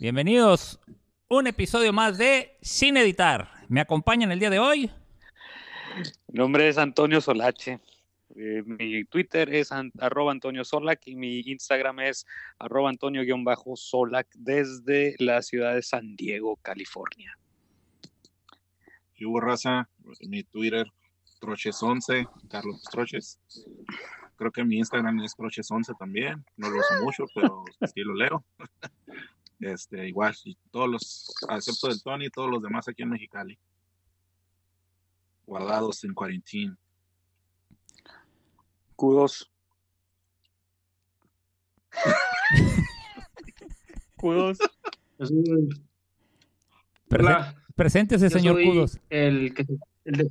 [0.00, 0.80] Bienvenidos
[1.28, 3.50] un episodio más de Sin Editar.
[3.68, 4.90] Me acompañan el día de hoy.
[6.26, 7.80] Mi nombre es Antonio Solache.
[8.34, 12.24] Eh, mi Twitter es arroba Antonio Solac y mi Instagram es
[12.58, 17.36] arroba Antonio-Solac desde la ciudad de San Diego, California.
[19.16, 19.86] Y hubo raza,
[20.22, 20.86] mi Twitter,
[21.42, 23.38] Troches11, Carlos Troches.
[24.36, 26.42] Creo que mi Instagram es Troches11 también.
[26.56, 28.42] No lo uso mucho, pero sí lo leo.
[29.60, 33.58] Este, igual, y todos los, excepto del Tony, todos los demás aquí en Mexicali.
[35.44, 36.78] Guardados en cuarentena.
[38.96, 39.52] Cudos.
[44.16, 44.58] Cudos.
[47.74, 48.98] Preséntese, señor Cudos.
[49.10, 49.66] El que,
[50.04, 50.30] el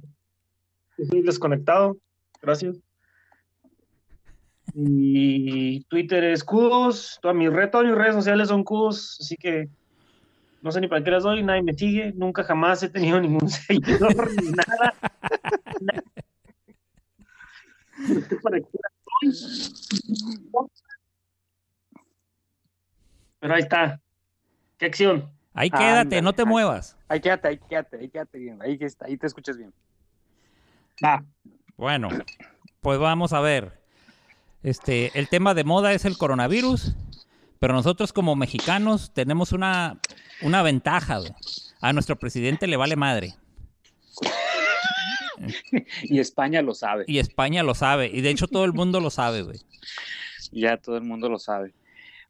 [0.97, 1.97] estoy desconectado.
[2.41, 2.77] Gracias.
[4.73, 7.19] Y Twitter es Cudos.
[7.21, 9.17] Todas mis, todas mis redes sociales son Cudos.
[9.19, 9.69] Así que
[10.61, 11.43] no sé ni para qué las doy.
[11.43, 12.13] Nadie me sigue.
[12.15, 14.93] Nunca jamás he tenido ningún seguidor ni nada.
[23.39, 24.01] Pero ahí está.
[24.77, 25.31] ¿Qué acción?
[25.53, 26.97] Ahí quédate, no te muevas.
[27.07, 28.61] Ahí quédate, ahí quédate, ahí quédate bien.
[28.61, 29.73] Ahí, está, ahí te escuchas bien.
[31.75, 32.09] Bueno,
[32.81, 33.78] pues vamos a ver.
[34.61, 36.95] Este, el tema de moda es el coronavirus,
[37.59, 39.99] pero nosotros como mexicanos tenemos una,
[40.41, 41.21] una ventaja.
[41.81, 43.35] A nuestro presidente le vale madre.
[46.03, 47.05] y España lo sabe.
[47.07, 48.07] Y España lo sabe.
[48.07, 49.59] Y de hecho todo el mundo lo sabe, güey.
[50.51, 51.73] Ya todo el mundo lo sabe.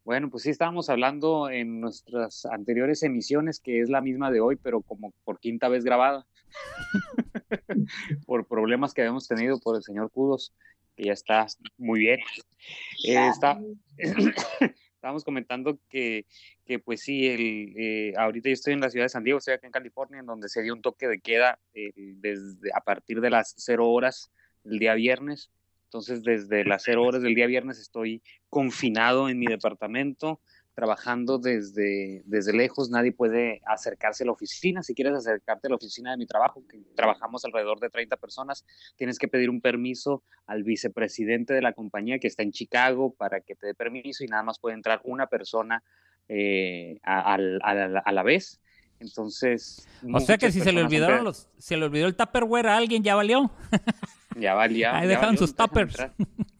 [0.03, 4.55] Bueno, pues sí estábamos hablando en nuestras anteriores emisiones, que es la misma de hoy,
[4.55, 6.25] pero como por quinta vez grabada.
[8.25, 10.53] por problemas que habíamos tenido por el señor Cudos
[10.99, 11.47] que ya está
[11.77, 12.19] muy bien.
[13.07, 13.59] Eh, está,
[14.93, 16.25] estábamos comentando que,
[16.65, 19.53] que pues sí, el, eh, ahorita yo estoy en la ciudad de San Diego, estoy
[19.53, 23.21] acá en California, en donde se dio un toque de queda eh, desde a partir
[23.21, 24.29] de las cero horas
[24.65, 25.51] del día viernes.
[25.85, 30.41] Entonces, desde las cero horas del día viernes estoy confinado en mi departamento
[30.79, 34.81] trabajando desde, desde lejos, nadie puede acercarse a la oficina.
[34.81, 38.65] Si quieres acercarte a la oficina de mi trabajo, que trabajamos alrededor de 30 personas,
[38.95, 43.41] tienes que pedir un permiso al vicepresidente de la compañía que está en Chicago para
[43.41, 45.83] que te dé permiso y nada más puede entrar una persona
[46.29, 48.61] eh, a, la vez.
[49.01, 49.85] Entonces.
[50.13, 53.03] O sea que si se le olvidaron los, se le olvidó el Tupperware a alguien,
[53.03, 53.51] ya valió.
[54.37, 54.93] Ya valió.
[54.93, 55.97] Ahí dejaron sus tuppers.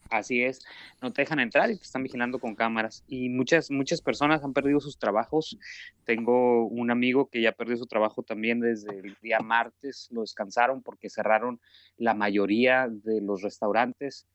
[0.09, 0.65] Así es,
[1.03, 3.03] no te dejan entrar y te están vigilando con cámaras.
[3.07, 5.59] Y muchas, muchas personas han perdido sus trabajos.
[6.03, 10.81] Tengo un amigo que ya perdió su trabajo también desde el día martes, lo descansaron
[10.81, 11.59] porque cerraron
[11.97, 14.25] la mayoría de los restaurantes.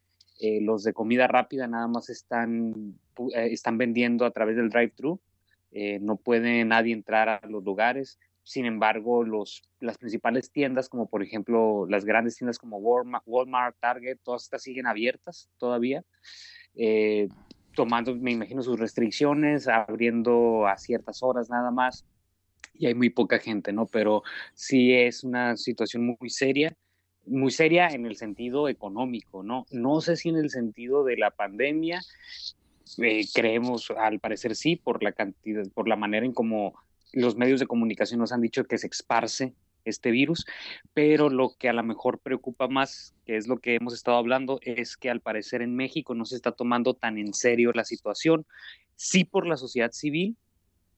[0.40, 2.98] Eh, los de comida rápida nada más están,
[3.34, 5.20] eh, están vendiendo a través del drive-thru.
[5.72, 8.20] Eh, no puede nadie entrar a los lugares.
[8.44, 14.18] Sin embargo, los, las principales tiendas, como por ejemplo las grandes tiendas como Walmart, Target,
[14.22, 16.04] todas estas siguen abiertas todavía,
[16.76, 17.28] eh,
[17.74, 22.04] tomando, me imagino, sus restricciones, abriendo a ciertas horas nada más,
[22.74, 23.86] y hay muy poca gente, ¿no?
[23.86, 24.22] Pero
[24.52, 26.76] sí es una situación muy seria,
[27.26, 29.64] muy seria en el sentido económico, ¿no?
[29.70, 32.02] No sé si en el sentido de la pandemia,
[32.98, 36.74] eh, creemos, al parecer sí, por la cantidad, por la manera en cómo
[37.14, 39.54] los medios de comunicación nos han dicho que se esparce
[39.84, 40.46] este virus,
[40.94, 44.58] pero lo que a lo mejor preocupa más, que es lo que hemos estado hablando,
[44.62, 48.46] es que al parecer en México no se está tomando tan en serio la situación,
[48.96, 50.36] sí por la sociedad civil,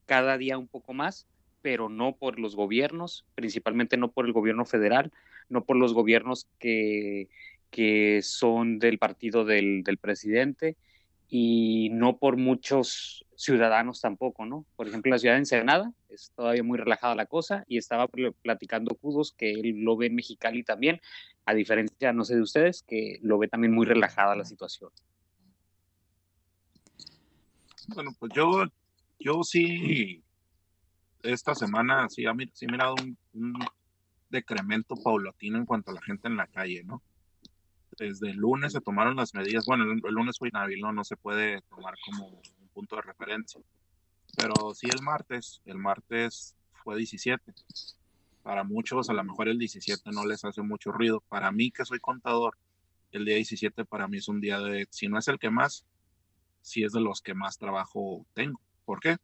[0.06, 1.26] cada día un poco más,
[1.62, 5.12] pero no por los gobiernos, principalmente no por el gobierno federal,
[5.48, 7.28] no por los gobiernos que,
[7.70, 10.76] que son del partido del, del presidente
[11.28, 14.64] y no por muchos ciudadanos tampoco, ¿no?
[14.76, 18.08] Por ejemplo, la ciudad de Ensenada es todavía muy relajada la cosa y estaba
[18.42, 21.00] platicando Cudos que él lo ve en Mexicali también,
[21.44, 24.90] a diferencia, no sé de ustedes, que lo ve también muy relajada la situación.
[27.88, 28.64] Bueno, pues yo,
[29.18, 30.22] yo sí,
[31.22, 32.94] esta semana sí, sí mirado
[33.34, 33.58] un
[34.28, 37.02] decremento paulatino en cuanto a la gente en la calle, ¿no?
[37.98, 39.66] Desde el lunes se tomaron las medidas.
[39.66, 40.92] Bueno, el, lunes fue inhábil, ¿no?
[40.92, 43.60] No se puede tomar como un punto de referencia.
[44.36, 47.54] Pero sí el martes, el martes fue 17.
[48.42, 51.20] Para muchos a lo mejor el 17 no les hace mucho ruido.
[51.28, 52.56] Para mí que soy contador,
[53.12, 55.84] el día 17 para mí es un día de, si no es el que más,
[56.60, 58.60] si es de los que más trabajo tengo.
[58.84, 59.16] ¿Por qué?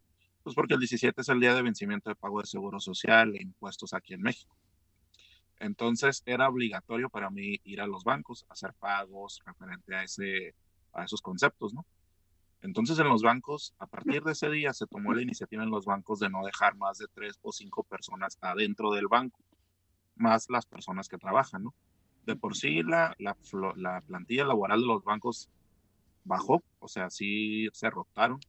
[0.42, 3.42] Pues porque el 17 es el día de vencimiento de pago de seguro social e
[3.42, 4.56] impuestos aquí en México.
[5.62, 10.56] Entonces era obligatorio para mí ir a los bancos, hacer pagos referente a, ese,
[10.93, 11.87] a esos conceptos, ¿no?
[12.62, 15.85] Entonces en los bancos, a partir de ese día se tomó la iniciativa en los
[15.85, 19.38] bancos de no dejar más de tres o cinco personas adentro del banco,
[20.17, 21.75] más las personas que trabajan, ¿no?
[22.26, 23.37] De por sí la, la,
[23.76, 25.49] la plantilla laboral de los bancos
[26.25, 28.41] bajó, o sea, sí se rotaron.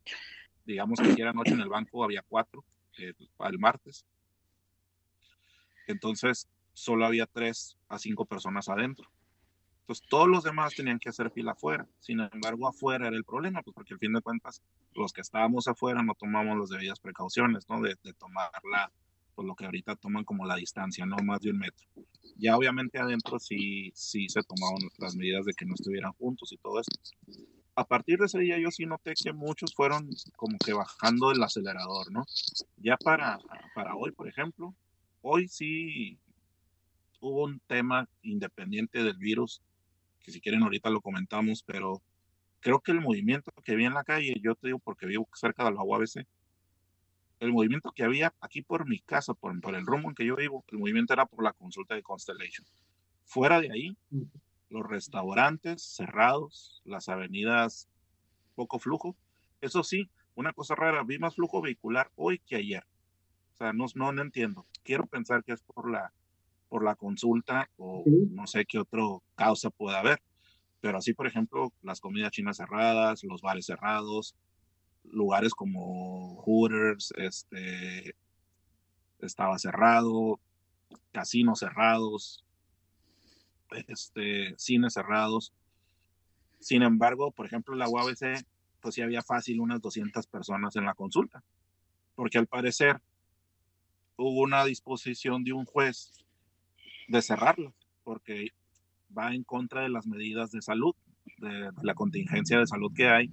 [0.65, 2.63] Digamos que ayer anoche en el banco había cuatro,
[2.97, 4.03] el, el martes.
[5.87, 9.09] Entonces, solo había tres a cinco personas adentro.
[9.81, 11.85] Entonces, todos los demás tenían que hacer fila afuera.
[11.99, 14.61] Sin embargo, afuera era el problema, pues porque al fin de cuentas,
[14.93, 17.81] los que estábamos afuera no tomamos las debidas precauciones, ¿no?
[17.81, 18.89] De, de tomar la,
[19.35, 21.85] pues lo que ahorita toman como la distancia, no más de un metro.
[22.37, 26.57] Ya obviamente adentro sí, sí se tomaron las medidas de que no estuvieran juntos y
[26.57, 26.91] todo eso.
[27.75, 31.41] A partir de ese día yo sí noté que muchos fueron como que bajando el
[31.41, 32.23] acelerador, ¿no?
[32.77, 33.39] Ya para,
[33.73, 34.73] para hoy, por ejemplo,
[35.21, 36.19] hoy sí
[37.23, 39.61] hubo un tema independiente del virus
[40.19, 42.01] que si quieren ahorita lo comentamos, pero
[42.59, 45.63] creo que el movimiento que vi en la calle, yo te digo porque vivo cerca
[45.63, 46.25] de la UABC,
[47.39, 50.35] el movimiento que había aquí por mi casa, por, por el rumbo en que yo
[50.35, 52.65] vivo, el movimiento era por la consulta de Constellation.
[53.25, 53.97] Fuera de ahí,
[54.69, 57.89] los restaurantes cerrados, las avenidas
[58.55, 59.15] poco flujo.
[59.61, 62.85] Eso sí, una cosa rara, vi más flujo vehicular hoy que ayer.
[63.55, 64.65] O sea, no, no, no entiendo.
[64.83, 66.13] Quiero pensar que es por la
[66.73, 70.19] por la consulta o no sé qué otro causa pueda haber.
[70.81, 74.35] Pero así, por ejemplo, las comidas chinas cerradas, los bares cerrados,
[75.03, 78.15] lugares como Hooters, este,
[79.19, 80.39] estaba cerrado,
[81.11, 82.43] casinos cerrados,
[83.87, 85.53] este, cines cerrados.
[86.59, 88.43] Sin embargo, por ejemplo, la UABC,
[88.81, 91.43] pues sí había fácil unas 200 personas en la consulta,
[92.15, 92.99] porque al parecer
[94.17, 96.22] hubo una disposición de un juez
[97.07, 97.73] de cerrarla,
[98.03, 98.49] porque
[99.15, 100.95] va en contra de las medidas de salud,
[101.37, 103.31] de, la contingencia de salud que hay.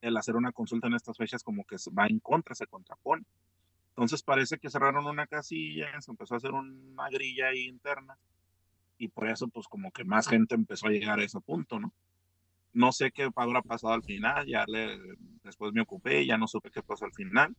[0.00, 3.24] El hacer una consulta en estas fechas como que va en contra, se contrapone.
[3.90, 8.16] Entonces parece que cerraron una casilla, se empezó a hacer una grilla ahí interna
[9.00, 11.92] y por eso pues como que más gente empezó a llegar a ese punto, ¿no?
[12.72, 14.96] No sé qué habrá pasado al final, ya le,
[15.42, 17.56] después me ocupé, ya no supe qué pasó al final.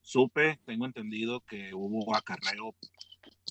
[0.00, 2.74] Supe, tengo entendido que hubo acarreo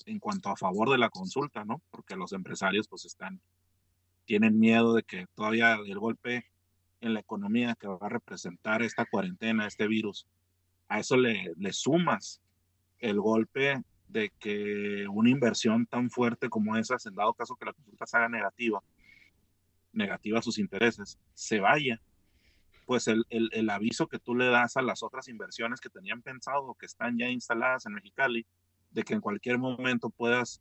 [0.06, 1.82] en cuanto a favor de la consulta, ¿no?
[1.90, 3.40] Porque los empresarios pues están,
[4.24, 6.46] tienen miedo de que todavía el golpe
[7.00, 10.26] en la economía que va a representar esta cuarentena, este virus,
[10.88, 12.40] a eso le, le sumas
[12.98, 17.72] el golpe de que una inversión tan fuerte como esa, en dado caso que la
[17.72, 18.82] consulta se haga negativa,
[19.92, 22.00] negativa a sus intereses, se vaya,
[22.86, 26.22] pues el, el, el, aviso que tú le das a las otras inversiones que tenían
[26.22, 28.46] pensado, que están ya instaladas en Mexicali,
[28.90, 30.60] de que en cualquier momento puedas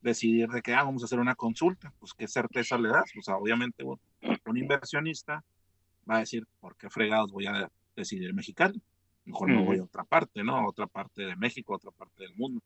[0.00, 3.10] decidir de que ah, vamos a hacer una consulta, pues qué certeza le das.
[3.18, 3.98] O sea, obviamente un,
[4.56, 5.44] inversionista
[6.08, 8.80] va a decir, ¿por qué fregados voy a decidir Mexicali?
[9.24, 10.56] Mejor no voy a otra parte, ¿no?
[10.56, 12.62] A otra parte de México, a otra parte del mundo.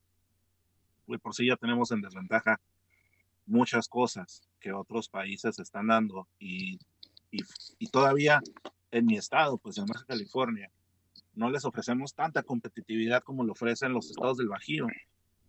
[1.06, 2.60] Pues por sí ya tenemos en desventaja
[3.46, 6.78] muchas cosas que otros países están dando y,
[7.30, 7.42] y,
[7.78, 8.40] y todavía
[8.90, 10.70] en mi estado, pues en Baja California,
[11.36, 14.86] no les ofrecemos tanta competitividad como lo ofrecen los estados del Bajío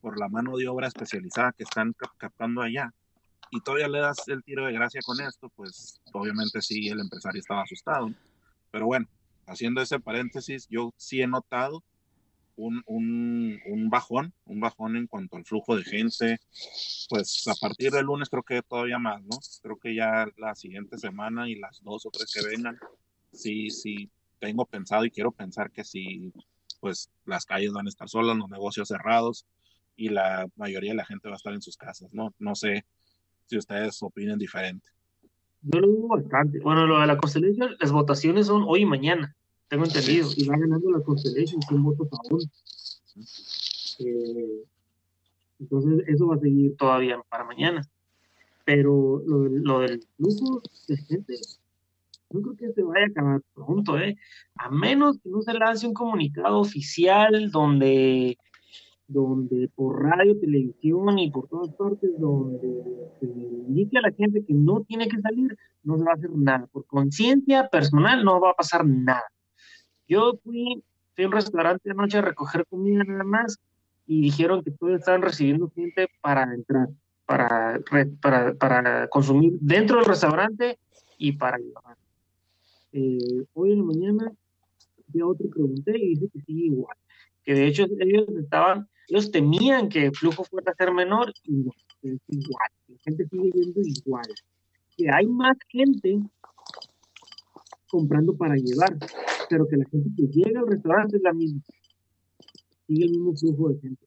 [0.02, 2.94] por la mano de obra especializada que están captando allá.
[3.52, 7.40] Y todavía le das el tiro de gracia con esto, pues obviamente sí, el empresario
[7.40, 8.12] estaba asustado.
[8.72, 9.08] Pero bueno,
[9.48, 11.84] haciendo ese paréntesis, yo sí he notado
[12.56, 16.40] un, un, un, bajón, un bajón en cuanto al flujo de gente.
[17.10, 19.38] Pues a partir del lunes creo que todavía más, ¿no?
[19.62, 22.78] Creo que ya la siguiente semana y las dos o tres que vengan,
[23.32, 24.10] sí, sí,
[24.46, 26.32] tengo pensado y quiero pensar que sí,
[26.80, 29.46] pues las calles van a estar solas, los negocios cerrados
[29.96, 32.34] y la mayoría de la gente va a estar en sus casas, ¿no?
[32.38, 32.86] No sé
[33.48, 34.88] si ustedes opinen diferente.
[35.64, 36.60] Yo lo digo bastante.
[36.60, 39.36] Bueno, lo de la Constellation, las votaciones son hoy y mañana,
[39.68, 42.42] tengo entendido, y va ganando la Constellation sin votos aún.
[44.00, 44.64] Eh,
[45.60, 47.88] entonces, eso va a seguir todavía para mañana.
[48.64, 51.36] Pero lo, lo del flujo de gente,
[52.36, 54.16] no creo que se vaya a acabar pronto, ¿eh?
[54.56, 58.38] A menos que no se lance un comunicado oficial donde,
[59.08, 62.84] donde por radio, televisión y por todas partes, donde
[63.20, 66.32] se indique a la gente que no tiene que salir, no se va a hacer
[66.32, 66.68] nada.
[66.68, 69.26] Por conciencia personal no va a pasar nada.
[70.08, 70.84] Yo fui,
[71.16, 73.60] fui a un restaurante anoche a recoger comida nada más
[74.08, 76.90] y dijeron que todos estaban recibiendo gente para entrar,
[77.26, 77.80] para,
[78.22, 80.78] para, para consumir dentro del restaurante
[81.18, 81.98] y para llevar.
[82.98, 84.32] Eh, hoy en la mañana
[85.08, 86.96] vi a otro pregunté y dice que sigue igual.
[87.44, 91.56] Que de hecho ellos estaban, ellos temían que el flujo fuera a ser menor y
[91.56, 91.72] no,
[92.04, 92.70] es igual.
[92.88, 94.26] La gente sigue yendo igual.
[94.96, 96.22] Que hay más gente
[97.90, 98.98] comprando para llevar,
[99.50, 101.62] pero que la gente que llega al restaurante es la misma.
[102.88, 104.06] Sigue el mismo flujo de gente.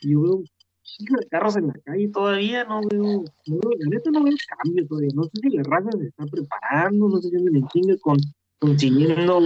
[0.00, 0.44] Y yo veo
[1.30, 5.10] carros en la calle todavía, no veo, no la neta no veo cambio todavía.
[5.14, 8.18] No sé si la raza se está preparando, no sé si me chingue con
[8.58, 9.40] consiguiendo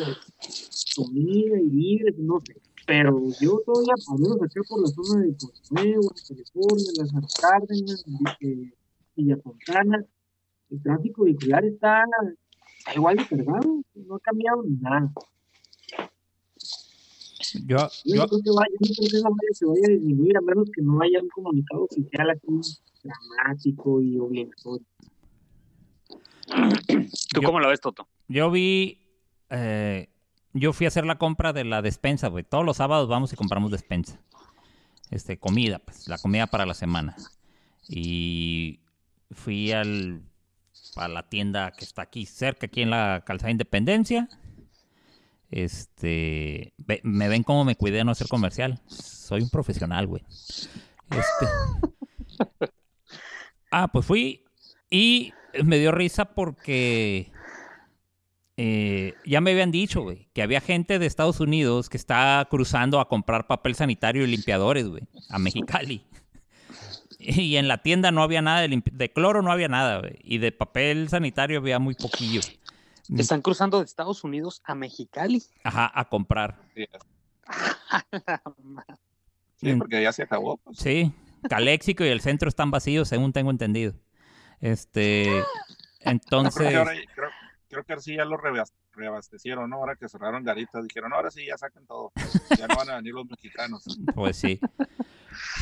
[0.97, 2.55] comida y libres, no sé.
[2.87, 5.37] Pero yo todavía, al menos acá por la zona de
[5.71, 8.05] Nuevo, California, las Cárdenas,
[9.17, 10.05] Villa Fontana,
[10.71, 12.05] el tráfico vehicular está,
[12.79, 15.13] está igual de cargado, no ha cambiado nada.
[17.67, 19.83] Yo, Yo, yo, no creo que vaya, yo no creo que esa madre se vaya
[19.87, 22.61] a disminuir, a menos que no haya un comunicado oficial aquí
[23.03, 24.85] dramático y obligatorio.
[27.33, 28.09] ¿Tú Yo- cómo lo ves, Toto?
[28.29, 28.99] yo vi.
[29.51, 30.09] eh,
[30.53, 32.43] yo fui a hacer la compra de la despensa, güey.
[32.45, 34.21] Todos los sábados vamos y compramos despensa.
[35.11, 37.17] Este, comida, pues, la comida para la semana.
[37.89, 38.81] Y
[39.31, 40.23] fui al,
[40.97, 44.29] a la tienda que está aquí cerca, aquí en la calzada Independencia.
[45.51, 48.81] Este, ve- me ven cómo me cuidé de no hacer comercial.
[48.87, 50.23] Soy un profesional, güey.
[51.11, 51.47] Este.
[53.73, 54.45] Ah, pues fui
[54.91, 57.31] y me dio risa porque
[58.57, 62.99] eh, ya me habían dicho, güey, que había gente de Estados Unidos que está cruzando
[62.99, 66.05] a comprar papel sanitario y limpiadores, güey, a Mexicali.
[67.21, 70.17] Y en la tienda no había nada de, de cloro, no había nada, güey.
[70.25, 72.41] Y de papel sanitario había muy poquillo.
[73.17, 75.43] Están cruzando de Estados Unidos a Mexicali.
[75.65, 76.59] Ajá, a comprar.
[76.75, 76.87] Sí,
[78.53, 78.79] Mm.
[79.57, 80.57] sí, porque ya se acabó.
[80.59, 80.79] Pues.
[80.79, 81.13] Sí,
[81.49, 83.95] Caléxico y el centro están vacíos, según tengo entendido.
[84.61, 85.45] Este, Creo
[86.03, 87.29] que entonces, ahora, creo,
[87.69, 89.77] creo que ahora sí ya lo reabas- reabastecieron, ¿no?
[89.77, 92.13] Ahora que cerraron garitas, dijeron, ahora sí, ya saquen todo.
[92.59, 93.85] Ya no van a venir los mexicanos.
[94.15, 94.61] pues sí.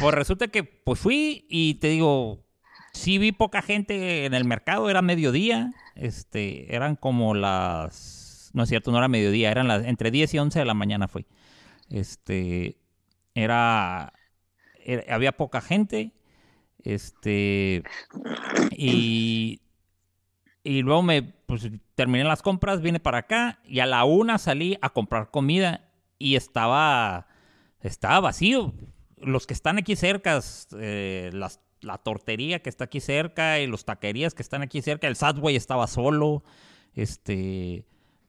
[0.00, 2.44] Pues resulta que pues fui y te digo,
[2.92, 8.68] sí vi poca gente en el mercado, era mediodía, este, eran como las, no es
[8.68, 11.26] cierto, no era mediodía, eran las, entre 10 y 11 de la mañana fui.
[11.90, 12.78] Este,
[13.34, 14.12] era,
[14.84, 16.12] era- había poca gente,
[16.84, 17.82] este,
[18.70, 19.60] y,
[20.62, 24.78] y luego me, pues terminé las compras, vine para acá y a la una salí
[24.82, 27.26] a comprar comida y estaba,
[27.80, 28.74] estaba vacío.
[29.16, 30.40] Los que están aquí cerca,
[30.78, 35.06] eh, las- la tortería que está aquí cerca y los taquerías que están aquí cerca,
[35.06, 36.42] el Subway estaba solo,
[36.94, 37.84] este,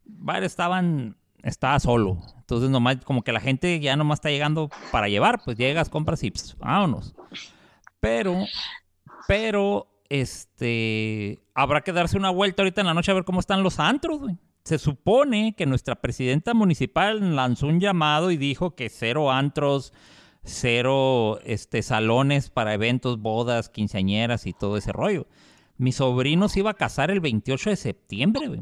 [0.05, 2.19] varios estaban, estaba solo.
[2.37, 6.23] Entonces nomás, como que la gente ya nomás está llegando para llevar, pues llegas, compras
[6.23, 7.15] y pues, vámonos.
[7.99, 8.45] Pero,
[9.27, 13.63] pero, este, habrá que darse una vuelta ahorita en la noche a ver cómo están
[13.63, 14.37] los antros, güey.
[14.63, 19.93] Se supone que nuestra presidenta municipal lanzó un llamado y dijo que cero antros,
[20.43, 25.27] cero este, salones para eventos, bodas, quinceañeras y todo ese rollo.
[25.77, 28.61] Mi sobrino se iba a casar el 28 de septiembre, güey.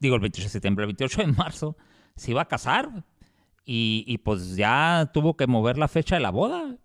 [0.00, 1.76] Digo, el 28 de septiembre, el 28 de marzo
[2.16, 3.04] se iba a casar.
[3.64, 6.76] Y, y pues ya tuvo que mover la fecha de la boda.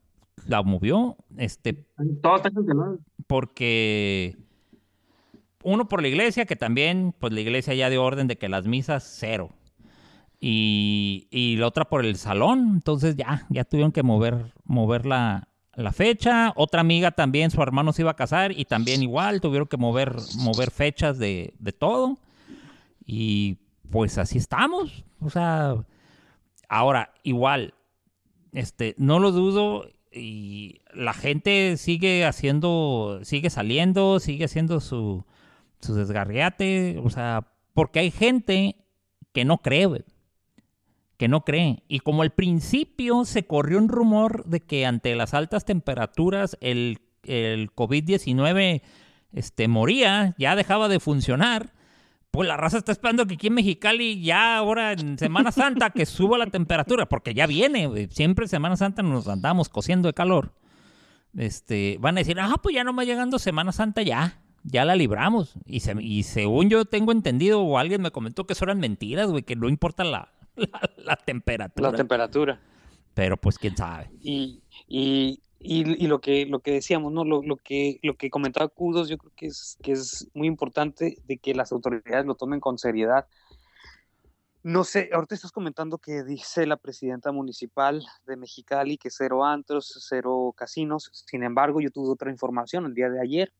[0.48, 1.86] La movió, este,
[2.22, 3.00] Todo está cancelado.
[3.25, 4.36] porque
[5.63, 8.68] uno por la iglesia, que también, pues la iglesia ya dio orden de que las
[8.68, 9.50] misas cero.
[10.39, 15.92] Y, la otra por el salón, entonces ya, ya tuvieron que mover, mover la, la
[15.92, 16.54] fecha.
[16.56, 20.15] Otra amiga también, su hermano se iba a casar y también igual tuvieron que mover,
[20.38, 22.20] mover fechas de, de todo.
[23.06, 23.58] Y
[23.89, 25.06] pues así estamos.
[25.20, 25.75] O sea,
[26.70, 27.74] ahora, igual,
[28.51, 35.25] este, no lo dudo y la gente sigue haciendo, sigue saliendo, sigue haciendo su,
[35.82, 38.77] su desgarriate, o sea, porque hay gente
[39.34, 40.06] que no cree,
[41.17, 41.84] que no cree.
[41.88, 47.00] Y como al principio se corrió un rumor de que ante las altas temperaturas el,
[47.24, 48.81] el COVID-19
[49.34, 51.74] este, moría, ya dejaba de funcionar,
[52.31, 56.05] pues la raza está esperando que aquí en Mexicali ya ahora en Semana Santa que
[56.05, 60.53] suba la temperatura, porque ya viene, siempre Semana Santa nos andamos cociendo de calor.
[61.38, 64.95] Este, van a decir, ah, pues ya no va llegando Semana Santa ya, ya la
[64.95, 65.53] libramos.
[65.65, 69.29] Y, se- y según yo tengo entendido, o alguien me comentó que eso eran mentiras,
[69.29, 71.91] güey, que no importa la, la, la temperatura.
[71.91, 72.59] La temperatura.
[73.13, 74.09] Pero pues quién sabe.
[74.21, 77.24] Y, y, y, y lo que lo que decíamos, ¿no?
[77.24, 81.17] Lo, lo que lo que comentaba Kudos, yo creo que es que es muy importante
[81.25, 83.25] de que las autoridades lo tomen con seriedad.
[84.63, 89.95] No sé, ahorita estás comentando que dice la presidenta municipal de Mexicali que cero antros,
[90.09, 91.12] cero casinos.
[91.13, 93.53] Sin embargo, yo tuve otra información el día de ayer,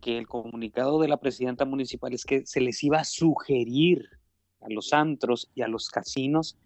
[0.00, 4.17] que el comunicado de la presidenta municipal es que se les iba a sugerir
[4.60, 6.56] a los antros y a los casinos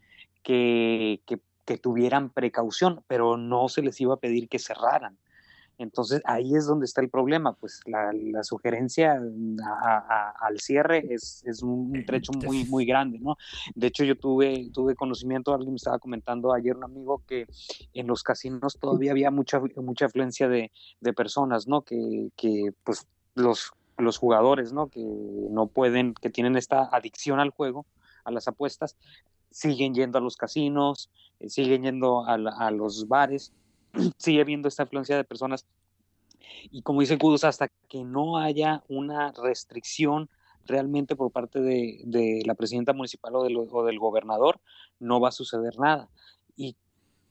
[0.43, 5.19] que, que, que tuvieran precaución, pero no se les iba a pedir que cerraran.
[5.79, 8.13] Entonces ahí es donde está el problema, pues la,
[8.45, 9.21] sugerencia
[10.41, 13.37] al cierre es, un trecho muy, muy grande, ¿no?
[13.75, 17.47] De hecho yo tuve, tuve conocimiento, alguien me estaba comentando ayer un amigo que
[17.95, 20.71] en los casinos todavía había mucha, mucha afluencia de,
[21.17, 21.83] personas, ¿no?
[21.83, 24.89] Que, que pues los, los jugadores, ¿no?
[24.89, 27.87] Que no pueden, que tienen esta adicción al juego,
[28.25, 28.97] a las apuestas,
[29.51, 33.53] siguen yendo a los casinos, eh, siguen yendo a, los bares,
[34.17, 35.67] sigue habiendo esta influencia de personas.
[36.71, 40.29] Y como dice Kudos, hasta que no haya una restricción
[40.65, 44.61] realmente por parte de, la presidenta municipal o, o, del gobernador,
[45.01, 46.09] no va a suceder nada.
[46.57, 46.77] Y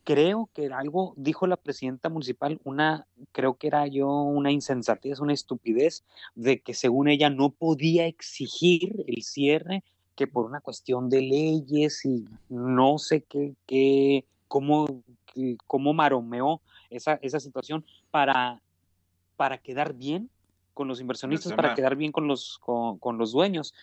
[0.03, 5.33] creo que algo, dijo la presidenta municipal, una, creo que era yo una insensatez, una
[5.33, 6.03] estupidez,
[6.35, 9.83] de que según ella no podía exigir el cierre
[10.15, 15.03] que por una cuestión de leyes y no sé qué, qué cómo,
[15.65, 18.61] cómo maromeó esa, esa situación para,
[19.37, 20.29] para quedar bien
[20.73, 23.73] con los inversionistas, para quedar bien con los, con, con los dueños.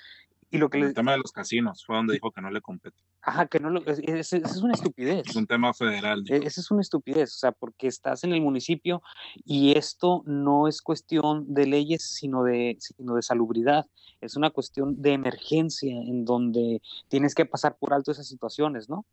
[0.51, 2.97] Y lo que el tema de los casinos fue donde dijo que no le compete.
[3.21, 3.85] Ajá, que no lo.
[3.85, 5.29] Esa es, una estupidez.
[5.29, 6.25] Es un tema federal.
[6.27, 9.03] E, esa es una estupidez, o sea, porque estás en el municipio
[9.45, 13.87] y esto no es cuestión de leyes, sino de, sino de salubridad.
[14.23, 19.05] Es una cuestión de emergencia en donde tienes que pasar por alto esas situaciones, ¿no?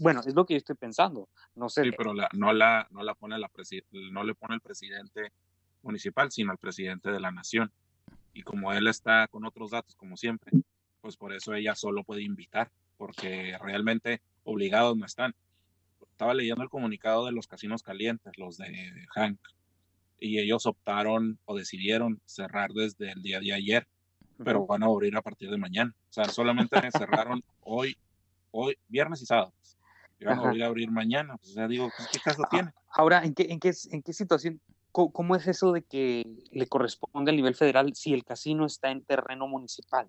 [0.00, 1.28] Bueno, es lo que yo estoy pensando.
[1.56, 1.82] No sé.
[1.82, 3.50] Sí, pero la, no, la, no, la pone la
[4.12, 5.32] no le pone el presidente
[5.82, 7.72] municipal, sino el presidente de la nación.
[8.32, 10.52] Y como él está con otros datos, como siempre,
[11.04, 15.34] pues por eso ella solo puede invitar, porque realmente obligados no están.
[16.10, 19.38] Estaba leyendo el comunicado de los casinos calientes, los de Hank,
[20.18, 23.86] y ellos optaron o decidieron cerrar desde el día de ayer,
[24.42, 25.94] pero van a abrir a partir de mañana.
[26.08, 27.98] O sea, solamente cerraron hoy,
[28.50, 29.52] hoy, viernes y sábado.
[30.18, 31.36] Y van a abrir a abrir mañana.
[31.36, 32.72] Pues, o sea, digo, ¿qué caso tiene?
[32.88, 34.58] Ahora, ¿en qué, en qué, en qué situación
[34.90, 39.02] ¿Cómo es eso de que le corresponde al nivel federal si el casino está en
[39.02, 40.08] terreno municipal?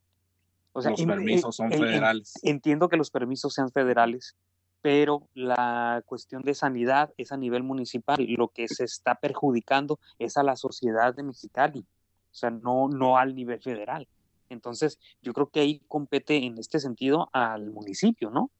[0.83, 2.33] Los permisos son federales.
[2.43, 4.35] entiendo que los permisos sean federales,
[4.81, 8.23] pero la cuestión de sanidad es a nivel municipal.
[8.37, 13.17] Lo que se está perjudicando es a la sociedad de Mexicali, o sea, no, no
[13.17, 14.07] al nivel federal.
[14.49, 18.51] Entonces, yo creo que ahí compete en este sentido al municipio, ¿no?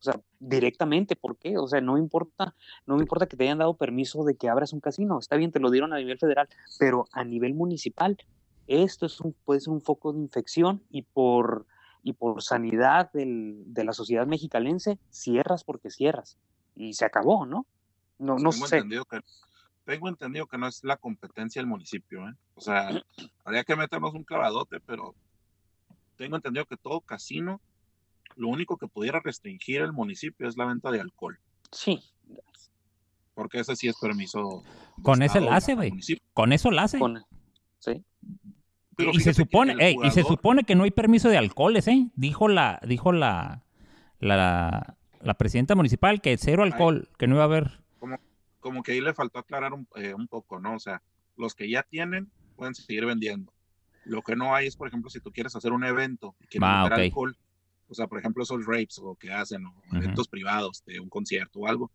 [0.00, 1.58] O sea, directamente, ¿por qué?
[1.58, 2.54] O sea, no importa,
[2.86, 5.52] no me importa que te hayan dado permiso de que abras un casino, está bien,
[5.52, 8.16] te lo dieron a nivel federal, pero a nivel municipal
[8.70, 11.66] esto es un, puede ser un foco de infección y por,
[12.04, 16.38] y por sanidad del, de la sociedad mexicalense, cierras porque cierras.
[16.76, 17.66] Y se acabó, ¿no?
[18.18, 18.76] No, no tengo sé.
[18.76, 19.20] Entendido que,
[19.84, 22.34] tengo entendido que no es la competencia del municipio, ¿eh?
[22.54, 22.90] O sea,
[23.44, 25.16] habría que meternos un clavadote, pero
[26.16, 27.60] tengo entendido que todo casino,
[28.36, 31.40] lo único que pudiera restringir el municipio es la venta de alcohol.
[31.72, 32.00] Sí.
[33.34, 34.62] Porque ese sí es permiso.
[35.02, 35.92] Con ese la hace, güey.
[36.34, 37.00] Con eso la hace.
[37.80, 38.04] sí
[38.98, 42.10] y se supone, y se supone que no hay permiso de alcoholes, ¿eh?
[42.14, 43.64] Dijo la, dijo la,
[44.18, 47.80] la, la presidenta municipal que cero alcohol, que no iba a haber.
[47.98, 48.18] Como,
[48.60, 50.74] como que ahí le faltó aclarar un, eh, un poco, ¿no?
[50.74, 51.02] O sea,
[51.36, 53.52] los que ya tienen pueden seguir vendiendo.
[54.04, 56.68] Lo que no hay es, por ejemplo, si tú quieres hacer un evento y quieres
[56.68, 57.36] ah, alcohol,
[57.88, 61.60] o sea, por ejemplo, esos rapes o que hacen, o eventos privados de un concierto
[61.60, 61.90] o algo,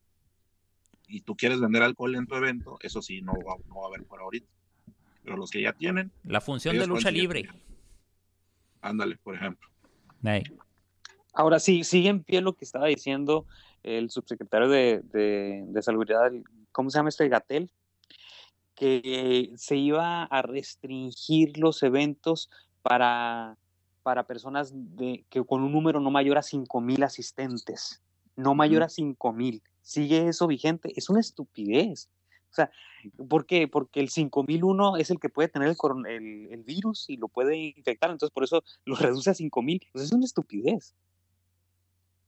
[1.07, 3.87] y tú quieres vender alcohol en tu evento, eso sí, no va, no va a
[3.87, 4.47] haber por ahorita
[5.25, 6.11] pero los que ya tienen.
[6.23, 7.49] La función de lucha libre.
[8.81, 9.67] Ándale, por ejemplo.
[11.33, 13.45] Ahora sí, sigue en pie lo que estaba diciendo
[13.83, 15.01] el subsecretario de,
[15.67, 16.31] de, Salubridad,
[16.71, 17.29] ¿cómo se llama este?
[17.29, 17.69] Gatel,
[18.73, 22.49] que se iba a restringir los eventos
[22.81, 23.57] para,
[24.01, 28.01] para personas de, que con un número no mayor a 5 mil asistentes,
[28.35, 29.61] no mayor a 5 mil.
[29.81, 30.91] ¿Sigue eso vigente?
[30.95, 32.09] Es una estupidez.
[32.55, 32.71] O sea,
[33.27, 33.67] ¿por qué?
[33.67, 35.75] Porque el 5001 es el que puede tener
[36.07, 39.87] el, el, virus y lo puede infectar, entonces por eso lo reduce a 5000.
[39.91, 40.95] Pues es una estupidez.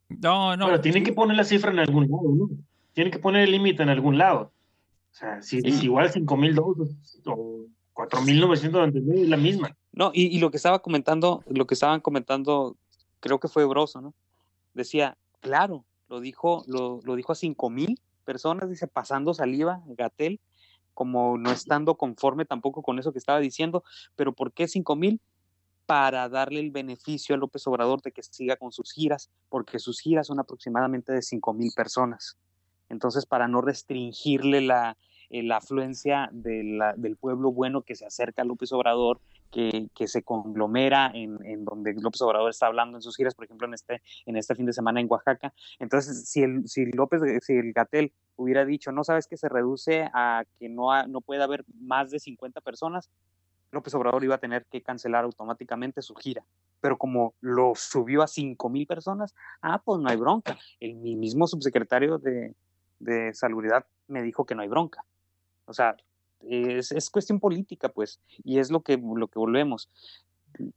[0.10, 0.66] No, no.
[0.66, 2.50] Pero tienen que poner la cifra en algún lado, ¿no?
[2.92, 4.52] Tienen que poner el límite en algún lado.
[5.12, 9.78] O sea, si es igual 5000 dosis o 4999 es la misma.
[9.94, 12.76] No, y, y, lo que estaba comentando, lo que estaban comentando,
[13.22, 14.14] creo que fue Broso, ¿no?
[14.74, 20.42] Decía, claro, lo dijo, lo, lo dijo a 5000 personas, dice, pasando saliva, Gatel,
[20.94, 23.86] como no estando conforme tampoco con eso que estaba diciendo,
[24.18, 25.22] pero ¿por qué 5 mil?
[25.86, 30.02] Para darle el beneficio a López Obrador de que siga con sus giras, porque sus
[30.02, 32.38] giras son aproximadamente de 5 mil personas.
[32.90, 34.98] Entonces, para no restringirle la,
[35.30, 41.12] eh, la afluencia del pueblo bueno que se acerca a López Obrador, que, se conglomera
[41.14, 44.56] en, donde López Obrador está hablando en sus giras, por ejemplo, en este, en este
[44.56, 45.54] fin de semana en Oaxaca.
[45.80, 50.10] Entonces, si, el, si López, si el Gatel hubiera dicho, no sabes que se reduce
[50.14, 53.10] a que no, no puede haber más de 50 personas,
[53.72, 56.44] López Obrador iba a tener que cancelar automáticamente su gira.
[56.80, 60.58] Pero como lo subió a 5 mil personas, ah, pues no hay bronca.
[60.80, 62.56] El mismo subsecretario de,
[63.00, 65.04] de Salubridad me dijo que no hay bronca.
[65.66, 65.98] O sea,
[66.42, 69.90] es, es, cuestión política, pues, y es lo que, lo que volvemos.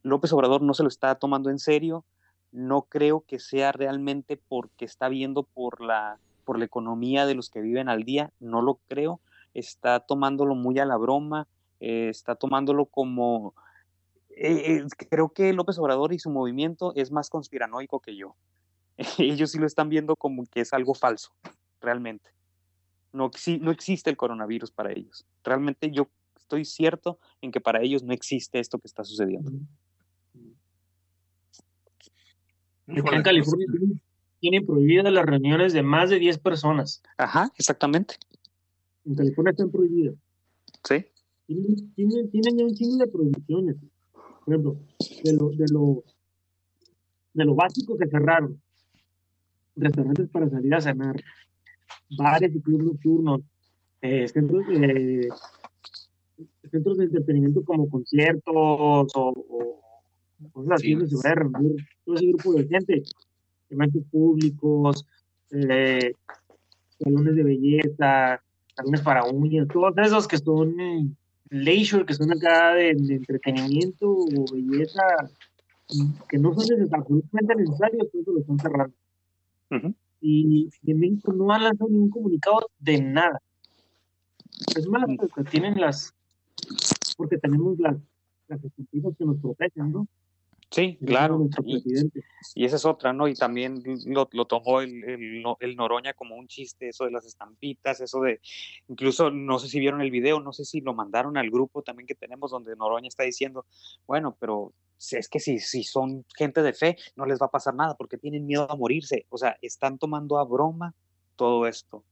[0.03, 2.05] López Obrador no se lo está tomando en serio,
[2.51, 7.49] no creo que sea realmente porque está viendo por la, por la economía de los
[7.49, 9.21] que viven al día, no lo creo,
[9.53, 11.47] está tomándolo muy a la broma,
[11.79, 13.53] eh, está tomándolo como...
[14.29, 18.35] Eh, eh, creo que López Obrador y su movimiento es más conspiranoico que yo.
[19.17, 21.31] Ellos sí lo están viendo como que es algo falso,
[21.79, 22.29] realmente.
[23.13, 25.25] No, no existe el coronavirus para ellos.
[25.43, 29.51] Realmente yo estoy cierto en que para ellos no existe esto que está sucediendo.
[32.87, 33.67] En California
[34.39, 37.01] tienen prohibidas las reuniones de más de 10 personas.
[37.17, 38.15] Ajá, exactamente.
[39.05, 40.15] En California están prohibidas.
[40.83, 41.05] Sí.
[41.47, 43.75] Tienen, tienen, ya un chingo de prohibiciones.
[44.11, 44.77] Por ejemplo,
[45.23, 46.03] de lo, de lo,
[47.33, 48.61] de lo básico que cerraron.
[49.75, 51.15] Restaurantes para salir a cenar
[52.17, 53.41] bares y clubes nocturnos,
[54.01, 55.29] eh, centros, de,
[56.69, 62.15] centros de entretenimiento como conciertos o, o cosas así, donde se va a reunir todo
[62.15, 63.03] ese grupo de gente,
[63.69, 65.05] eventos públicos,
[65.51, 66.13] eh,
[66.99, 68.41] salones de belleza,
[68.75, 71.15] salones para uñas, todos esos que son
[71.49, 75.03] leisure, que son acá de, de entretenimiento o belleza,
[76.29, 78.95] que no son absolutamente necesarios, todos lo están cerrando.
[79.71, 83.41] Uh y, en México no han lanzado ningún comunicado de nada.
[84.75, 86.13] Es más, porque tienen las,
[87.17, 87.97] porque tenemos las,
[88.47, 90.07] las ejecutivas que nos protegen, ¿no?
[90.69, 91.49] Sí, claro.
[91.65, 91.83] Y,
[92.55, 93.27] y, esa es otra, ¿no?
[93.27, 97.25] Y también lo, lo tomó el, el, el, Noroña como un chiste, eso de las
[97.25, 98.39] estampitas, eso de,
[98.87, 102.07] incluso no sé si vieron el video, no sé si lo mandaron al grupo también
[102.07, 103.65] que tenemos donde Noroña está diciendo,
[104.07, 104.71] bueno, pero
[105.11, 108.17] es que si, si son gente de fe, no les va a pasar nada porque
[108.17, 109.25] tienen miedo a morirse.
[109.29, 110.93] O sea, están tomando a broma
[111.35, 112.03] todo esto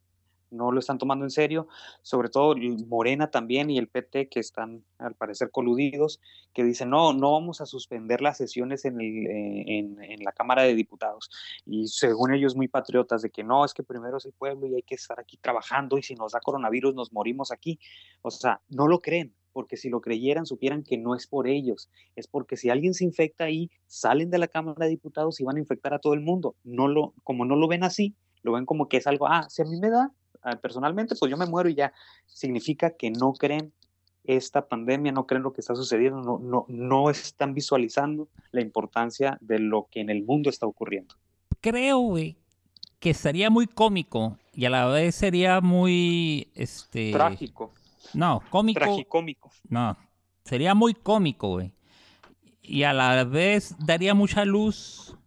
[0.52, 1.67] no lo están tomando en serio,
[2.02, 2.56] sobre todo
[2.88, 6.19] Morena también y el PT que están al parecer coludidos,
[6.54, 10.32] que dicen, no, no vamos a suspender las sesiones en, el, eh, en, en, la
[10.32, 11.30] Cámara de Diputados.
[11.65, 14.75] Y según ellos muy patriotas de que no, es que primero es el pueblo y
[14.75, 17.80] hay que estar aquí trabajando y si nos da coronavirus nos morimos aquí.
[18.21, 21.89] O sea, no lo creen, porque si lo creyeran supieran que no es por ellos,
[22.15, 25.57] es porque si alguien se infecta ahí, salen de la Cámara de Diputados y van
[25.57, 26.55] a infectar a todo el mundo.
[26.63, 29.62] No lo, como no lo ven así, lo ven como que es algo, ah, si
[29.62, 31.93] a mí me da, Ah, personalmente, pues yo me muero y ya.
[32.25, 33.73] Significa que no creen
[34.23, 39.38] esta pandemia, no creen lo que está sucediendo, no, no, no están visualizando la importancia
[39.41, 41.15] de lo que en el mundo está ocurriendo.
[41.62, 42.38] Creo, güey,
[42.99, 47.12] que sería muy cómico y a la vez sería muy, este...
[47.12, 47.73] Trágico.
[48.13, 48.79] No, cómico.
[48.79, 49.51] Tragicómico.
[49.67, 49.97] No,
[50.43, 51.73] sería muy cómico, güey.
[52.62, 55.17] Y a la vez daría mucha luz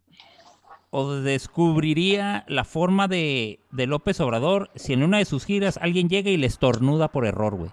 [0.90, 6.08] o descubriría la forma de, de, López Obrador si en una de sus giras alguien
[6.08, 7.70] llega y le estornuda por error, güey.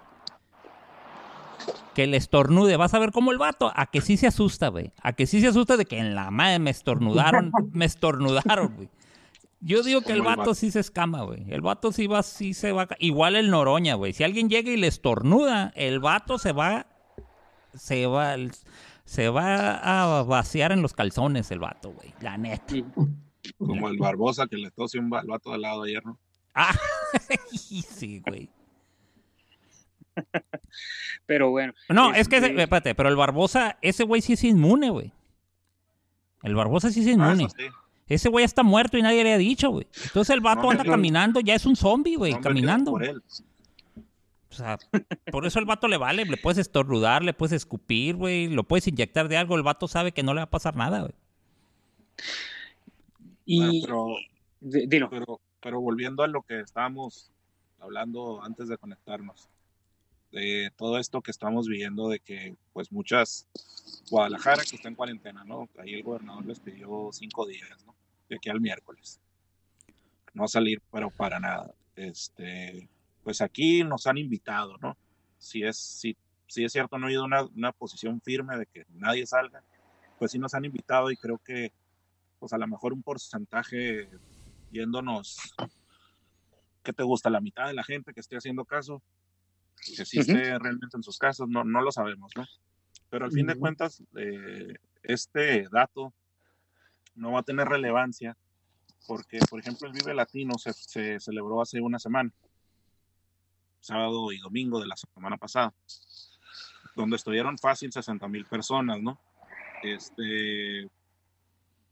[1.93, 4.93] Que le estornude, vas a ver cómo el vato, a que sí se asusta, güey.
[5.03, 8.89] A que sí se asusta de que en la madre me estornudaron, me estornudaron, güey.
[9.61, 11.51] Yo digo que el vato sí se escama, güey.
[11.51, 12.87] El vato sí va, sí se va.
[12.99, 14.13] Igual el Noroña, güey.
[14.13, 16.87] Si alguien llega y le estornuda, el vato se va.
[17.73, 18.35] Se va
[19.09, 22.13] se va a vaciar en los calzones el vato, güey.
[22.21, 22.75] La neta.
[23.57, 26.19] Como el Barbosa que le tose un vato al lado ayer, ¿no?
[26.53, 26.77] Ah,
[27.51, 28.51] sí, güey.
[31.25, 31.73] pero bueno.
[31.89, 35.11] No, es que, espérate, pero el Barbosa, ese güey sí es inmune, güey.
[36.43, 37.47] El Barbosa sí es ah, inmune.
[38.09, 39.87] Ese güey está muerto y nadie le ha dicho, güey.
[40.03, 42.91] Entonces el vato anda caminando, ya es un zombie, güey, caminando.
[42.91, 43.21] Por él.
[44.51, 44.79] O sea,
[45.31, 48.87] por eso el vato le vale, le puedes estornudar, le puedes escupir, güey, lo puedes
[48.87, 51.13] inyectar de algo, el vato sabe que no le va a pasar nada, güey.
[53.45, 54.15] Y pero,
[55.09, 57.31] pero, pero, volviendo a lo que estábamos
[57.79, 59.47] hablando antes de conectarnos,
[60.31, 63.47] de todo esto que estamos viviendo, de que pues muchas,
[64.09, 65.69] Guadalajara que está en cuarentena, ¿no?
[65.77, 67.95] Ahí el gobernador les pidió cinco días, ¿no?
[68.29, 69.19] De aquí al miércoles.
[70.33, 71.73] No salir, pero para nada.
[71.95, 72.87] Este,
[73.23, 74.95] pues aquí nos han invitado, ¿no?
[75.37, 76.15] Si es, si,
[76.47, 79.63] si es cierto, no ha habido una, una, posición firme de que nadie salga,
[80.17, 81.71] pues sí nos han invitado y creo que,
[82.39, 84.09] pues a lo mejor un porcentaje
[84.71, 85.37] yéndonos,
[86.83, 87.29] ¿qué te gusta?
[87.29, 89.01] La mitad de la gente que esté haciendo caso,
[89.95, 92.45] que sí esté realmente en sus casas, no, no lo sabemos, ¿no?
[93.09, 96.13] Pero al fin de cuentas, eh, este dato
[97.19, 98.36] no va a tener relevancia
[99.08, 102.32] porque, por ejemplo, el Vive Latino se, celebró hace una semana,
[103.79, 105.73] sábado y domingo de la semana pasada,
[106.95, 109.19] donde estuvieron fácil 60 mil personas, ¿no?
[109.84, 110.89] Este,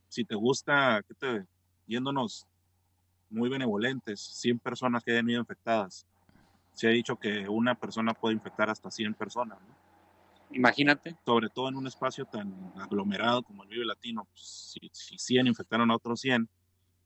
[0.09, 1.45] si te gusta, ¿qué te,
[1.87, 2.45] yéndonos
[3.29, 6.05] muy benevolentes, 100 personas que hayan ido infectadas.
[6.73, 9.59] Se ha dicho que una persona puede infectar hasta 100 personas.
[9.59, 9.86] ¿no?
[10.51, 11.15] Imagínate.
[11.25, 15.47] Sobre todo en un espacio tan aglomerado como el Vive Latino, pues, si, si 100
[15.47, 16.47] infectaron a otros 100,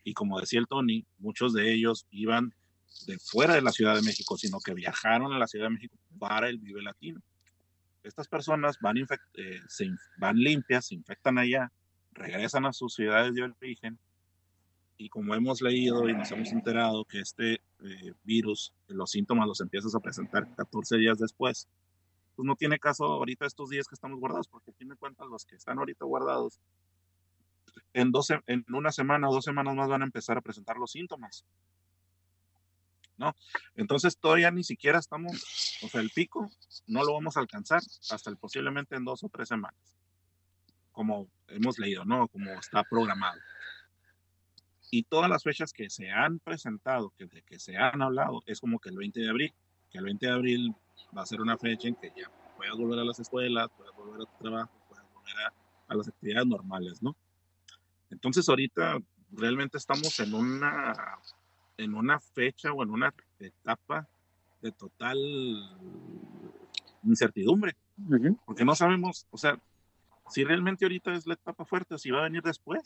[0.03, 2.53] y como decía el Tony, muchos de ellos iban
[3.07, 5.97] de fuera de la Ciudad de México, sino que viajaron a la Ciudad de México
[6.19, 7.21] para el Vive Latino.
[8.03, 9.05] Estas personas van, eh,
[9.67, 11.71] se, van limpias, se infectan allá,
[12.13, 13.99] regresan a sus ciudades de origen
[14.97, 19.61] y como hemos leído y nos hemos enterado que este eh, virus, los síntomas los
[19.61, 21.67] empiezas a presentar 14 días después,
[22.35, 25.79] pues no tiene caso ahorita estos días que estamos guardados, porque cuenta los que están
[25.79, 26.59] ahorita guardados,
[27.93, 30.91] en, 12, en una semana o dos semanas más van a empezar a presentar los
[30.91, 31.45] síntomas.
[33.17, 33.35] ¿No?
[33.75, 36.49] Entonces todavía ni siquiera estamos, o sea, el pico
[36.87, 39.79] no lo vamos a alcanzar hasta el, posiblemente en dos o tres semanas,
[40.91, 42.27] como hemos leído, ¿no?
[42.29, 43.39] Como está programado
[44.91, 48.77] y todas las fechas que se han presentado, que, que se han hablado, es como
[48.77, 49.53] que el 20 de abril,
[49.89, 50.75] que el 20 de abril
[51.15, 54.21] va a ser una fecha en que ya puedas volver a las escuelas, puedas volver
[54.21, 55.53] a tu trabajo, puedas volver a,
[55.87, 57.15] a las actividades normales, ¿no?
[58.09, 58.99] Entonces ahorita
[59.31, 60.93] realmente estamos en una,
[61.77, 64.07] en una fecha o en una etapa
[64.61, 65.17] de total
[67.03, 67.75] incertidumbre,
[68.45, 69.59] porque no sabemos, o sea,
[70.29, 72.81] si realmente ahorita es la etapa fuerte o si va a venir después,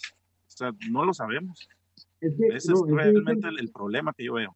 [0.47, 1.67] o sea, no lo sabemos.
[2.21, 4.55] Ese es realmente el, problema que yo veo.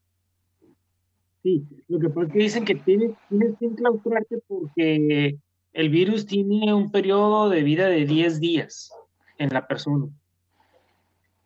[1.43, 5.37] Sí, lo que pasa es que dicen que tienes, tienes que enclaustrarte porque
[5.73, 8.91] el virus tiene un periodo de vida de 10 días
[9.37, 10.07] en la persona.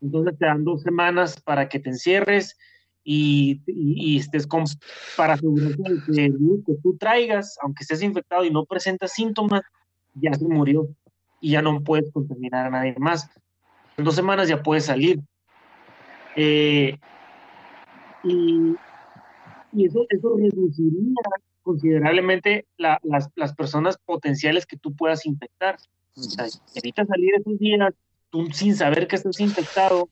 [0.02, 2.58] Entonces te dan dos semanas para que te encierres
[3.04, 4.64] y, y, estés con,
[5.16, 9.62] para asegurarte que el virus que tú traigas, aunque estés infectado y no presentas síntomas,
[10.16, 10.88] ya se murió
[11.42, 13.30] y ya no puedes contaminar a nadie más.
[13.98, 15.20] En dos semanas ya puedes salir.
[16.36, 16.98] Eh,
[18.24, 18.76] y,
[19.78, 21.16] eso, eso reduciría
[21.64, 23.00] considerablemente las,
[23.36, 25.78] las, personas potenciales que tú puedas infectar.
[26.16, 27.94] O sea, evitas salir esos días,
[28.30, 30.10] tú sin saber que estás infectado,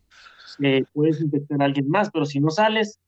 [0.63, 2.99] eh, puedes infectar a alguien más, pero si no sales,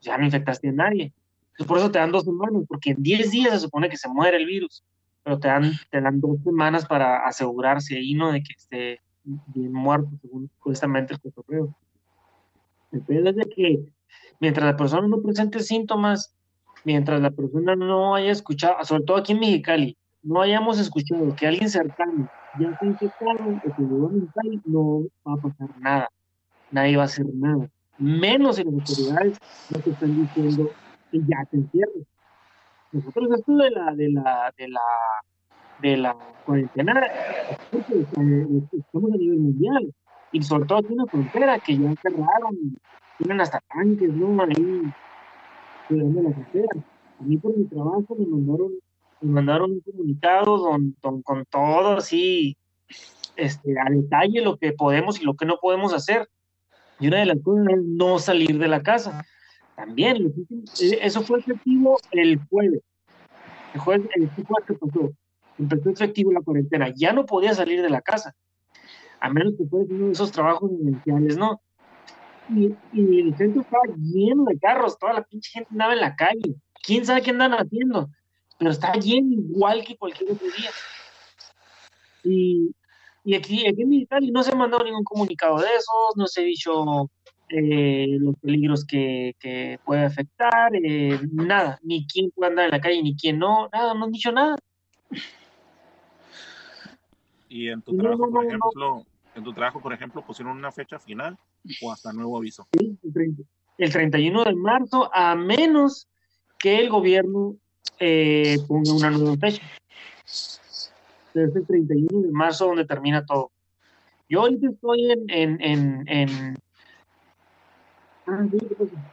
[0.00, 1.12] ya no infectaste a nadie.
[1.52, 4.08] Entonces, por eso te dan dos semanas, porque en 10 días se supone que se
[4.08, 4.84] muere el virus,
[5.22, 9.72] pero te dan, te dan dos semanas para asegurarse y no de que esté bien
[9.72, 11.74] muerto, según justamente el cotorreo.
[12.92, 13.95] El de que
[14.40, 16.34] mientras la persona no presente síntomas,
[16.84, 21.46] mientras la persona no haya escuchado, sobre todo aquí en Mexicali, no hayamos escuchado que
[21.46, 24.10] alguien cercano ya se infectado o que llegó
[24.64, 26.08] no va a pasar nada.
[26.70, 27.68] Nadie va a hacer nada.
[27.98, 29.38] Menos si las autoridades
[29.70, 30.70] no te están diciendo
[31.10, 32.06] que ya te encierres.
[32.92, 34.80] Nosotros esto de la, de la, de la,
[35.80, 37.06] de la cuarentena,
[37.72, 39.94] estamos a nivel mundial
[40.32, 42.78] y sobre todo aquí en la frontera, que ya cerraron,
[43.18, 44.42] tienen hasta tanques, ¿no?
[44.42, 44.82] Ahí,
[45.88, 46.68] cuidando la frontera.
[47.18, 48.72] A mí por mi trabajo me mandaron,
[49.20, 52.56] me mandaron un comunicado don, con todo así,
[53.36, 56.28] este, a detalle lo que podemos y lo que no podemos hacer.
[56.98, 59.24] Y una de las cosas es no salir de la casa.
[59.74, 60.32] También,
[60.80, 62.82] eh, eso fue efectivo el jueves.
[63.74, 65.12] El jueves, el jueves que pasó,
[65.58, 66.92] empezó efectivo la cuarentena.
[66.94, 68.34] Ya no podía salir de la casa
[69.20, 71.60] a menos que fuera uno de esos trabajos esenciales, ¿no?
[72.48, 76.14] Y, y, el centro estaba lleno de carros, toda la pinche gente andaba en la
[76.14, 76.54] calle.
[76.82, 78.08] ¿Quién sabe qué andan haciendo?
[78.58, 80.70] Pero estaba lleno igual que cualquier otro día.
[82.22, 82.74] Y,
[83.24, 86.42] y aquí, aquí en y no se ha mandado ningún comunicado de esos, no se
[86.42, 87.10] ha dicho
[87.48, 92.80] eh, los peligros que, que puede afectar, eh, nada, ni quién puede andar en la
[92.80, 94.56] calle, ni quién no, nada, no han dicho nada.
[97.48, 101.38] Y en tu trabajo, por ejemplo, en tu trabajo, por ejemplo, pusieron una fecha final
[101.82, 102.66] o hasta nuevo aviso.
[103.78, 106.08] El, 31 de marzo, a menos
[106.58, 107.56] que el gobierno
[107.98, 109.62] eh, ponga una nueva fecha.
[110.24, 110.62] Es
[111.34, 113.50] el 31 de marzo donde termina todo.
[114.28, 116.56] Yo ahorita estoy en, en, en, en
[118.26, 118.46] ah,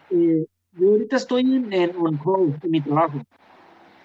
[0.09, 3.21] eh, yo ahorita estoy en, en on call en mi trabajo.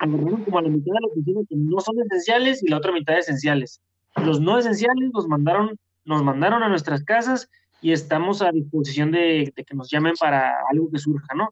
[0.01, 3.19] Como a la mitad de la oficina que no son esenciales y la otra mitad
[3.19, 3.81] esenciales.
[4.17, 7.49] Los no esenciales nos mandaron, nos mandaron a nuestras casas
[7.81, 11.51] y estamos a disposición de, que nos llamen para algo que surja, ¿no?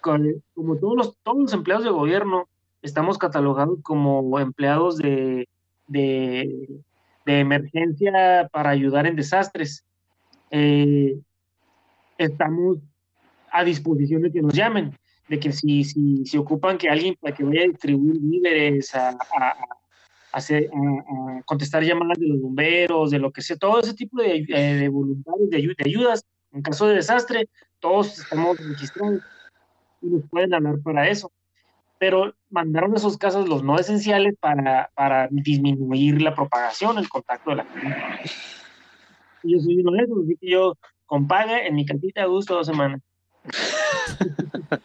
[0.00, 2.48] como todos los, todos los empleados de gobierno,
[2.80, 5.48] estamos catalogados como empleados de,
[5.88, 6.80] de,
[7.26, 9.84] emergencia para ayudar en desastres.
[10.50, 11.18] Eh,
[12.18, 12.78] estamos
[13.50, 14.96] a disposición de que nos llamen,
[15.28, 19.10] de que si, si, si ocupan que alguien para que vaya a distribuir víveres, a,
[19.10, 19.56] a,
[20.32, 24.74] a, contestar llamadas de los bomberos, de lo que sea, todo ese tipo de, eh,
[24.74, 27.48] de voluntarios, de, de, ayudas, en caso de desastre,
[27.80, 29.20] todos estamos registrados
[30.02, 31.32] y nos pueden hablar para eso.
[31.98, 37.56] Pero mandaron esos casos los no esenciales para, para disminuir la propagación, el contacto de
[37.56, 38.30] la gente.
[39.42, 40.74] Y yo soy uno de esos, así que yo
[41.06, 43.00] con en mi cantita de gusto dos semanas.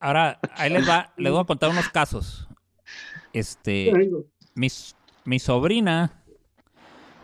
[0.00, 2.48] Ahora, ahí les va, les voy a contar unos casos.
[3.32, 3.90] Este,
[4.54, 4.68] mi,
[5.24, 6.22] mi sobrina,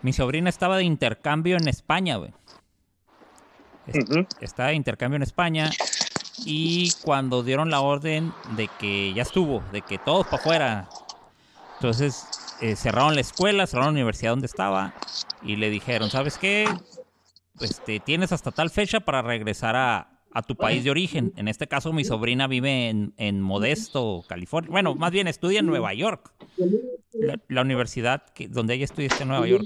[0.02, 2.32] mi sobrina estaba de intercambio en España, güey.
[4.40, 5.70] Estaba de intercambio en España
[6.44, 10.88] y cuando dieron la orden de que ya estuvo, de que todos para afuera,
[11.74, 12.26] entonces
[12.60, 14.94] eh, cerraron la escuela, cerraron la universidad donde estaba
[15.42, 16.68] y le dijeron, ¿sabes qué?
[17.60, 20.09] Este, tienes hasta tal fecha para regresar a,
[20.42, 21.32] tu país de origen.
[21.36, 24.70] En este caso, mi sobrina vive en, Modesto, California.
[24.70, 26.32] Bueno, más bien estudia en Nueva York.
[27.48, 29.64] La, universidad que, donde ella estudia está en Nueva York.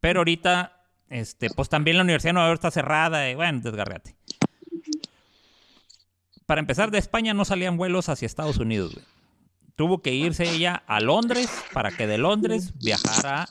[0.00, 3.30] Pero ahorita, este, pues también la Universidad de Nueva York está cerrada.
[3.30, 4.16] Y, bueno, desgarrate.
[6.46, 9.00] Para empezar, de España no salían vuelos hacia Estados Unidos.
[9.74, 13.48] Tuvo que irse ella a Londres para que de Londres viajara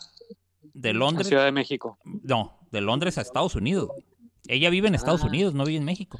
[0.75, 1.27] de Londres.
[1.27, 1.97] A Ciudad de México.
[2.03, 3.89] No, de Londres a Estados Unidos.
[4.47, 5.27] Ella vive en Estados ah.
[5.27, 6.19] Unidos, no vive en México.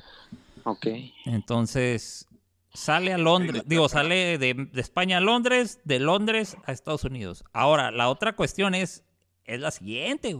[0.63, 0.87] Ok.
[1.25, 2.27] Entonces,
[2.73, 7.43] sale a Londres, digo, sale de, España a Londres, de Londres a Estados Unidos.
[7.53, 9.03] Ahora, la otra cuestión es,
[9.45, 10.37] es la siguiente.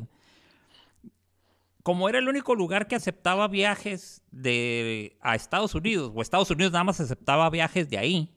[1.84, 6.74] Como era el único lugar que aceptaba viajes de, a Estados Unidos, o Estados Unidos
[6.74, 8.30] nada más aceptaba viajes de ahí,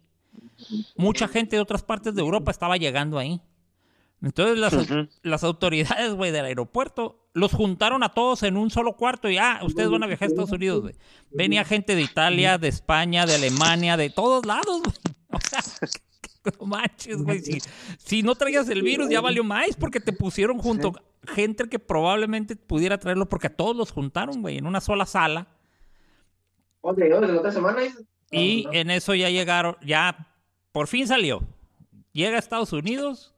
[0.97, 3.41] mucha gente de otras partes de Europa estaba llegando ahí.
[4.21, 4.75] Entonces las,
[5.23, 9.61] las autoridades, güey, del aeropuerto los juntaron a todos en un solo cuarto y, ah,
[9.63, 10.95] ustedes van a viajar a Estados Unidos, güey.
[11.31, 14.95] Venía gente de Italia, de España, de Alemania, de todos lados, güey.
[15.31, 15.61] O sea,
[16.59, 17.43] no manches, güey.
[17.99, 20.95] Si, no traías el virus, ya valió más porque te pusieron junto
[21.27, 25.49] gente que probablemente pudiera traerlo porque a todos los juntaron, güey, en una sola sala.
[28.31, 30.35] Y en eso ya llegaron, ya
[30.73, 31.43] por fin salió.
[32.13, 33.35] Llega a Estados Unidos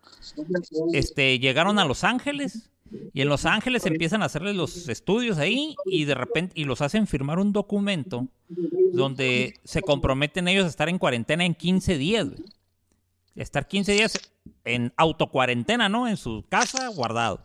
[0.92, 2.70] este, llegaron a Los Ángeles
[3.12, 6.80] y en Los Ángeles empiezan a hacerles los estudios ahí y de repente y los
[6.80, 8.26] hacen firmar un documento
[8.92, 12.28] donde se comprometen ellos a estar en cuarentena en 15 días.
[13.36, 14.18] Estar 15 días
[14.64, 16.08] en autocuarentena, ¿no?
[16.08, 17.40] En su casa, guardado.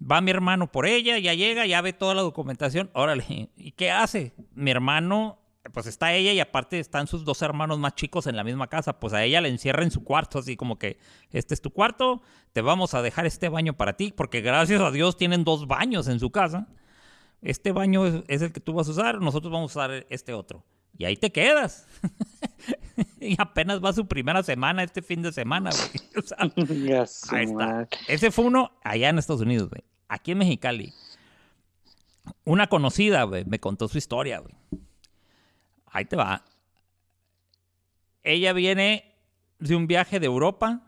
[0.00, 2.90] Va mi hermano por ella, ya llega, ya ve toda la documentación.
[2.92, 4.32] Órale, ¿y qué hace?
[4.54, 5.38] Mi hermano
[5.72, 8.98] pues está ella y aparte están sus dos hermanos más chicos en la misma casa,
[8.98, 10.98] pues a ella le encierra en su cuarto, así como que
[11.30, 14.90] este es tu cuarto, te vamos a dejar este baño para ti, porque gracias a
[14.90, 16.68] Dios tienen dos baños en su casa.
[17.42, 20.64] Este baño es, el que tú vas a usar, nosotros vamos a usar este otro.
[20.98, 21.86] Y ahí te quedas.
[23.20, 26.24] y apenas va su primera semana este fin de semana, güey.
[27.30, 27.88] ahí está.
[28.08, 29.84] Ese fue uno allá en Estados Unidos, güey.
[30.08, 30.94] Aquí en Mexicali.
[32.44, 34.54] Una conocida, güey, me contó su historia, güey
[35.96, 36.44] ahí te va.
[38.22, 39.14] Ella viene
[39.58, 40.82] de un viaje de Europa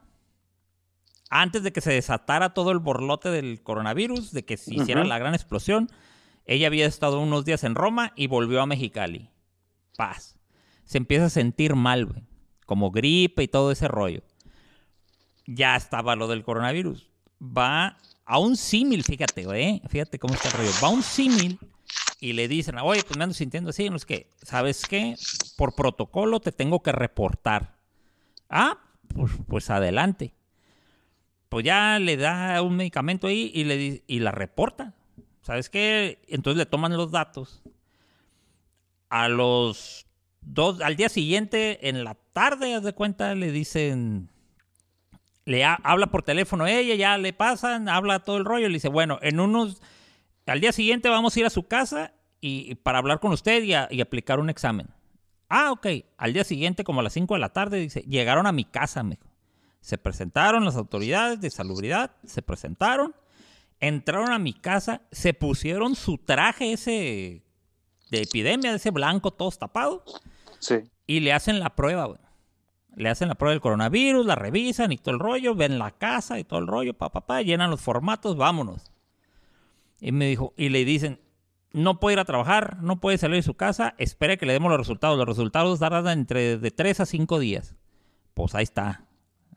[1.31, 5.19] antes de que se desatara todo el borlote del coronavirus, de que se hiciera la
[5.19, 5.89] gran explosión.
[6.47, 9.31] Ella había estado unos días en Roma y volvió a Mexicali.
[9.97, 10.39] Paz.
[10.85, 12.23] Se empieza a sentir mal, güey.
[12.65, 14.23] Como gripe y todo ese rollo.
[15.47, 17.11] Ya estaba lo del coronavirus.
[17.43, 19.83] Va a un símil, fíjate, güey.
[19.89, 20.71] Fíjate cómo está el rollo.
[20.83, 21.59] Va a un símil
[22.21, 25.15] y le dicen, oye, pues me ando sintiendo así, no es que, ¿sabes qué?
[25.57, 27.77] Por protocolo te tengo que reportar.
[28.49, 28.79] Ah,
[29.09, 30.35] pues, pues adelante.
[31.49, 34.95] Pues ya le da un medicamento ahí y, le, y la reporta.
[35.43, 36.21] ¿Sabes qué?
[36.29, 37.63] Entonces le toman los datos.
[39.09, 40.07] A los
[40.43, 44.29] dos, al día siguiente, en la tarde, haz de cuenta, le dicen,
[45.45, 49.19] le habla por teléfono ella, ya le pasan, habla todo el rollo, le dice, bueno,
[49.23, 49.81] en unos
[50.49, 54.01] al día siguiente vamos a ir a su casa y, para hablar con usted y,
[54.01, 54.89] aplicar un examen.
[55.49, 55.87] Ah, ok.
[56.17, 59.03] Al día siguiente, como a las 5 de la tarde, dice, llegaron a mi casa,
[59.03, 59.19] me
[59.81, 63.15] Se presentaron las autoridades de salubridad, se presentaron,
[63.81, 67.43] entraron a mi casa, se pusieron su traje ese
[68.11, 70.05] de epidemia, ese blanco todo tapado.
[70.61, 70.77] Sí.
[71.07, 72.21] Y le hacen la prueba, güey.
[72.95, 76.39] Le hacen la prueba del coronavirus, la revisan y todo el rollo, ven la casa
[76.39, 78.91] y todo el rollo, papá, pa, llenan los formatos, vámonos.
[80.01, 81.21] Y me dijo, y le dicen,
[81.73, 84.71] no puede ir a trabajar, no puede salir de su casa, espere que le demos
[84.71, 85.19] los resultados.
[85.19, 87.75] Los resultados tardan entre de 3 a 5 días.
[88.35, 89.05] Pues ahí está.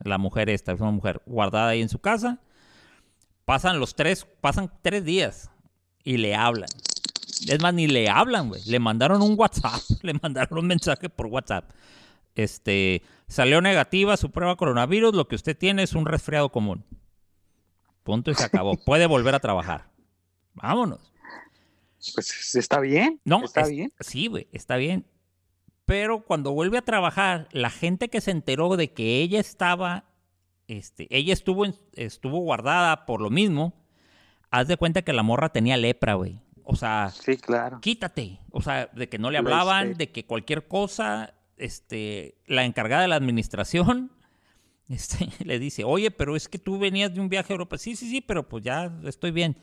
[0.03, 2.39] la mujer esta, es una mujer guardada ahí en su casa.
[3.45, 5.51] Pasan los tres, pasan tres días
[6.03, 6.69] y le hablan.
[7.47, 8.61] Es más, ni le hablan, güey.
[8.65, 11.69] Le mandaron un WhatsApp, le mandaron un mensaje por WhatsApp.
[12.35, 16.85] Este, salió negativa su prueba coronavirus, lo que usted tiene es un resfriado común.
[18.03, 18.77] Punto y se acabó.
[18.85, 19.90] Puede volver a trabajar.
[20.53, 21.11] Vámonos.
[22.15, 23.19] Pues está bien.
[23.25, 23.93] No, está es- bien.
[23.99, 25.05] Sí, güey, está bien.
[25.85, 30.05] Pero cuando vuelve a trabajar, la gente que se enteró de que ella estaba,
[30.67, 33.73] este, ella estuvo, en- estuvo guardada por lo mismo,
[34.49, 36.39] haz de cuenta que la morra tenía lepra, güey.
[36.63, 37.79] O sea, Sí, claro.
[37.81, 38.39] quítate.
[38.51, 43.01] O sea, de que no le La hablaban, de que cualquier cosa, este, la encargada
[43.03, 44.11] de la administración,
[44.87, 47.77] este, le dice, oye, pero es que tú venías de un viaje a Europa.
[47.77, 49.57] Sí, sí, sí, pero pues ya estoy bien.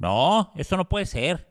[0.00, 1.46] No, eso no puede ser.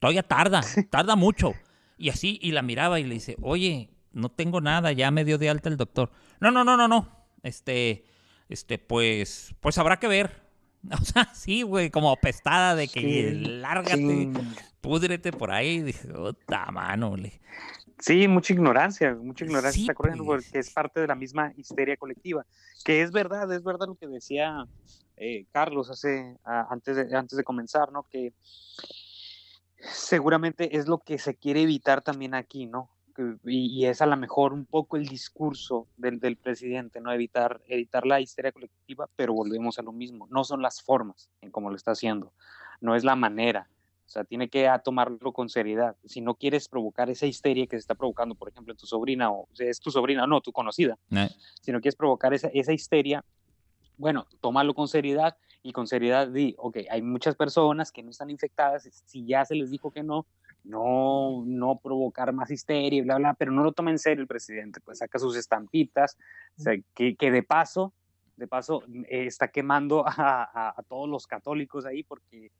[0.00, 1.52] Todavía tarda, tarda mucho.
[1.96, 5.38] Y así, y la miraba y le dice, oye, no tengo nada, ya me dio
[5.38, 6.10] de alta el doctor.
[6.40, 7.26] No, no, no, no, no.
[7.42, 8.04] Este,
[8.48, 10.42] este, pues, pues habrá que ver.
[11.00, 14.30] O sea, sí, güey, como apestada de que Sí, lárgate, Sí,
[14.82, 15.80] púdrete por ahí.
[15.80, 17.40] Dije, puta mano, le.
[17.98, 20.44] Sí, mucha ignorancia, mucha ignorancia Sí, está corriendo pues.
[20.44, 22.44] porque es parte de la misma histeria colectiva.
[22.84, 24.66] Que es verdad, es verdad lo que decía
[25.16, 28.04] eh, Carlos hace, a- antes, de, antes de comenzar, ¿no?
[28.10, 28.32] Que
[29.78, 32.90] seguramente es lo que se quiere evitar también aquí, ¿no?
[33.44, 37.12] Y, y es a lo mejor un poco el discurso del, del presidente, ¿no?
[37.12, 40.26] Evitar, evitar la histeria colectiva, pero volvemos a lo mismo.
[40.30, 42.32] No son las formas en cómo lo está haciendo,
[42.80, 43.68] no es la manera.
[44.06, 45.96] O sea, tiene que a tomarlo con seriedad.
[46.04, 49.30] Si no quieres provocar esa histeria que se está provocando, por ejemplo, en tu sobrina,
[49.30, 51.30] o sea, es tu sobrina, no, tu conocida, Eh,
[51.62, 53.24] si no quieres provocar esa, esa histeria,
[53.96, 58.30] bueno, tómalo con seriedad y con seriedad di, ok, hay muchas personas que no están
[58.30, 60.26] infectadas, si ya se les dijo que no,
[60.62, 64.80] no, no provocar más histeria bla, bla, pero no lo toma en serio el presidente,
[64.80, 66.18] pues saca sus estampitas,
[66.58, 67.92] o sea, que, que de paso,
[68.36, 72.50] de paso, eh, está quemando a, a- a todos los católicos ahí porque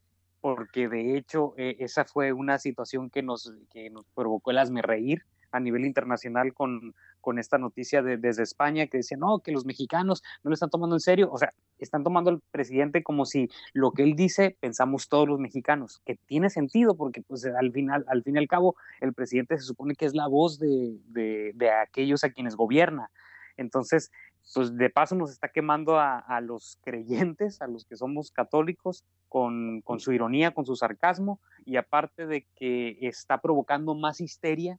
[0.41, 4.83] porque de hecho eh, esa fue una situación que nos, que nos provocó el hazme
[4.83, 6.93] reír a nivel internacional con,
[7.25, 10.69] con esta noticia de, desde España que decía, no, que los mexicanos no lo están
[10.69, 11.49] tomando en serio, o sea,
[11.79, 16.19] están tomando al presidente como si lo que él dice pensamos todos los mexicanos, que
[16.27, 19.95] tiene sentido porque pues al final, al fin y al cabo, el presidente se supone
[19.95, 23.09] que es la voz de, de, de aquellos a quienes gobierna.
[23.57, 24.11] Entonces,
[24.53, 29.03] pues de paso nos está quemando a, a los creyentes, a los que somos católicos,
[29.29, 34.77] con, con su ironía, con su sarcasmo, y aparte de que está provocando más histeria,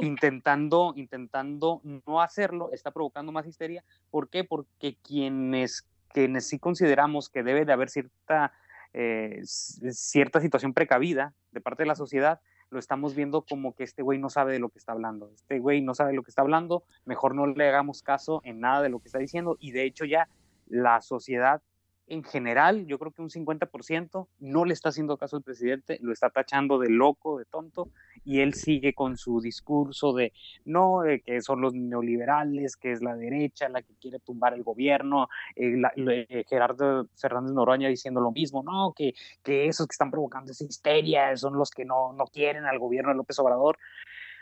[0.00, 3.84] intentando, intentando no hacerlo, está provocando más histeria.
[4.10, 4.44] ¿Por qué?
[4.44, 8.52] Porque quienes, quienes sí consideramos que debe de haber cierta,
[8.92, 12.40] eh, cierta situación precavida de parte de la sociedad,
[12.70, 15.30] lo estamos viendo como que este güey no sabe de lo que está hablando.
[15.34, 18.60] Este güey no sabe de lo que está hablando, mejor no le hagamos caso en
[18.60, 19.56] nada de lo que está diciendo.
[19.60, 20.28] Y de hecho ya
[20.68, 21.62] la sociedad
[22.10, 26.12] en general, yo creo que un 50% no le está haciendo caso al presidente, lo
[26.12, 27.88] está tachando de loco, de tonto,
[28.24, 30.32] y él sigue con su discurso de
[30.64, 34.64] no, de que son los neoliberales, que es la derecha la que quiere tumbar el
[34.64, 40.10] gobierno, eh, eh, Gerardo Fernández Noroña diciendo lo mismo, no, que, que esos que están
[40.10, 43.78] provocando esa histeria son los que no, no quieren al gobierno de López Obrador.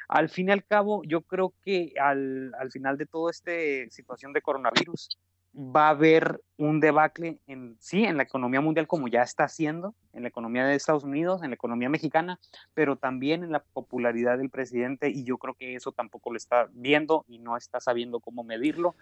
[0.09, 3.53] Al fin y al cabo, yo creo que al, al final de toda esta
[3.91, 5.19] situación de coronavirus,
[5.55, 9.95] va a haber un debacle en sí, en la economía mundial, como ya está haciendo,
[10.13, 12.39] en la economía de Estados Unidos, en la economía mexicana,
[12.75, 16.69] pero también en la popularidad del presidente, y yo creo que eso tampoco lo está
[16.73, 18.95] viendo y no está sabiendo cómo medirlo.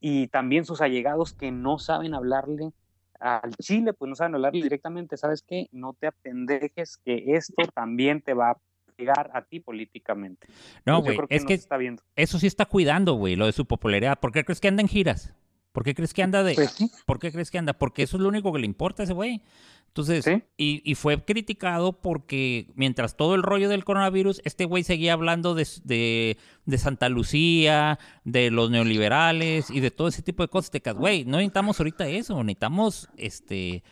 [0.00, 2.72] Y también sus allegados que no saben hablarle
[3.20, 5.68] al Chile, pues no saben hablarle directamente, ¿sabes qué?
[5.70, 8.58] No te apendejes que esto también te va a
[8.96, 10.48] pegar a ti políticamente.
[10.84, 12.02] No, güey, es no que se está viendo.
[12.16, 14.18] eso sí está cuidando, güey, lo de su popularidad.
[14.18, 15.34] ¿Por qué crees que anda en giras?
[15.72, 16.54] ¿Por qué crees que anda de.?
[16.54, 16.90] Pues sí.
[17.06, 17.72] ¿Por qué crees que anda?
[17.72, 19.42] Porque eso es lo único que le importa a ese güey.
[19.88, 20.42] Entonces, Sí.
[20.56, 25.54] y, y fue criticado porque mientras todo el rollo del coronavirus, este güey seguía hablando
[25.54, 30.70] de, de, de Santa Lucía, de los neoliberales y de todo ese tipo de cosas.
[30.70, 33.82] Te güey, no necesitamos ahorita eso, necesitamos este,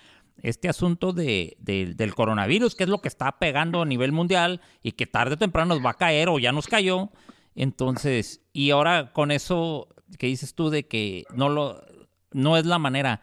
[0.42, 4.62] este asunto de, de- del coronavirus, que es lo que está pegando a nivel mundial
[4.82, 7.10] y que tarde o temprano nos va a caer o ya nos cayó.
[7.54, 9.88] Entonces, y ahora con eso
[10.18, 11.80] que dices tú de que no lo
[12.32, 13.22] no es la manera.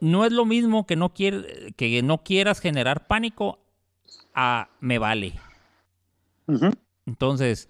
[0.00, 3.58] No es lo mismo que no quier- que no quieras generar pánico
[4.34, 5.34] a me vale.
[7.06, 7.68] Entonces,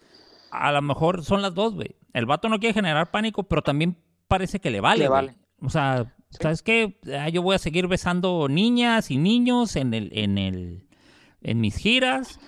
[0.51, 1.97] a lo mejor son las dos, güey.
[2.12, 3.97] El vato no quiere generar pánico, pero también
[4.29, 5.35] parece que le vale, Le vale.
[5.61, 6.39] O sea, Sí.
[6.43, 6.99] ¿sabes qué?
[7.18, 10.87] Ah, yo voy a seguir besando niñas y niños en el, en el,
[11.41, 12.39] en mis giras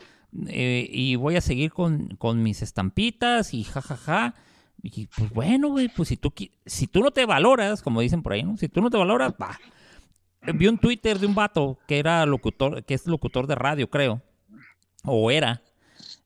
[0.48, 4.34] eh, y voy a seguir con, con mis estampitas y jajaja.
[4.82, 6.32] Y pues bueno, güey, pues si tú,
[6.64, 8.56] si tú no te valoras, como dicen por ahí, ¿no?
[8.56, 9.58] Si tú no te valoras, va.
[10.54, 14.22] Vi un Twitter de un vato que era locutor, que es locutor de radio, creo.
[15.04, 15.62] O era.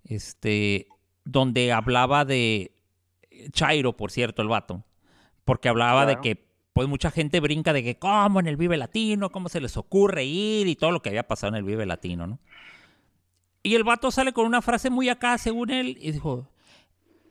[0.04, 0.86] Este,
[1.24, 2.72] donde hablaba de
[3.50, 4.84] Chairo, por cierto, el vato.
[5.44, 9.30] Porque hablaba de que, pues mucha gente brinca de que, ¿cómo en el Vive Latino?
[9.30, 10.68] ¿Cómo se les ocurre ir?
[10.68, 12.38] Y todo lo que había pasado en el Vive Latino, ¿no?
[13.62, 16.46] Y el vato sale con una frase muy acá, según él, y dijo,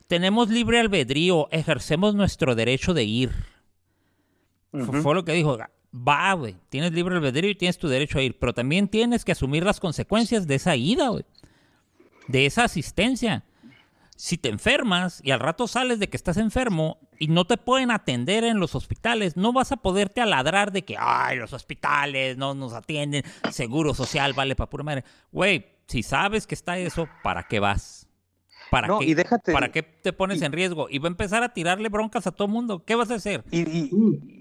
[0.07, 3.31] tenemos libre albedrío, ejercemos nuestro derecho de ir.
[5.01, 5.57] Fue lo que dijo,
[5.93, 9.31] va, güey, tienes libre albedrío y tienes tu derecho a ir, pero también tienes que
[9.31, 11.25] asumir las consecuencias de esa ida, güey.
[12.27, 13.43] De esa asistencia.
[14.15, 17.91] Si te enfermas y al rato sales de que estás enfermo y no te pueden
[17.91, 22.53] atender en los hospitales, no vas a poderte aladrar de que, ay, los hospitales no
[22.53, 25.03] nos atienden, seguro social vale para pura madre.
[25.31, 28.02] Güey, si sabes que está eso, ¿para qué vas?
[28.73, 30.87] ¿Para, No, qué, y déjate- ¿Para qué te pones y- en riesgo?
[30.89, 32.83] Y va a empezar a tirarle broncas a todo mundo.
[32.83, 33.43] ¿Qué vas a hacer?
[33.51, 33.89] Y, y,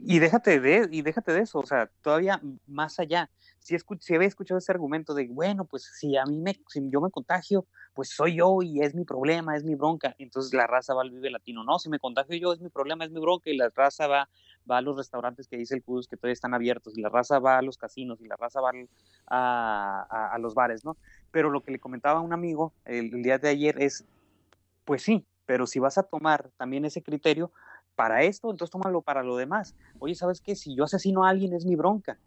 [0.06, 3.28] y déjate de, y déjate de eso, o sea, todavía más allá.
[3.58, 6.80] Si, escu- si había escuchado ese argumento de, bueno, pues si a mí me, si
[6.90, 10.16] yo me contagio, pues soy yo y es mi problema, es mi bronca.
[10.18, 11.62] Entonces la raza va al Vive Latino.
[11.62, 13.50] No, si me contagio yo, es mi problema, es mi bronca.
[13.50, 14.28] Y la raza va,
[14.68, 16.96] va a los restaurantes que dice el Cudus que todavía están abiertos.
[16.98, 18.72] Y la raza va a los casinos y la raza va
[19.28, 20.96] a, a- a los bares, ¿no?
[21.30, 24.04] Pero lo que le comentaba a un amigo el, el día de ayer es,
[24.84, 27.52] pues sí, pero si vas a tomar también ese criterio
[27.94, 29.74] para esto, entonces tómalo para lo demás.
[29.98, 30.56] Oye, ¿sabes qué?
[30.56, 32.18] Si yo asesino a alguien es mi bronca.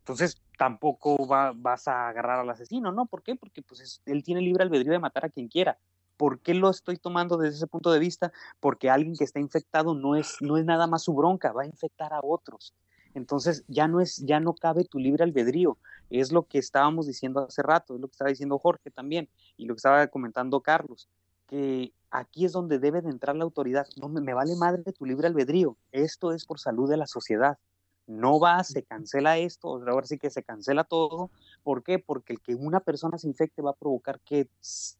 [0.00, 3.06] Entonces tampoco va- vas a agarrar al asesino, ¿no?
[3.06, 3.34] ¿Por qué?
[3.36, 5.78] Porque pues es- él tiene libre albedrío de matar a quien quiera.
[6.16, 8.32] ¿Por qué lo estoy tomando desde ese punto de vista?
[8.60, 11.66] Porque alguien que está infectado no es, no es nada más su bronca, va a
[11.66, 12.74] infectar a otros.
[13.14, 15.78] Entonces ya no es, ya no cabe tu libre albedrío.
[16.10, 19.66] Es lo que estábamos diciendo hace rato, es lo que estaba diciendo Jorge también, y
[19.66, 21.08] lo que estaba comentando Carlos,
[21.46, 23.86] que aquí es donde debe de entrar la autoridad.
[24.00, 25.76] No me, me vale madre tu libre albedrío.
[25.92, 27.58] Esto es por salud de la sociedad.
[28.06, 31.30] No va, se cancela esto, ahora sí que se cancela todo.
[31.64, 31.98] ¿Por qué?
[31.98, 34.48] Porque el que una persona se infecte va a provocar que,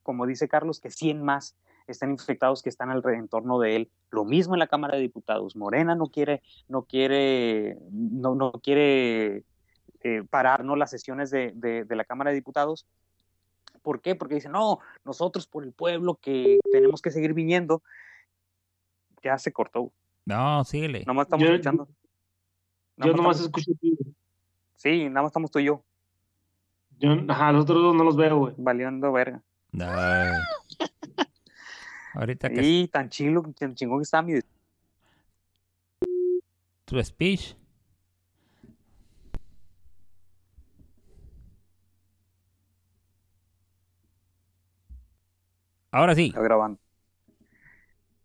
[0.02, 1.54] como dice Carlos, que 100 más
[1.86, 3.90] estén infectados que están al entorno de él.
[4.10, 5.54] Lo mismo en la Cámara de Diputados.
[5.54, 9.44] Morena no quiere, no quiere, no, no quiere
[10.02, 10.74] eh, parar ¿no?
[10.74, 12.86] las sesiones de, de, de la Cámara de Diputados.
[13.86, 14.16] ¿Por qué?
[14.16, 17.84] Porque dicen, no, nosotros por el pueblo que tenemos que seguir viniendo.
[19.22, 19.92] Ya se cortó.
[20.24, 21.04] No, síguele.
[21.06, 21.86] Nomás estamos Yo- escuchando.
[22.96, 23.96] Yo nomás estamos- escucho tú.
[23.96, 24.14] güey.
[24.74, 25.84] Sí, nada más estamos tú y yo,
[26.98, 28.54] Yo, ajá, los otros dos no los veo, güey.
[28.58, 29.40] valiendo verga.
[29.78, 30.32] Ay.
[32.14, 34.40] Ahorita que Y tan chilo, tan chingón que está mi
[36.86, 37.54] tu speech.
[45.90, 46.26] Ahora sí.
[46.26, 46.78] Está grabando.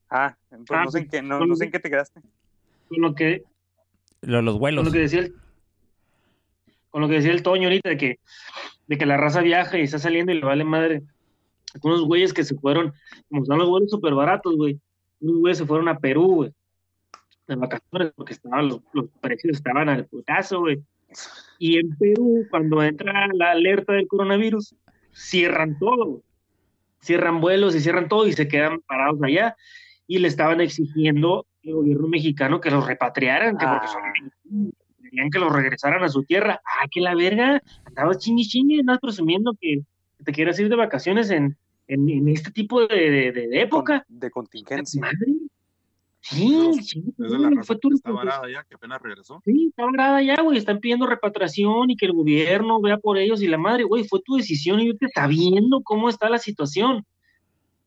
[0.09, 2.21] Ah, pues Ah, no sé en qué, no, con- no sé en qué te quedaste.
[2.89, 3.43] Con lo que,
[4.21, 4.85] Lo- los con vuelos.
[4.85, 5.35] lo que decía el,
[6.89, 8.19] con lo que decía el Toño ahorita de que,
[8.87, 11.01] de que la raza viaja y está saliendo y le vale madre.
[11.83, 12.93] Unos güeyes que se fueron,
[13.29, 14.77] como están los vuelos súper baratos, güey.
[15.21, 16.51] Unos güeyes se fueron a Perú, güey.
[17.47, 20.83] De vacaciones, porque estaban los, los precios estaban al putazo, güey.
[21.59, 24.75] Y en Perú, cuando entra la alerta del coronavirus,
[25.13, 26.21] cierran todo, güey.
[27.01, 29.55] Cierran vuelos y cierran todo y se quedan parados allá.
[30.07, 34.71] Y le estaban exigiendo al gobierno mexicano que los repatriaran, que porque son Ah.
[35.01, 36.61] querían que los regresaran a su tierra.
[36.65, 39.81] Ah, que la verga, andabas chingue chingue, andas presumiendo que
[40.23, 44.05] te quieras ir de vacaciones en, en, en este tipo de, de, época.
[44.07, 45.01] De contingencia.
[45.01, 45.33] Madre.
[46.21, 46.71] Sí,
[47.17, 49.41] de la fue que está varada ya, que apenas regresó.
[49.43, 50.57] Sí, está varada ya, güey.
[50.57, 54.21] Están pidiendo repatriación y que el gobierno vea por ellos y la madre, güey, fue
[54.23, 57.03] tu decisión y te está viendo cómo está la situación.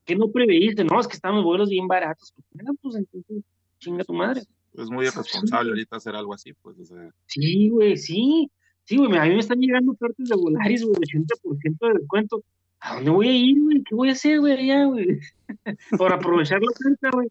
[0.05, 0.85] ¿Qué no preveíste?
[0.85, 2.35] No, es que están los vuelos bien baratos.
[2.35, 3.45] Pues, ah, pues entonces,
[3.78, 4.43] chinga tu madre.
[4.74, 6.78] Es muy irresponsable ahorita hacer algo así, pues.
[6.78, 8.51] o sea, Sí, güey, sí.
[8.85, 12.43] Sí, güey, a mí me están llegando ofertas de Volaris, güey, 80% de descuento.
[12.80, 13.82] ¿A dónde voy a ir, güey?
[13.82, 15.20] ¿Qué voy a hacer, güey, allá, güey?
[15.99, 17.28] Por aprovechar la oferta, güey.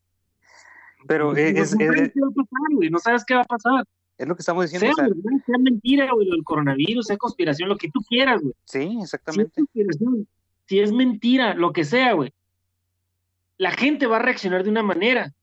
[1.08, 2.14] Pero No es, es, es-
[2.72, 2.90] güey.
[2.90, 3.84] No sabes qué va a pasar.
[4.18, 4.86] es lo que estamos diciendo.
[4.86, 8.00] Sea o sea, verdad, sea mentira, güey, lo del coronavirus, sea conspiración, lo que tú
[8.08, 8.54] quieras, güey.
[8.66, 9.52] sí, Si es exactamente.
[9.56, 10.28] conspiración,
[10.68, 12.32] si es mentira, lo que sea, güey.
[13.58, 15.34] La gente va a reaccionar de una manera.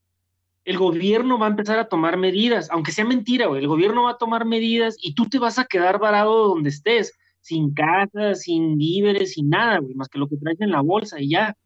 [0.65, 3.61] El gobierno va a empezar a tomar medidas, aunque sea mentira, güey.
[3.63, 7.13] El gobierno va a tomar medidas y tú te vas a quedar varado donde estés,
[7.41, 11.19] sin casa, sin víveres, sin nada, güey, más que lo que traes en la bolsa
[11.21, 11.57] y ya.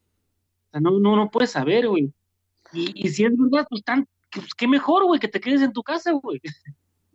[0.68, 2.12] O sea, no, no, no puedes saber, güey.
[2.74, 5.72] Y, y si es verdad, pues, tan, pues qué mejor, güey, que te quedes en
[5.72, 6.40] tu casa, güey.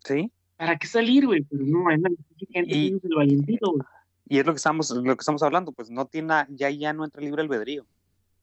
[0.03, 0.31] Sí.
[0.57, 1.41] ¿Para qué salir, güey?
[1.43, 1.97] Pero no, hay
[2.51, 3.83] gente Y- el valientito, güey.
[4.27, 7.03] Y es lo que estamos, lo que estamos hablando, pues no tiene, ya, ya no
[7.03, 7.85] entra libre albedrío.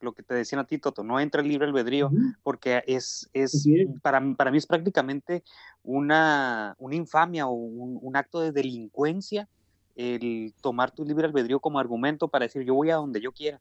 [0.00, 2.18] lo que te decían a ti, Toto, no entra el libre albedrío, Ujú.
[2.42, 3.88] porque es, es, Así es.
[4.02, 5.42] para, para mí es prácticamente
[5.82, 9.48] una, una infamia o un, un acto de delincuencia
[9.94, 13.58] el tomar tu libre albedrío como argumento para decir yo voy a donde yo quiera.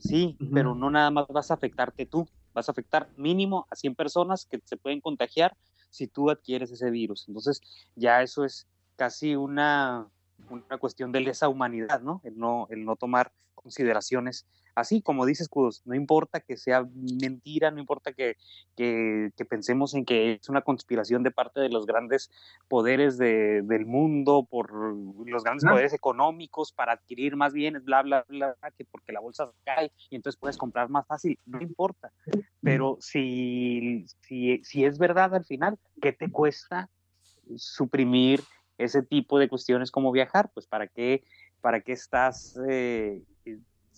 [0.00, 2.26] Sí, pero no nada más vas a afectarte tú,
[2.58, 5.56] vas a afectar mínimo a 100 personas que se pueden contagiar
[5.90, 7.26] si tú adquieres ese virus.
[7.28, 7.60] Entonces
[7.96, 10.08] ya eso es casi una,
[10.50, 12.20] una cuestión de lesa humanidad, ¿no?
[12.24, 14.46] El no, el no tomar consideraciones
[14.78, 18.36] así, como dices, Escudos, no importa que sea mentira, no importa que,
[18.76, 22.30] que, que pensemos en que es una conspiración de parte de los grandes
[22.68, 28.24] poderes de- del mundo, por los grandes poderes económicos para adquirir más bienes, bla, bla,
[28.28, 32.12] bla, que porque la bolsa cae y entonces puedes comprar más fácil, no importa.
[32.60, 36.88] Pero si, si, si es verdad al final, ¿qué te cuesta
[37.56, 38.42] suprimir
[38.78, 40.50] ese tipo de cuestiones como viajar?
[40.54, 41.22] Pues para qué,
[41.60, 43.22] para qué estás, eh,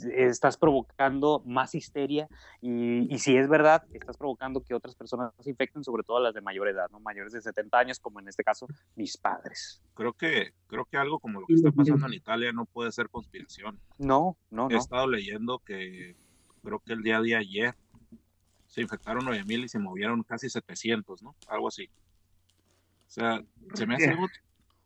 [0.05, 2.29] estás provocando más histeria
[2.61, 6.35] y, y si es verdad, estás provocando que otras personas se infecten, sobre todo las
[6.35, 7.01] de mayor edad, ¿no?
[7.01, 9.83] mayores de 70 años, como en este caso mis padres.
[9.95, 13.09] Creo que, creo que algo como lo que está pasando en Italia no puede ser
[13.09, 13.81] conspiración.
[13.99, 14.79] No, no, He no.
[14.79, 16.17] estado leyendo que
[16.63, 17.75] creo que el día de ayer
[18.67, 21.35] se infectaron 9000 y se movieron casi 700, ¿no?
[21.49, 21.91] Algo así.
[23.09, 23.43] O sea,
[23.75, 24.27] se me hace algo,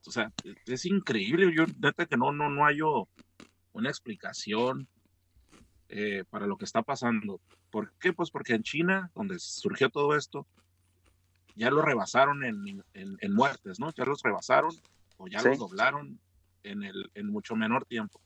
[0.07, 0.33] o sea,
[0.67, 1.55] es increíble.
[1.55, 3.09] Yo, neta, que no, no, no hallo
[3.73, 4.89] una explicación
[5.89, 7.41] eh, para lo que está pasando.
[7.71, 8.13] ¿Por qué?
[8.13, 10.47] Pues porque en China, donde surgió todo esto,
[11.57, 13.93] ya lo rebasaron en, en, en muertes, ¿no?
[13.93, 14.73] Ya los rebasaron
[15.19, 15.49] o ya Sí.
[15.49, 16.19] los doblaron
[16.63, 18.21] en, el, en mucho menor tiempo.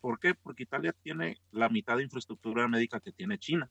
[0.00, 0.34] ¿Por qué?
[0.34, 3.70] Porque Italia tiene la mitad de infraestructura médica que tiene China.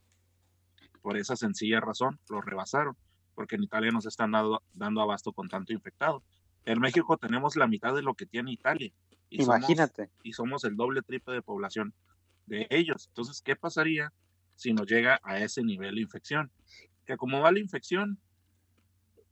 [1.01, 2.95] Por esa sencilla razón, lo rebasaron,
[3.33, 6.23] porque en Italia nos están dando, dando abasto con tanto infectado.
[6.65, 8.91] En México tenemos la mitad de lo que tiene Italia.
[9.29, 10.09] Y somos- Imagínate.
[10.23, 11.93] y somos el doble triple de población
[12.51, 13.07] de ellos.
[13.07, 14.13] Entonces, ¿qué pasaría
[14.55, 16.51] si nos llega a ese nivel de infección?
[17.05, 18.19] Que como va la infección,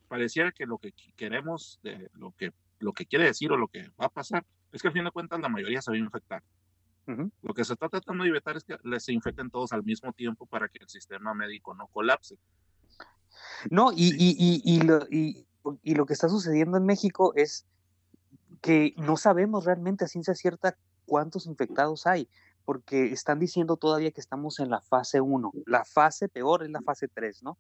[0.08, 3.68] pareciera que lo que qu- queremos, de, lo, que, lo que quiere decir o lo
[3.68, 6.00] que va a pasar, es que al fin de cuentas la mayoría se va a
[6.00, 6.44] infectar.
[7.42, 10.14] Lo que se está tratando de evitar es que les se infecten todos al mismo
[10.14, 12.38] tiempo para que el sistema médico no colapse.
[13.72, 17.66] No, y, y, y, y lo, y lo que está sucediendo en México es
[18.62, 22.30] que no sabemos realmente a ciencia cierta cuántos infectados hay,
[22.70, 25.54] porque están diciendo todavía que estamos en la fase 1.
[25.66, 27.58] La fase peor es la fase 3, ¿no?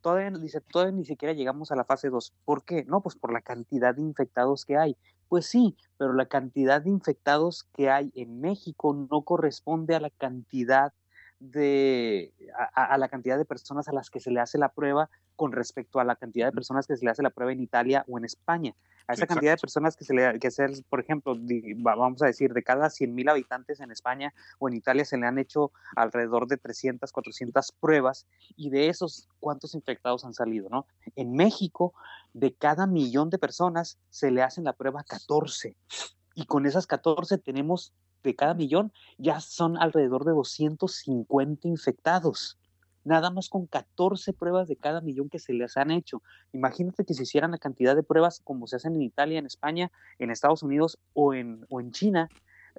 [0.00, 2.32] Todavía, dice, todavía ni siquiera llegamos a la fase 2.
[2.46, 2.82] ¿Por qué?
[2.86, 4.96] No, pues por la cantidad de infectados que hay.
[5.28, 10.08] Pues sí, pero la cantidad de infectados que hay en México no corresponde a la
[10.08, 10.94] cantidad
[11.38, 12.32] de
[12.74, 16.00] a la cantidad de personas a las que se le hace la prueba con respecto
[16.00, 18.24] a la cantidad de personas que se le hace la prueba en Italia o en
[18.24, 18.74] España.
[19.08, 22.26] A esa cantidad de personas que se le que hacer, por ejemplo, di- vamos a
[22.26, 25.70] decir, de cada 100 mil habitantes en España o en Italia se le han hecho
[25.94, 28.26] alrededor de 300, 400 pruebas
[28.56, 30.68] y de esos, ¿cuántos infectados han salido?
[30.68, 30.86] ¿no?
[31.14, 31.94] En México,
[32.32, 35.76] de cada millón de personas se le hacen la prueba 14
[36.34, 37.92] y con esas 14 tenemos
[38.22, 42.58] de cada millón ya son alrededor de 250 infectados.
[43.06, 46.22] Nada más con 14 pruebas de cada millón que se les han hecho.
[46.52, 49.92] Imagínate que se hicieran la cantidad de pruebas como se hacen en Italia, en España,
[50.18, 52.28] en Estados Unidos o en, o en China.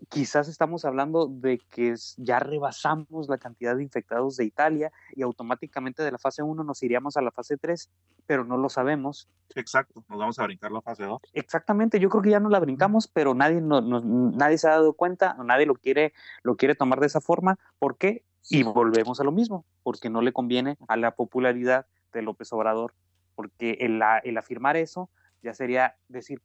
[0.10, 6.04] Quizás estamos hablando de que ya rebasamos la cantidad de infectados de Italia y automáticamente
[6.04, 7.90] de la fase 1 nos iríamos a la fase 3,
[8.28, 9.28] pero no lo sabemos.
[9.56, 11.20] Exacto, nos vamos a brincar la fase 2.
[11.34, 14.72] Exactamente, yo creo que ya no la brincamos, pero nadie, no, no- nadie se ha
[14.72, 16.14] dado cuenta, nadie lo quiere,
[16.44, 17.58] lo quiere tomar de esa forma.
[17.80, 18.24] ¿Por qué?
[18.50, 22.94] Y volvemos a lo mismo, porque no le conviene a la popularidad de López Obrador,
[23.36, 25.10] porque el, el afirmar eso
[25.44, 26.42] ya sería decir,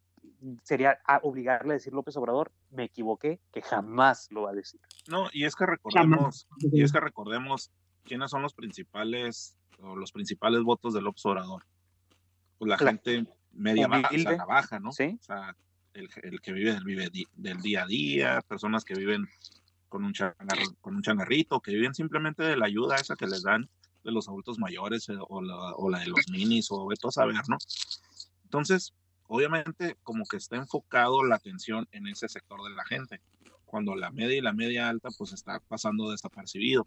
[0.62, 4.80] sería a- obligarle a decir López Obrador, me equivoqué, que jamás lo va a decir.
[5.08, 5.78] No, y es que Jamás.
[5.78, 7.70] recordemos, y es que recordemos
[8.04, 11.64] quiénes son los principales o los principales votos del observador.
[12.58, 14.92] Pues la La- gente media baja, o sea, la baja, ¿no?
[14.92, 15.18] ¿Sí?
[15.20, 15.56] O sea,
[15.94, 19.26] el, el que vive del, vive di- del día a día, personas que viven
[19.92, 23.42] con un, changar- con un changarrito, que viven simplemente de la ayuda esa que les
[23.42, 23.68] dan
[24.02, 27.12] de los adultos mayores eh, o, la, o la de los minis o de todo
[27.12, 27.58] saber, ¿no?
[28.44, 28.94] Entonces,
[29.26, 33.20] obviamente, como que está enfocado la atención en ese sector de la gente,
[33.66, 36.86] cuando la media y la media alta, pues está pasando desapercibido.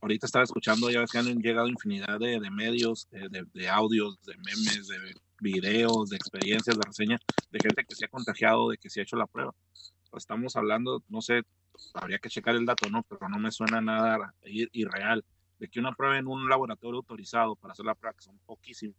[0.00, 3.68] Ahorita estaba escuchando, ya ves que han llegado infinidad de, de medios, de, de- de
[3.68, 4.98] audios, de memes, de
[5.38, 7.20] videos, de experiencias, de reseñas,
[7.52, 9.52] de gente que se ha contagiado, de que se ha hecho la prueba.
[10.16, 11.42] Estamos hablando, no sé,
[11.94, 13.02] habría que checar el dato, ¿no?
[13.02, 15.24] Pero no me suena nada ir- irreal,
[15.58, 18.96] de que una prueba en un laboratorio autorizado para hacer la prueba, que son poquísimos,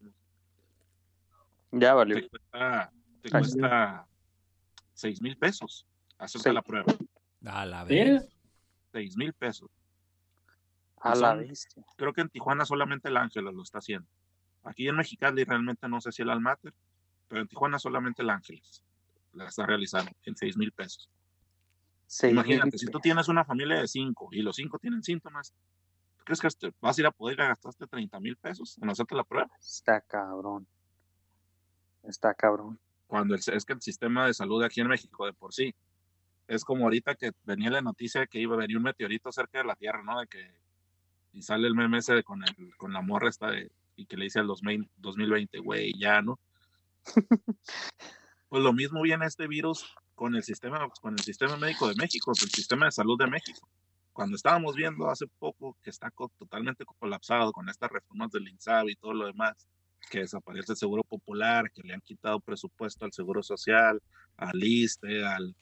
[1.71, 2.15] Ya valió.
[2.21, 4.07] te cuesta, te cuesta
[4.93, 5.86] 6 mil pesos
[6.17, 6.55] hacerte Sí.
[6.55, 6.93] la prueba.
[7.45, 8.28] A la vez.
[8.91, 9.69] 6 mil pesos.
[11.01, 11.84] A la bestia.
[11.97, 14.07] Creo que en Tijuana solamente el Ángeles lo está haciendo.
[14.63, 16.73] Aquí en Mexicali realmente no sé si el Almater,
[17.28, 18.82] pero en Tijuana solamente el Ángeles
[19.34, 21.09] la está realizando en 6 mil pesos.
[22.23, 25.53] Imagínate, si tú tienes una familia de cinco y los cinco tienen síntomas,
[26.23, 26.49] ¿crees que
[26.79, 29.49] vas a ir a poder gastarte 30 mil pesos en hacerte la prueba?
[29.59, 30.67] Está cabrón.
[32.03, 32.79] Está cabrón.
[33.07, 35.73] Cuando es que el sistema de salud aquí en México de por sí
[36.47, 39.59] es como ahorita que venía la noticia de que iba a venir un meteorito cerca
[39.59, 40.19] de la Tierra, ¿no?
[40.19, 40.65] De que
[41.33, 44.25] y sale el meme ese con, el, con la morra esta de, y que le
[44.25, 46.39] dice al 2020, güey, ya, ¿no?
[48.49, 52.32] pues lo mismo viene este virus con el sistema, con el sistema médico de México,
[52.32, 53.70] el sistema de salud de México.
[54.13, 56.09] Cuando estábamos viendo hace poco que está
[56.39, 59.68] totalmente colapsado con estas reformas del INSABI y todo lo demás,
[60.09, 64.01] que desaparece el seguro popular, que le han quitado presupuesto al seguro social,
[64.38, 65.55] al ISTE, al,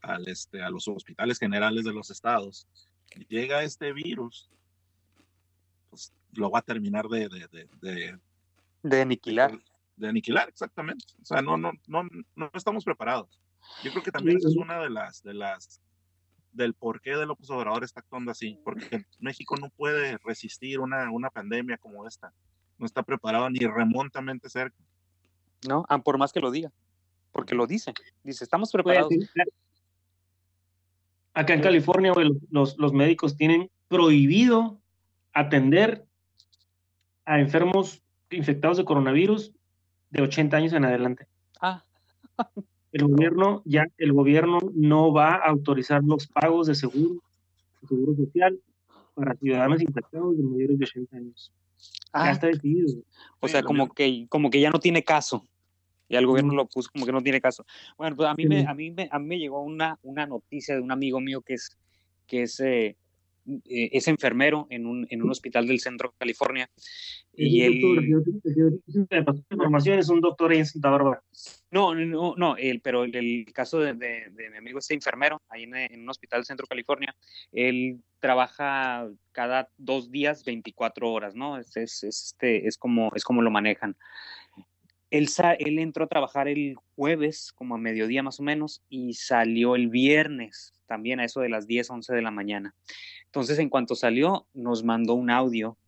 [0.00, 2.66] al este, a los hospitales generales de los estados,
[3.28, 4.50] llega este virus,
[5.90, 8.18] pues lo va a terminar de, de, de,
[8.82, 9.58] de aniquilar.
[9.96, 11.04] De, aniquilar, exactamente.
[11.20, 13.38] O sea, no, no, no, no estamos preparados.
[13.82, 15.80] Yo creo que también es una de las, de las,
[16.52, 21.10] del por qué de López Obrador está actuando así, porque México no puede resistir una,
[21.10, 22.32] una pandemia como esta,
[22.78, 24.76] no está preparado ni remontamente cerca.
[25.66, 26.72] No, ah, por más que lo diga,
[27.30, 27.92] porque lo dice,
[28.22, 29.12] dice, estamos preparados.
[31.34, 32.12] Acá en California,
[32.50, 34.78] los, los médicos tienen prohibido
[35.32, 36.04] atender
[37.24, 39.52] a enfermos infectados de coronavirus
[40.10, 41.26] de 80 años en adelante.
[41.60, 41.84] Ah.
[42.92, 47.22] el gobierno ya el gobierno no va a autorizar los pagos de seguro,
[47.88, 48.60] seguro social
[49.14, 51.52] para ciudadanos infectados de mayores de 80 años.
[52.12, 53.02] Ah, ya está decidido.
[53.40, 55.46] O sea, como que, como que ya no tiene caso.
[56.08, 57.64] Y el gobierno lo puso como que no tiene caso.
[57.96, 60.74] Bueno, pues a mí, me, a mí, me, a mí me llegó una, una noticia
[60.74, 61.76] de un amigo mío que es,
[62.26, 62.96] que es eh,
[63.46, 66.70] eh, es enfermero en un, en un hospital del centro de California.
[67.34, 67.80] Y él...
[69.50, 71.22] información es un doctor en Santa Bárbara.
[71.72, 76.02] No, no, no, el, pero el, caso de, de, mi amigo este enfermero, ahí en,
[76.02, 77.16] un hospital del centro de California,
[77.50, 81.56] él trabaja cada dos días 24 horas, ¿no?
[81.56, 83.96] Es, es, este, es, como, es como lo manejan.
[85.10, 85.28] Él,
[85.60, 89.88] él entró a trabajar el jueves, como a mediodía más o menos, y salió el
[89.88, 92.74] viernes, también a eso de las 10, 11 de la mañana.
[93.24, 95.78] Entonces, en cuanto salió, nos mandó un audio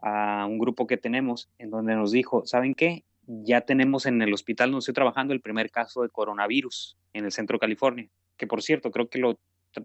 [0.00, 3.04] a un grupo que tenemos en donde nos dijo, ¿saben qué?
[3.28, 7.32] Ya tenemos en el hospital donde estoy trabajando el primer caso de coronavirus en el
[7.32, 9.38] centro de California, que por cierto, creo que lo,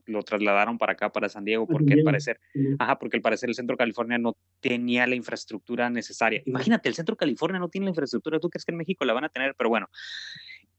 [0.06, 2.40] lo trasladaron para acá, para San Diego, porque al parecer,
[2.80, 6.42] ajá, porque al parecer el centro de California no tenía la infraestructura necesaria.
[6.46, 9.14] Imagínate, el centro de California no tiene la infraestructura, tú crees que en México la
[9.14, 9.90] van a tener, pero bueno.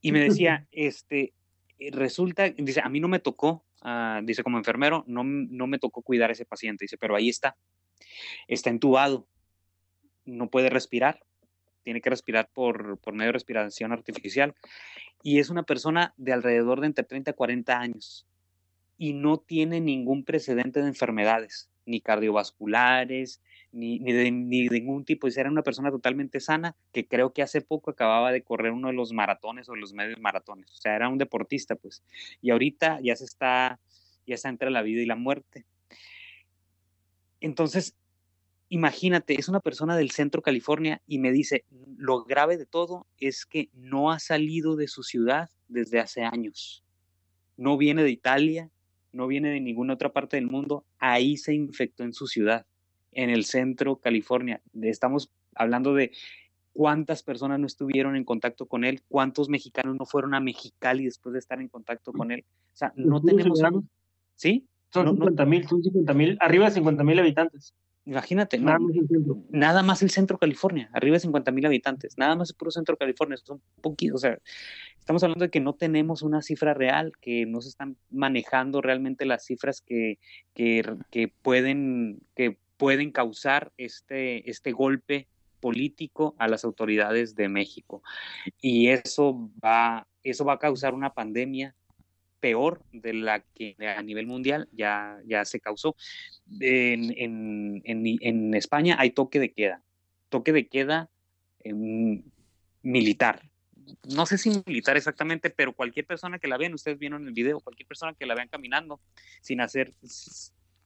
[0.01, 1.35] Y me decía, este,
[1.93, 6.01] resulta, dice, a mí no me tocó Ah, dice, como enfermero, no, no me tocó
[6.01, 7.55] cuidar a ese paciente, dice, pero ahí está,
[8.49, 9.29] está entubado,
[10.25, 11.23] no puede respirar,
[11.85, 14.55] tiene que respirar por, por medio de respiración artificial,
[15.23, 18.27] y es una persona de alrededor de entre 30 y 40 años,
[18.99, 23.41] y no tiene ningún precedente de enfermedades, ni cardiovasculares,
[23.73, 25.27] ni, ni de ningún tipo.
[25.27, 28.89] Y era una persona totalmente sana que creo que hace poco acababa de correr uno
[28.89, 30.71] de los maratones o los medios maratones.
[30.71, 32.03] O sea, era un deportista, pues.
[32.41, 33.81] Y ahorita ya se está,
[34.27, 35.67] ya está entre la vida y la muerte.
[37.41, 37.95] Entonces,
[38.69, 41.65] imagínate, es una persona del centro California y me dice,
[41.97, 46.85] lo grave de todo es que no ha salido de su ciudad desde hace años.
[47.57, 48.71] No viene de Italia,
[49.13, 52.67] no viene de ninguna otra parte del mundo, ahí se infectó en su ciudad
[53.13, 54.61] en el centro California.
[54.83, 56.11] Estamos hablando de
[56.73, 61.33] cuántas personas no estuvieron en contacto con él, cuántos mexicanos no fueron a Mexicali después
[61.33, 62.45] de estar en contacto con él.
[62.73, 63.63] O sea, no tenemos...
[64.35, 64.67] ¿Sí?
[64.93, 67.75] Son 50 mil, son 50 mil, arriba de 50 mil habitantes.
[68.07, 69.39] Imagínate, nada, más el centro.
[69.51, 72.99] nada más el centro California, arriba de 50 mil habitantes, nada más el puro centro
[72.99, 74.39] California, son poquitos, o sea,
[74.99, 79.25] estamos hablando de que no tenemos una cifra real, que no se están manejando realmente
[79.25, 80.19] las cifras que,
[80.53, 85.27] que, que pueden, que pueden causar este, este golpe
[85.61, 88.03] político a las autoridades de México.
[88.61, 91.75] Y eso va, eso va a causar una pandemia
[92.45, 95.97] peor de la que a nivel mundial ya, ya se causó.
[96.61, 97.15] En,
[97.87, 99.83] en, España hay toque de queda,
[100.29, 101.09] toque de queda
[101.61, 102.23] em,
[102.83, 103.49] militar.
[104.15, 107.61] No sé si militar exactamente, pero cualquier persona que la vean, ustedes vieron el video,
[107.61, 109.01] cualquier persona que la vean caminando
[109.41, 109.95] sin hacer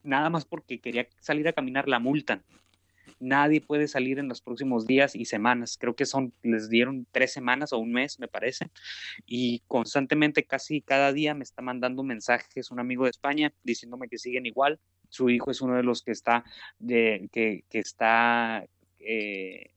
[0.05, 2.45] nada más porque quería salir a caminar, la multan.
[3.21, 5.77] Nadie puede salir en los próximos días y semanas.
[5.79, 8.71] Creo que son, les dieron tres semanas o un mes, me parece.
[9.27, 14.19] Y constantemente, casi cada día, me está mandando mensajes un amigo de España diciéndome que
[14.19, 16.45] siguen igual, su hijo es uno de los que está,
[16.79, 18.67] de, que, está,
[18.99, 19.71] eh,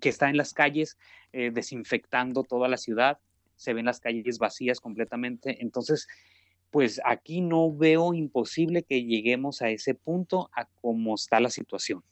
[0.00, 0.98] que está en las calles
[1.32, 3.18] eh, desinfectando toda la ciudad,
[3.56, 6.06] se ven las calles vacías completamente, entonces,
[6.70, 12.02] pues aquí no veo imposible que lleguemos a ese punto a cómo está la situación,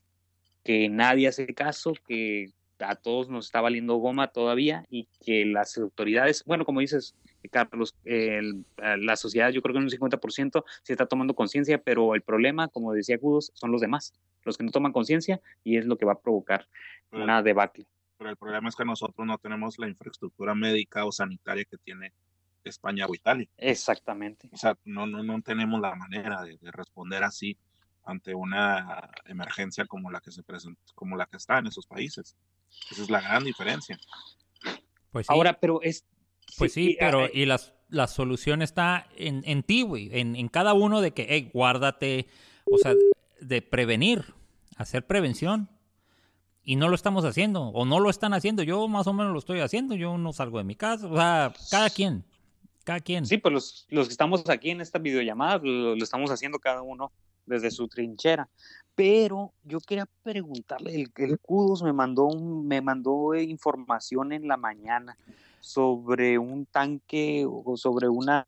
[0.67, 2.51] que nadie hace caso, que
[2.81, 7.15] a todos nos está valiendo goma todavía y que las autoridades, bueno, como dices,
[7.53, 12.23] Carlos, la sociedad yo creo que en un 50% se está tomando conciencia, pero el
[12.23, 14.13] problema, como decía Cudos, son los demás,
[14.43, 16.67] los que no toman conciencia y es lo que va a provocar
[17.13, 17.87] una debacle.
[18.19, 22.13] Pero el problema es que nosotros no tenemos la infraestructura médica o sanitaria que tiene
[22.65, 23.49] España o Italia.
[23.57, 24.49] Exactamente.
[24.53, 27.57] O sea, no, no, no tenemos la manera de, de responder así
[28.07, 32.37] ante una emergencia como la que se presenta, como la que está en esos países.
[32.91, 33.99] Esa es la gran diferencia.
[35.11, 36.07] Pues Ahora, pero es...
[36.57, 40.75] Pues sí, pero y la, la solución está en, en ti, güey, en, en, cada
[40.75, 42.29] uno de que, hey, guárdate,
[42.65, 42.95] o sea,
[43.41, 44.35] de prevenir,
[44.77, 45.69] hacer prevención.
[46.63, 48.63] Y no lo estamos haciendo, o no lo están haciendo.
[48.63, 51.53] Yo más o menos lo estoy haciendo, yo no salgo de mi casa, o sea,
[51.71, 52.25] cada quien,
[52.85, 53.27] cada quien.
[53.27, 56.83] Sí, pues los, los que estamos aquí en esta videollamada, lo, lo estamos haciendo cada
[56.83, 57.13] uno
[57.47, 58.49] desde su trinchera.
[58.95, 64.57] Pero yo quería preguntarle, el, el Kudos me mandó, un, me mandó información en la
[64.57, 65.17] mañana
[65.61, 68.47] sobre un tanque o sobre una,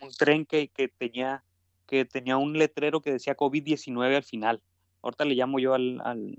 [0.00, 1.42] un tren que, que tenía,
[1.86, 4.62] que tenía un letrero que decía COVID-19 al final.
[5.02, 6.36] Ahorita le llamo yo al, al,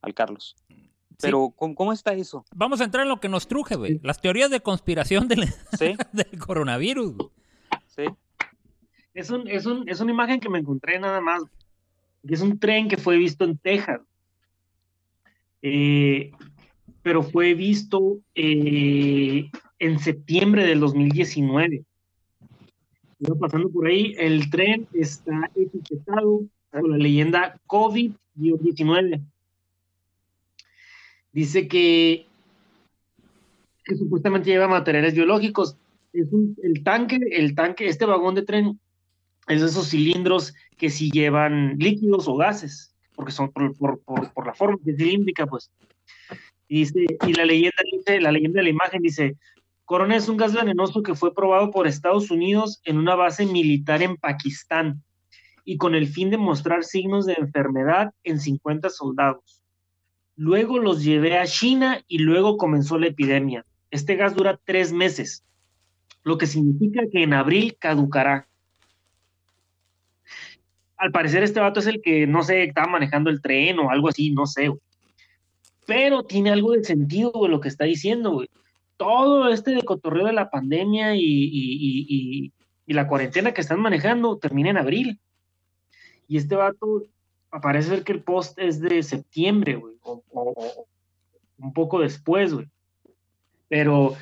[0.00, 0.56] al Carlos.
[1.20, 2.44] Pero, ¿cómo, ¿cómo, está eso?
[2.54, 4.00] Vamos a entrar en lo que nos truje, güey.
[4.02, 5.46] Las teorías de conspiración del,
[5.78, 5.94] ¿Sí?
[6.12, 7.14] del coronavirus.
[7.86, 8.04] Sí.
[9.14, 11.42] Es, un, es, un, es una imagen que me encontré nada más
[12.28, 14.00] es un tren que fue visto en Texas,
[15.60, 16.30] eh,
[17.02, 21.84] pero fue visto eh, en septiembre del 2019.
[23.18, 29.22] Iba pasando por ahí, el tren está etiquetado con la leyenda COVID-19.
[31.32, 32.26] Dice que,
[33.96, 35.76] supuestamente lleva materiales biológicos.
[36.12, 36.28] Es
[36.62, 38.78] el tanque, el tanque, este vagón de tren
[39.48, 44.54] es esos cilindros que si llevan líquidos o gases, porque son por, por, por, la
[44.54, 45.70] forma que cilíndrica, pues.
[46.68, 49.36] Y, dice, y la leyenda dice, la leyenda de la imagen dice,
[49.84, 54.02] Corona es un gas venenoso que fue probado por Estados Unidos en una base militar
[54.02, 55.02] en Pakistán
[55.64, 59.62] y con el fin de mostrar signos de enfermedad en 50 soldados.
[60.34, 63.66] Luego los llevé a China y luego comenzó la epidemia.
[63.90, 65.44] Este gas dura tres meses,
[66.24, 68.48] lo que significa que en abril caducará
[71.02, 74.08] al parecer este vato es el que, no sé, estaba manejando el tren o algo
[74.08, 74.80] así, no sé, güey.
[75.84, 78.48] Pero tiene algo de sentido, güey, lo que está diciendo, güey.
[78.96, 82.52] Todo este de cotorreo de la pandemia y,
[82.86, 85.18] la cuarentena que están manejando termina en abril.
[86.28, 87.02] Y este vato,
[87.60, 90.22] parece ser que el post es de septiembre, güey, o,
[91.58, 92.68] un poco después, güey.
[93.66, 94.14] Pero,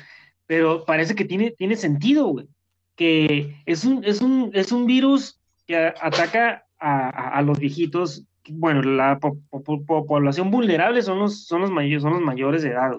[0.87, 2.47] parece que tiene, sentido, güey.
[2.95, 11.45] Que es un virus que ataca a, los viejitos, bueno, la población vulnerable son los,
[11.45, 12.97] son, los mayores, son los mayores de edad.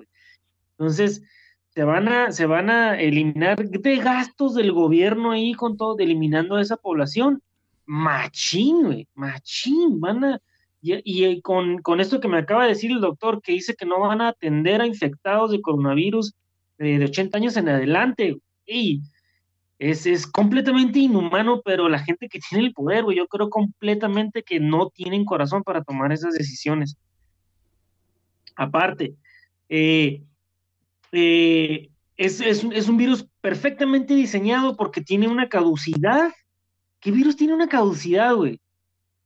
[0.79, 1.23] Entonces,
[1.71, 6.57] se van, a, se van a eliminar de gastos del gobierno ahí con todo, eliminando
[6.57, 7.43] a esa población.
[7.87, 10.41] Machín, güey, machín, van a...
[10.81, 13.87] Y, y con, con, esto que me acaba de decir el doctor, que dice que
[13.87, 16.35] no van a atender a infectados de coronavirus
[16.79, 19.03] de, de 80 años en adelante, y
[19.83, 24.45] es, es, completamente inhumano, pero la gente que tiene el poder, güey, yo creo completamente
[24.45, 26.97] que no tienen corazón para tomar esas decisiones.
[28.55, 29.17] Aparte,
[29.69, 30.23] eh,
[31.11, 36.31] eh, es, es, es, un virus perfectamente diseñado porque tiene una caducidad.
[37.01, 38.61] ¿Qué virus tiene una caducidad, güey?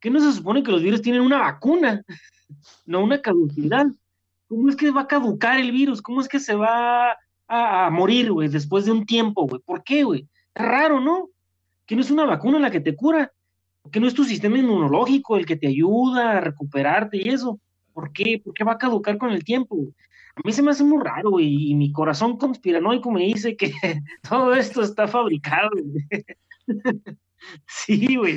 [0.00, 2.02] ¿Qué no se supone que los virus tienen una vacuna?
[2.86, 3.88] no una caducidad.
[4.48, 6.00] ¿Cómo es que va a caducar el virus?
[6.00, 7.10] ¿Cómo es que se va
[7.46, 9.60] a, a morir, güey, después de un tiempo, güey?
[9.60, 10.26] ¿Por qué, güey?
[10.56, 11.30] Raro, ¿no?
[11.86, 13.32] Que no es una vacuna la que te cura,
[13.92, 17.60] que no es tu sistema inmunológico el que te ayuda a recuperarte y eso.
[17.92, 18.40] ¿Por qué?
[18.42, 19.76] ¿Por qué va a caducar con el tiempo?
[20.34, 23.72] A mí se me hace muy raro y, y mi corazón conspiranoico me dice que
[24.28, 25.70] todo esto está fabricado.
[27.66, 28.36] sí, güey.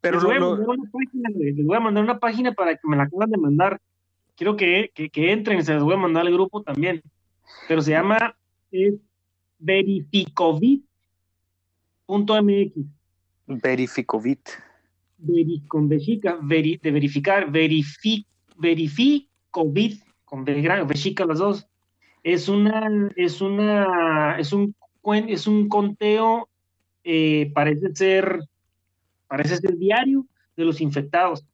[0.00, 2.72] Pero les voy, lo, a mandar una página, les voy a mandar una página para
[2.76, 3.80] que me la acaban de mandar.
[4.36, 7.02] Quiero que, que, que entren, se les voy a mandar al grupo también.
[7.66, 8.36] Pero se llama
[8.70, 8.94] eh,
[9.58, 10.87] Verificovit
[12.08, 12.72] .mx.
[13.46, 14.48] Verificovit.
[15.18, 21.66] Veri, con vejica, veri, de verificar, verifi, verificovit, con vejica las dos.
[22.22, 24.74] Es una, es una, es un,
[25.28, 26.48] es un conteo,
[27.04, 28.40] eh, parece ser
[29.28, 31.44] parece ser diario de los infectados.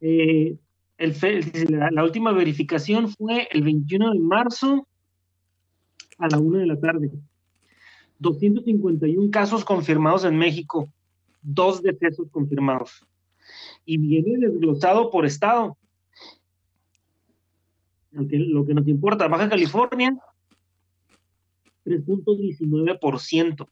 [0.00, 0.56] Eh,
[0.98, 4.86] la, última verificación fue el 21 de marzo
[6.18, 7.10] a la 1 de la tarde.
[8.18, 10.88] 251 casos confirmados en México,
[11.42, 13.06] dos decesos confirmados.
[13.84, 15.76] Y viene desglosado por estado.
[18.10, 20.16] Lo que, lo que nos importa, Baja California,
[21.84, 23.68] 3.19%.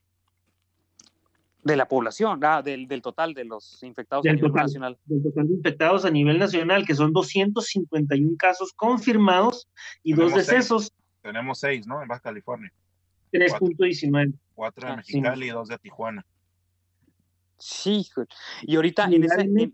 [1.64, 4.98] De la población, ah, del, total de los infectados a nivel nacional.
[5.06, 9.66] Del total de infectados a nivel nacional, que son 251 casos confirmados
[10.02, 10.92] y dos decesos.
[11.22, 12.02] Tenemos seis, ¿no?
[12.02, 12.70] En Baja California.
[13.34, 14.38] 3.19.
[14.54, 16.24] Cuatro de ah, Mexicali y dos de Tijuana.
[17.58, 18.06] Sí,
[18.62, 19.70] y ahorita en ese,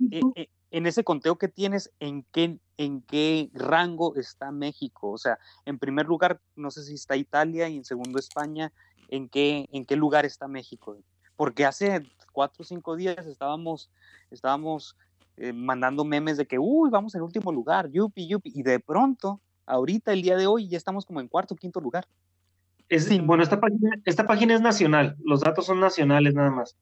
[0.70, 5.10] en, ese, conteo que tienes, ¿en qué, ¿en qué rango está México?
[5.10, 8.72] O sea, en primer lugar, no sé si está Italia y en segundo España,
[9.08, 10.98] ¿en qué, en qué lugar está México?
[11.36, 12.02] Porque hace
[12.32, 13.90] cuatro o cinco días estábamos,
[14.30, 14.96] estábamos
[15.36, 19.40] eh, mandando memes de que, uy, vamos en último lugar, yupi, yupi, y de pronto,
[19.66, 22.06] ahorita, el día de hoy, ya estamos como en cuarto o quinto lugar.
[22.90, 26.76] Es, Bueno, esta página, esta página es nacional, los datos son nacionales nada más.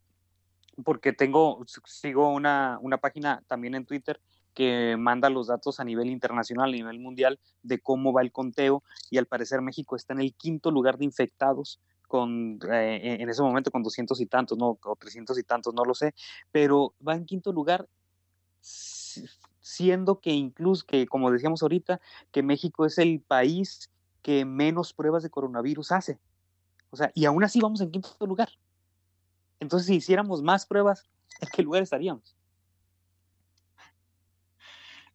[0.82, 4.18] Porque tengo, sigo una, una página también en Twitter
[4.54, 8.82] que manda los datos a nivel internacional, a nivel mundial, de cómo va el conteo,
[9.11, 11.78] y al parecer México está en el quinto lugar de infectados
[12.09, 15.84] con eh, en ese momento con doscientos y tantos, no, o trescientos y tantos, no
[15.84, 16.14] lo sé,
[16.50, 17.86] pero va en quinto lugar
[19.61, 22.00] siendo que incluso que como decíamos ahorita,
[22.32, 23.90] que México es el país
[24.29, 26.18] que menos pruebas de coronavirus hace.
[26.91, 28.51] O sea, y aún así vamos en quinto lugar.
[29.59, 31.09] Entonces, si hiciéramos más pruebas,
[31.41, 32.37] ¿en qué lugar estaríamos?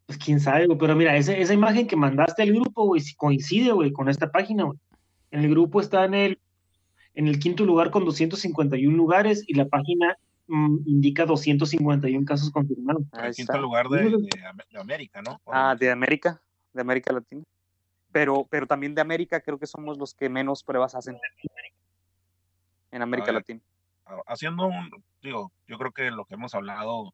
[0.08, 3.92] Pues quién sabe, pero mira, esa, esa imagen que mandaste al grupo, güey, coincide, güey,
[3.92, 4.80] con esta página, güey.
[5.30, 6.40] En el grupo está en el,
[7.14, 13.04] en el quinto lugar con 251 lugares y la página mm, indica 251 casos confirmados.
[13.22, 15.40] El quinto lugar de, de, América, ¿no?
[15.46, 16.42] Ah, de América,
[16.74, 17.44] de América Latina
[18.14, 21.20] pero, pero también de América creo que somos los que menos pruebas hacen
[22.92, 23.60] en América Latina.
[24.28, 27.14] Haciendo un, digo, yo creo que lo que hemos hablado,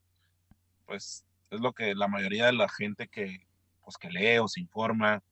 [0.86, 3.48] pues es lo que la mayoría de la gente que,
[3.84, 5.24] pues, que lee o se informa,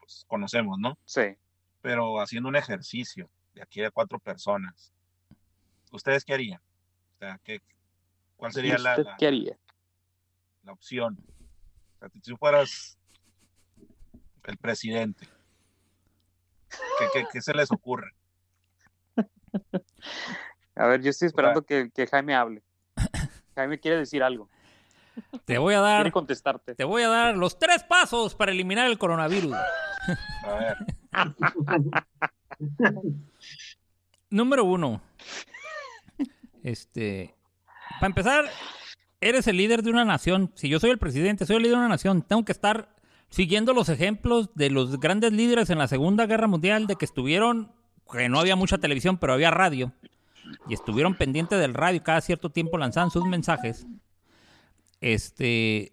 [0.00, 0.98] pues conocemos, ¿no?
[1.04, 1.36] Sí.
[1.80, 4.92] Pero haciendo un ejercicio de aquí a cuatro personas,
[5.92, 6.60] ¿ustedes qué harían?
[7.14, 7.60] O sea, ¿qué,
[8.36, 9.56] ¿cuál sería la, la, ¿qué haría?
[10.64, 11.16] la opción?
[11.94, 12.97] O sea, si tú fueras
[14.48, 15.28] el presidente.
[17.32, 18.12] ¿Qué, se les ocurre?
[20.74, 22.62] A ver, yo estoy esperando que, Jaime hable.
[23.54, 24.48] Jaime quiere decir algo.
[25.44, 26.02] Te voy a dar.
[26.02, 26.74] Quiere contestarte.
[26.74, 29.54] Te voy a dar los tres pasos para eliminar el coronavirus.
[30.44, 30.76] A ver.
[34.30, 35.00] Número uno.
[36.62, 37.34] Este.
[37.94, 38.44] Para empezar,
[39.20, 40.52] eres el líder de una nación.
[40.54, 42.22] Si yo soy el presidente, soy el líder de una nación.
[42.22, 42.94] Tengo que estar
[43.30, 47.72] siguiendo los ejemplos de los grandes líderes en la Segunda Guerra Mundial, de que estuvieron,
[48.10, 49.92] que no había mucha televisión, pero había radio,
[50.68, 53.86] y estuvieron pendientes del radio, cada cierto tiempo lanzaban sus mensajes.
[55.00, 55.92] Este.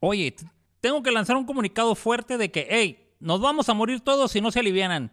[0.00, 0.34] Oye,
[0.80, 4.40] tengo que lanzar un comunicado fuerte de que, hey, nos vamos a morir todos si
[4.40, 5.10] no se alivianan.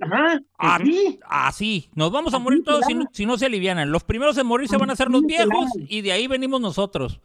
[0.00, 1.18] Ajá, así.
[1.26, 3.90] Así, nos vamos a morir todos si no, si no, se alivianan.
[3.90, 7.20] Los primeros en morir se van a ser los viejos y de ahí venimos nosotros.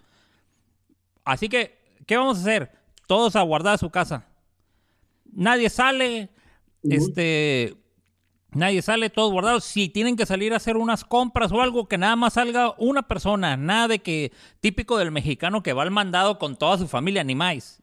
[1.25, 2.71] Así que, ¿qué vamos a hacer?
[3.07, 4.27] Todos a guardar su casa.
[5.33, 6.29] Nadie sale,
[6.83, 7.75] este,
[8.51, 9.65] nadie sale, todos guardados.
[9.65, 13.07] Si tienen que salir a hacer unas compras o algo, que nada más salga una
[13.07, 13.57] persona.
[13.57, 17.35] Nada de que, típico del mexicano que va al mandado con toda su familia, ni
[17.35, 17.81] más.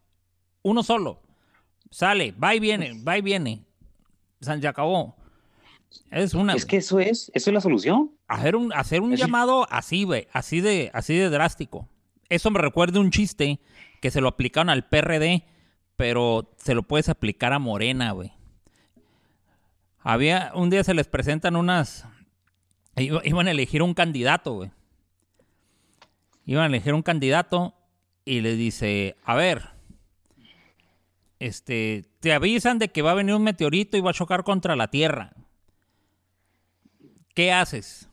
[0.62, 1.20] Uno solo.
[1.90, 3.66] Sale, va y viene, va y viene.
[4.40, 5.16] San ya acabó.
[6.10, 6.54] Es una.
[6.54, 8.12] Es que eso es, eso es la solución.
[8.28, 11.88] Hacer un, hacer un llamado así, güey, así de, así de drástico.
[12.32, 13.60] Eso me recuerda un chiste
[14.00, 15.44] que se lo aplicaron al PRD,
[15.96, 18.32] pero se lo puedes aplicar a Morena, güey.
[19.98, 22.06] Había, un día se les presentan unas,
[22.96, 24.70] iban a elegir un candidato, güey.
[26.46, 27.74] Iban a elegir un candidato
[28.24, 29.68] y le dice, a ver,
[31.38, 34.74] este, te avisan de que va a venir un meteorito y va a chocar contra
[34.74, 35.34] la Tierra.
[37.34, 38.08] ¿Qué haces?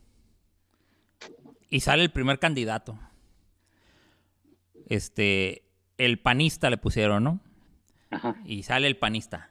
[1.70, 2.98] Y sale el primer candidato
[4.90, 5.62] este,
[5.96, 7.40] el panista le pusieron, ¿no?
[8.44, 9.50] Y sale el panista.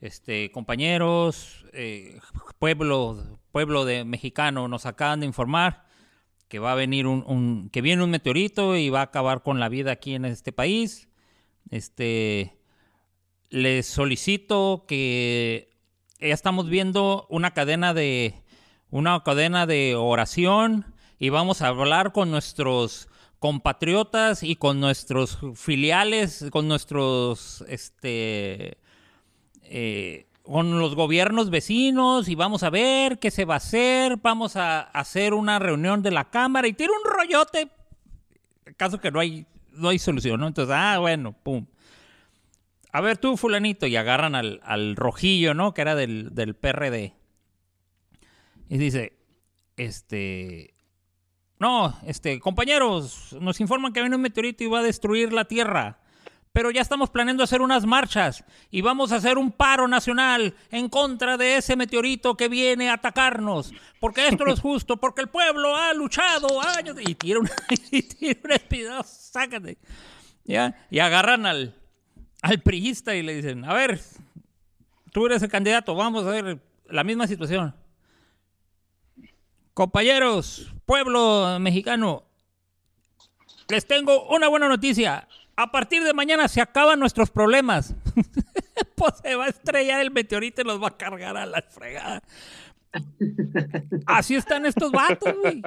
[0.00, 2.18] Este, compañeros, eh,
[2.58, 5.84] pueblo, pueblo de mexicano, nos acaban de informar
[6.48, 9.68] que va a venir un, que viene un meteorito y va a acabar con la
[9.68, 11.08] vida aquí en este país.
[11.70, 12.58] Este,
[13.50, 15.70] les solicito que
[16.18, 18.34] ya estamos viendo una cadena de
[18.88, 23.09] una cadena de oración y vamos a hablar con nuestros
[23.40, 28.76] compatriotas y con nuestros filiales, con nuestros, este,
[29.62, 34.56] eh, con los gobiernos vecinos y vamos a ver qué se va a hacer, vamos
[34.56, 37.70] a hacer una reunión de la Cámara y tiene un rollote,
[38.76, 40.46] caso que no hay, no hay solución, ¿no?
[40.46, 41.66] Entonces, ah, bueno, pum.
[42.92, 45.72] A ver tú, fulanito, y agarran al, al rojillo, ¿no?
[45.72, 47.14] Que era del, del PRD.
[48.68, 49.14] Y dice,
[49.78, 50.74] este,
[51.60, 55.98] no, este, compañeros, nos informan que viene un meteorito y va a destruir la Tierra.
[56.52, 60.88] Pero ya estamos planeando hacer unas marchas y vamos a hacer un paro nacional en
[60.88, 63.72] contra de ese meteorito que viene a atacarnos.
[64.00, 66.96] Porque esto no es justo, porque el pueblo ha luchado años.
[67.06, 67.50] Y tira una,
[67.92, 68.04] y
[69.04, 69.78] sácate.
[70.44, 70.86] ¿Ya?
[70.90, 71.74] Y agarran al,
[72.40, 74.00] al priista y le dicen, a ver,
[75.12, 76.58] tú eres el candidato, vamos a ver
[76.88, 77.74] la misma situación.
[79.74, 82.24] Compañeros, pueblo mexicano,
[83.68, 85.28] les tengo una buena noticia.
[85.54, 87.94] A partir de mañana se acaban nuestros problemas.
[88.96, 92.24] pues se va a estrellar el meteorito y los va a cargar a la fregada.
[94.04, 95.62] Así están estos vatos, güey.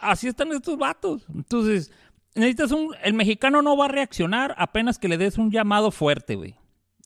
[0.00, 1.22] Así están estos vatos.
[1.32, 1.92] Entonces,
[2.34, 2.92] necesitas un.
[3.04, 6.56] El mexicano no va a reaccionar apenas que le des un llamado fuerte, güey.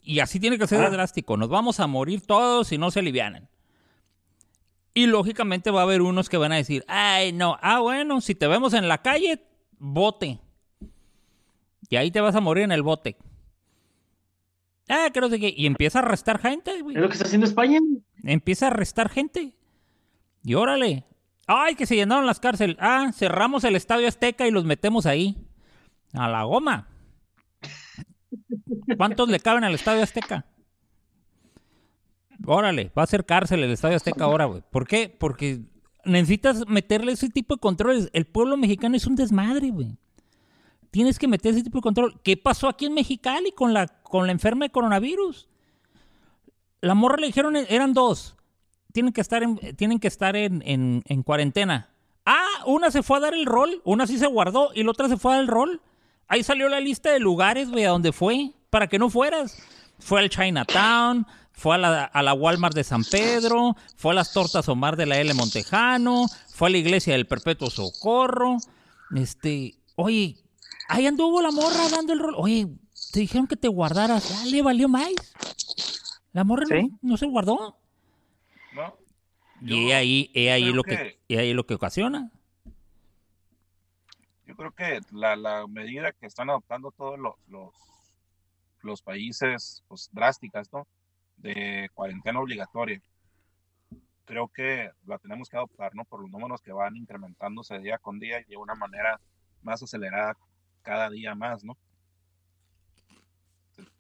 [0.01, 0.88] Y así tiene que ser Ah.
[0.88, 1.36] drástico.
[1.36, 3.51] Nos vamos a morir todos si no se alivianan.
[4.95, 8.36] Y lógicamente va a haber unos que van a decir, ay, no, ah, bueno, si
[8.36, 9.45] te vemos en la calle,
[9.78, 10.38] bote.
[11.90, 13.16] Y ahí te vas a morir en el bote.
[14.88, 15.53] Ah, que sé qué.
[15.57, 16.95] Y empieza a arrestar gente, güey.
[16.95, 17.80] Es lo que está haciendo España.
[18.22, 19.57] Empieza a arrestar gente.
[20.42, 21.05] Y órale.
[21.47, 22.76] Ay, que se llenaron las cárceles.
[22.78, 25.36] Ah, cerramos el estadio Azteca y los metemos ahí.
[26.12, 26.88] A la goma.
[28.97, 30.47] ¿Cuántos le caben al estadio Azteca?
[32.47, 34.62] Órale, va a ser el estadio Azteca ahora, güey.
[34.70, 35.14] ¿Por qué?
[35.18, 35.61] Porque
[36.05, 38.11] necesitas meterle ese tipo de controles.
[38.12, 39.97] El pueblo mexicano es un desmadre, güey.
[40.90, 42.20] Tienes que meter ese tipo de control.
[42.22, 45.49] ¿Qué pasó aquí en Mexicali con la, con la enferma de coronavirus?
[46.80, 48.36] La morra le dijeron, eran dos.
[48.92, 51.88] Tienen que estar en, tienen que estar en, en- en cuarentena.
[52.26, 55.09] Ah, una se fue a dar el rol, una sí se guardó y la otra
[55.09, 55.80] se fue a dar el rol.
[56.28, 59.62] Ahí salió la lista de lugares, güey, a donde fue, para que no fueras.
[59.99, 61.26] Fue al Chinatown,
[61.57, 65.07] fue a la, a la Walmart de San Pedro, fue a las Tortas Omar de
[65.07, 68.57] la L Montejano, fue a la iglesia del Perpetuo Socorro.
[69.14, 70.36] Este, oye,
[70.88, 72.34] ahí anduvo la morra dando el rol.
[72.36, 72.66] Oye,
[73.12, 75.09] te dijeron que te guardaras, ya le valió más.
[76.32, 76.90] La morra no- Sí.
[77.02, 77.76] no, se guardó.
[78.74, 78.96] ¿no?
[79.62, 82.30] Y ahí, he ahí lo que, que- he ahí lo que ocasiona.
[84.46, 87.72] Yo creo que la, la medida que están adoptando todos los, los,
[88.82, 90.86] los países pues, drásticas, ¿no?
[91.37, 93.03] De cuarentena obligatoria,
[94.24, 96.05] creo que la tenemos que adoptar, ¿no?
[96.05, 99.20] Por los números que van incrementándose día con día y de una manera
[99.62, 100.37] más acelerada
[100.82, 101.76] cada día más, ¿no?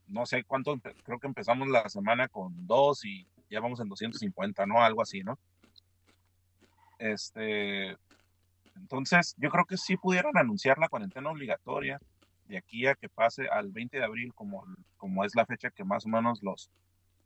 [0.06, 4.66] No sé cuánto, creo que empezamos la semana con dos y ya vamos en 250,
[4.66, 4.82] ¿no?
[4.82, 5.38] Algo así, ¿no?
[6.98, 7.96] Este,
[8.76, 12.00] entonces, yo creo que sí pudieran anunciar la cuarentena obligatoria
[12.46, 14.64] de aquí a que pase al 20 de abril, como,
[14.96, 16.70] como es la fecha que más o menos los,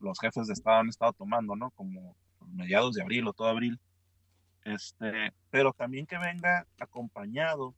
[0.00, 1.70] los jefes de Estado han estado tomando, ¿no?
[1.70, 2.14] Como
[2.52, 3.78] mediados de abril o todo abril.
[4.64, 7.74] Este, pero también que venga acompañado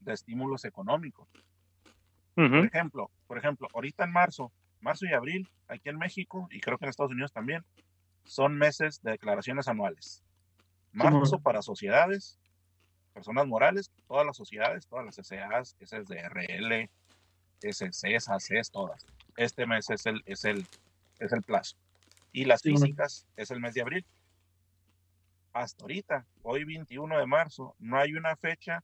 [0.00, 1.28] de estímulos económicos.
[2.34, 6.78] Por ejemplo, por ejemplo, ahorita en marzo, marzo y abril, aquí en México y creo
[6.78, 7.64] que en Estados Unidos también,
[8.24, 10.22] son meses de declaraciones anuales.
[10.92, 12.38] Marzo para sociedades,
[13.12, 16.88] personas morales, todas las sociedades, todas las SAs, SSDRL,
[17.60, 19.06] SCs, ACs, todas.
[19.36, 20.66] Este mes es el, es el,
[21.20, 21.76] es el plazo.
[22.32, 24.06] Y las físicas es el mes de abril.
[25.52, 28.82] Hasta ahorita, hoy 21 de marzo, no hay una fecha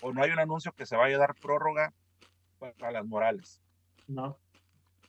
[0.00, 1.92] o no hay un anuncio que se vaya a dar prórroga
[2.58, 3.60] para las morales.
[4.06, 4.38] No.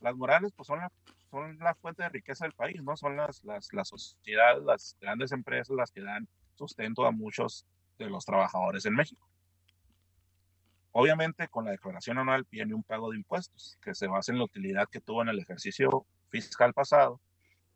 [0.00, 0.90] Las morales, pues son la,
[1.30, 2.96] son la fuente de riqueza del país, ¿no?
[2.96, 7.66] Son las, las, las sociedades, las grandes empresas las que dan sustento a muchos
[7.98, 9.28] de los trabajadores en México.
[10.98, 14.44] Obviamente, con la declaración anual viene un pago de impuestos que se basa en la
[14.44, 17.20] utilidad que tuvo en el ejercicio fiscal pasado.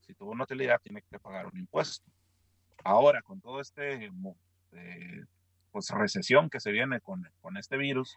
[0.00, 2.10] Si tuvo una utilidad, tiene que pagar un impuesto.
[2.82, 4.06] Ahora, con todo este
[4.72, 5.24] eh,
[5.70, 8.16] pues, recesión que se viene con, con este virus,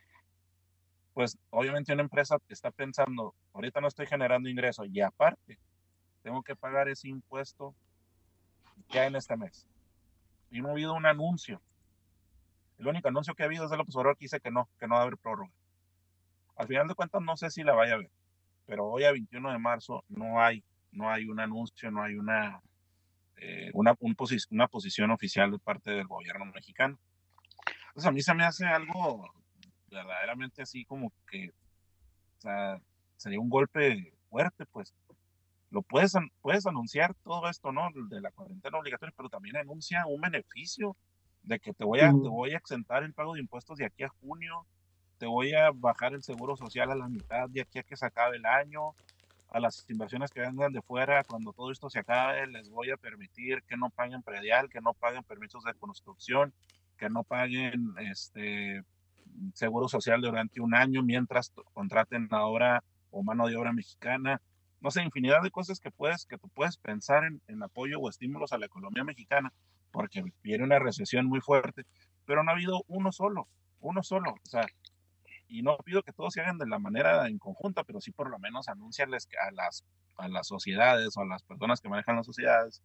[1.13, 5.59] pues obviamente una empresa está pensando, ahorita no estoy generando ingreso y aparte
[6.21, 7.75] tengo que pagar ese impuesto
[8.87, 9.67] ya en este mes.
[10.49, 11.61] Y no ha habido un anuncio.
[12.83, 14.95] El único anuncio que ha habido es López Obrador que dice que no, que no
[14.95, 15.53] va a haber prórroga.
[16.57, 18.11] Al final de cuentas no sé si la vaya a ver,
[18.65, 22.61] pero hoy a 21 de marzo no hay, no hay un anuncio, no hay una,
[23.37, 23.95] eh, una,
[24.49, 26.99] una posición oficial de parte del gobierno mexicano.
[27.87, 29.33] Entonces a mí se me hace algo
[29.89, 31.51] verdaderamente así como que,
[32.39, 32.81] o sea,
[33.15, 34.93] sería un golpe fuerte, pues.
[35.69, 37.87] Lo puedes, puedes anunciar todo esto, ¿no?
[38.09, 40.97] De la cuarentena obligatoria, pero también anuncia un beneficio
[41.43, 44.03] de que te voy a, te voy a exentar el pago de impuestos de aquí
[44.03, 44.65] a junio,
[45.17, 48.05] te voy a bajar el seguro social a la mitad de aquí a que se
[48.05, 48.93] acabe el año,
[49.49, 52.97] a las inversiones que vengan de fuera, cuando todo esto se acabe, les voy a
[52.97, 56.53] permitir que no paguen predial, que no paguen permisos de construcción,
[56.97, 58.83] que no paguen este
[59.53, 64.41] seguro social durante un año mientras contraten ahora o mano de obra mexicana.
[64.81, 68.09] No sé, infinidad de cosas que puedes, que tú puedes pensar en, en apoyo o
[68.09, 69.53] estímulos a la economía mexicana,
[69.93, 71.83] porque viene una recesión muy fuerte,
[72.25, 73.47] pero no ha habido uno solo,
[73.79, 74.31] uno solo.
[74.31, 74.65] O sea,
[75.47, 78.29] y no pido que todos se hagan de la manera en conjunta, pero sí por
[78.29, 79.85] lo menos anunciarles a las,
[80.17, 82.81] a las sociedades o a las personas que manejan las sociedades,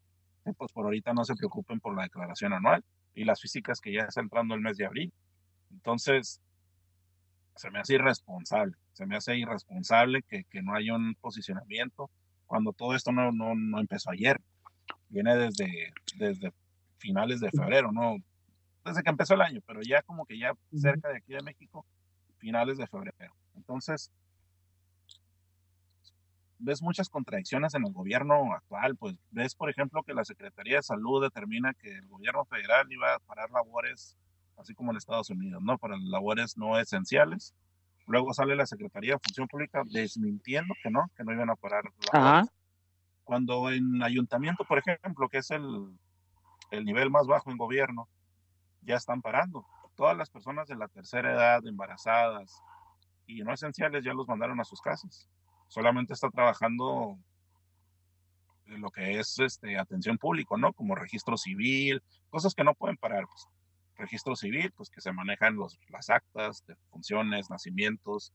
[0.57, 4.03] pues por ahorita no se preocupen por la declaración anual y las físicas que ya
[4.03, 5.13] está entrando el mes de abril.
[5.71, 6.43] Entonces,
[7.57, 12.11] se me hace irresponsable, se me hace irresponsable que, que no haya un posicionamiento
[12.47, 14.41] cuando todo esto no, no, no empezó ayer,
[15.09, 16.53] viene desde, desde
[16.99, 18.17] finales de febrero, ¿no?
[18.85, 21.85] Desde que empezó el año, pero ya como que ya cerca de aquí de México
[22.39, 23.35] finales de febrero.
[23.57, 24.11] Entonces,
[26.59, 30.83] ves muchas contradicciones en el gobierno actual, pues ves, por ejemplo, que la Secretaría de
[30.83, 34.17] Salud determina que el gobierno federal iba a parar labores,
[34.57, 35.79] así como en Estados Unidos, ¿no?
[35.79, 37.55] Para labores no esenciales.
[38.07, 41.85] Luego sale la Secretaría de Función Pública desmintiendo que no, que no iban a parar
[42.13, 42.51] labores.
[43.25, 45.93] Cuando en ayuntamiento, por ejemplo, que es el,
[46.71, 48.09] el nivel más bajo en gobierno,
[48.83, 49.67] ya están parando
[49.99, 52.63] todas las personas de la tercera edad, embarazadas
[53.27, 55.29] y no esenciales, ya los mandaron a sus casas.
[55.67, 57.19] Solamente está trabajando
[58.67, 60.73] lo que es este, atención público, ¿no?
[60.73, 62.01] Como registro civil,
[62.31, 63.27] cosas que no pueden parar.
[63.27, 63.49] Pues.
[63.97, 68.33] Registro civil, pues que se manejan los, las actas de funciones, nacimientos,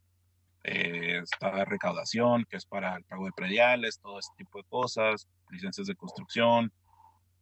[0.66, 5.30] eh, está recaudación, que es para el pago de prediales, todo ese tipo de cosas,
[5.50, 6.74] licencias de construcción,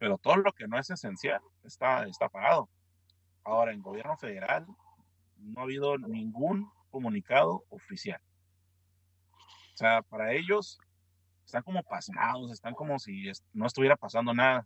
[0.01, 2.67] pero todo lo que no es esencial está, está pagado.
[3.43, 4.65] Ahora, en gobierno federal
[5.37, 8.19] no ha habido ningún comunicado oficial.
[9.31, 10.79] O sea, para ellos
[11.45, 14.65] están como pasmados, están como si no estuviera pasando nada.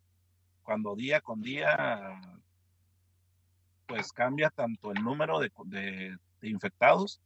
[0.64, 2.18] Cuando día con día,
[3.88, 6.18] pues cambia tanto el número de, de,
[6.50, 7.20] infectados,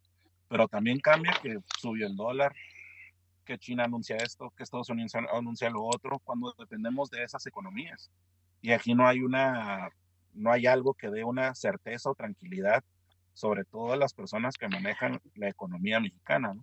[0.48, 2.56] pero también cambia que subió el dólar,
[3.50, 8.08] que China anuncia esto, que Estados Unidos anuncia lo otro, cuando dependemos de esas economías.
[8.62, 9.90] Y aquí no hay una
[10.34, 12.84] no hay algo que dé una certeza o tranquilidad
[13.34, 16.54] sobre todo las personas que manejan la economía mexicana.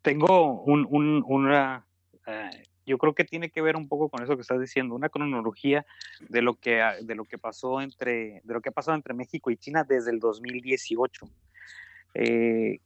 [0.00, 1.86] Tengo un, una,
[2.26, 5.08] eh, yo creo que tiene que ver un poco con eso que estás diciendo, una
[5.08, 5.86] cronología
[6.28, 9.52] de lo que, de lo que pasó entre, de lo que ha pasado entre México
[9.52, 11.28] y China desde el 2018.
[12.14, 12.80] Eh,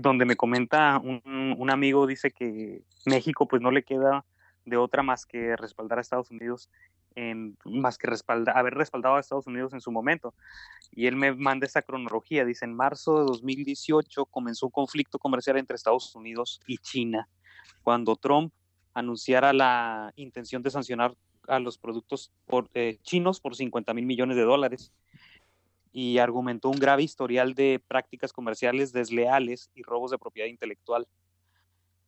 [0.00, 4.24] donde me comenta un, amigo, dice que México pues no le queda
[4.64, 6.70] de otra más que respaldar a Estados Unidos
[7.14, 10.34] en, más que respaldar, haber respaldado a Estados Unidos en su momento.
[10.90, 12.44] Y él me manda esa cronología.
[12.44, 17.28] Dice, en marzo de 2018 comenzó un conflicto comercial entre Estados Unidos y China,
[17.82, 18.52] cuando Trump
[18.94, 21.14] anunciara la intención de sancionar
[21.46, 22.32] a los productos
[22.74, 24.92] eh, chinos por 50 mil millones de dólares
[25.96, 31.06] y argumentó un grave historial de prácticas comerciales desleales y robos de propiedad intelectual.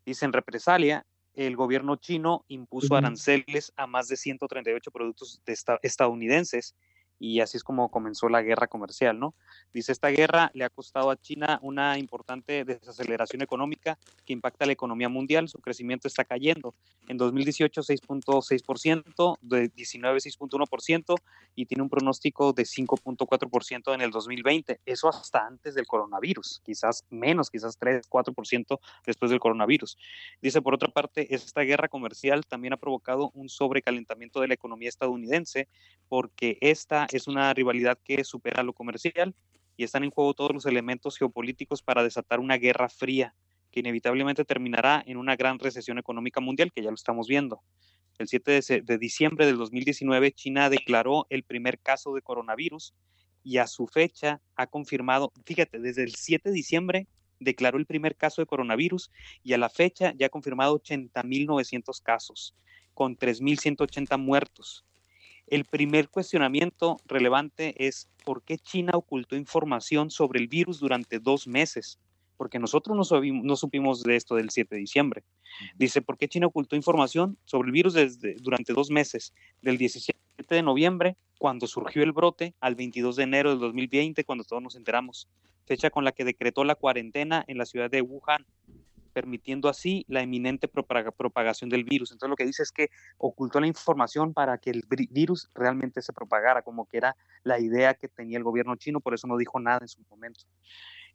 [0.05, 5.41] Dice, en represalia, el gobierno chino impuso aranceles a más de 138 productos
[5.83, 6.75] estadounidenses
[7.19, 9.35] y así es como comenzó la guerra comercial, ¿no?
[9.73, 14.73] Dice, esta guerra le ha costado a China una importante desaceleración económica que impacta la
[14.73, 16.75] economía mundial, su crecimiento está cayendo.
[17.09, 21.15] En 2018 6.6%, de 19 6.1%
[21.55, 27.05] y tiene un pronóstico de 5.4% en el 2020, eso hasta antes del coronavirus, quizás
[27.11, 29.97] menos, quizás 3, 4% después del coronavirus.
[30.43, 34.89] Dice, por otra parte, esta guerra comercial también ha provocado un sobrecalentamiento de la economía
[34.89, 35.69] estadounidense
[36.09, 39.35] porque esta es una rivalidad que supera lo comercial
[39.77, 43.35] y están en juego todos los elementos geopolíticos para desatar una guerra fría
[43.71, 47.63] que inevitablemente terminará en una gran recesión económica mundial, que ya lo estamos viendo.
[48.19, 52.95] El 7 de, diciembre del 2019, China declaró el primer caso de coronavirus
[53.45, 57.07] y a su fecha ha confirmado, fíjate, desde el 7 de diciembre
[57.39, 59.11] declaró el primer caso de coronavirus
[59.43, 62.57] y a la fecha ya ha confirmado 80.900 casos,
[62.95, 64.87] con 3.180 muertos.
[65.47, 71.47] El primer cuestionamiento relevante es por qué China ocultó información sobre el virus durante dos
[71.47, 71.99] meses.
[72.37, 75.25] porque nosotros no, no supimos de esto del 7 de diciembre.
[75.75, 79.33] Dice, ¿por qué China ocultó información sobre el virus desde, durante dos meses,
[79.63, 84.45] del 17 de noviembre, cuando surgió el brote, al 22 de enero del 2020, cuando
[84.45, 85.29] todos nos enteramos,
[85.65, 88.45] fecha con la que decretó la cuarentena en la ciudad de Wuhan,
[89.17, 92.13] permitiendo así la eminente propagación del virus.
[92.13, 96.13] Entonces lo que dice es que ocultó la información para que el virus realmente se
[96.13, 99.59] propagara, como que era la idea que tenía el gobierno chino, por eso no dijo
[99.59, 100.45] nada en su momento.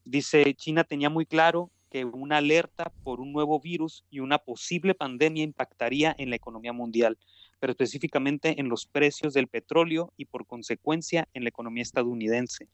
[0.04, 4.96] Dice, China tenía muy claro que una alerta por un nuevo virus y una posible
[4.96, 7.20] pandemia impactaría en la economía mundial,
[7.60, 12.68] pero específicamente en los precios del petróleo y por consecuencia en la economía estadounidense.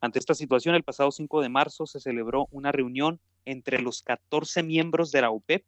[0.00, 4.62] Ante esta situación, el pasado 5 de marzo se celebró una reunión entre los 14
[4.62, 5.64] miembros de la OPEP,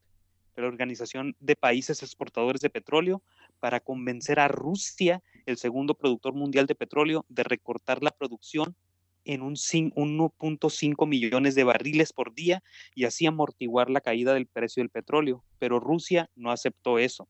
[0.57, 3.23] de la Organización de Países Exportadores de Petróleo,
[3.61, 8.77] para convencer a Rusia, el segundo productor mundial de petróleo, de recortar la producción
[9.25, 12.63] en un 1.5 millones de barriles por día
[12.95, 15.45] y así amortiguar la caída del precio del petróleo.
[15.59, 17.29] Pero Rusia no aceptó eso.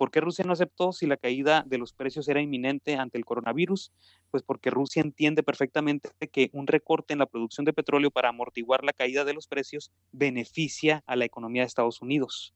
[0.00, 3.26] ¿Por qué Rusia no aceptó si la caída de los precios era inminente ante el
[3.26, 3.92] coronavirus?
[4.30, 8.82] Pues porque Rusia entiende perfectamente que un recorte en la producción de petróleo para amortiguar
[8.82, 12.54] la caída de los precios beneficia a la economía de Estados Unidos.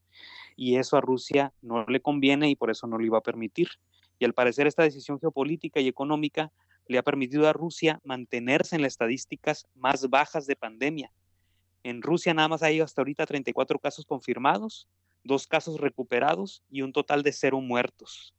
[0.56, 3.68] Y eso a Rusia no le conviene y por eso no lo iba a permitir.
[4.18, 6.50] Y al parecer esta decisión geopolítica y económica
[6.86, 11.12] le ha permitido a Rusia mantenerse en las estadísticas más bajas de pandemia.
[11.82, 14.88] En Rusia nada más hay hasta ahorita 34 casos confirmados
[15.24, 18.34] dos casos recuperados y un total de cero muertos.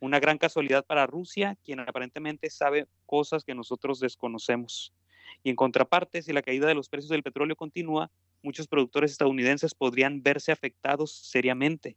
[0.00, 4.94] Una gran casualidad para Rusia, quien aparentemente sabe cosas que nosotros desconocemos.
[5.42, 8.10] Y en contraparte, si la caída de los precios del petróleo continúa,
[8.42, 11.96] muchos productores estadounidenses podrían verse afectados seriamente.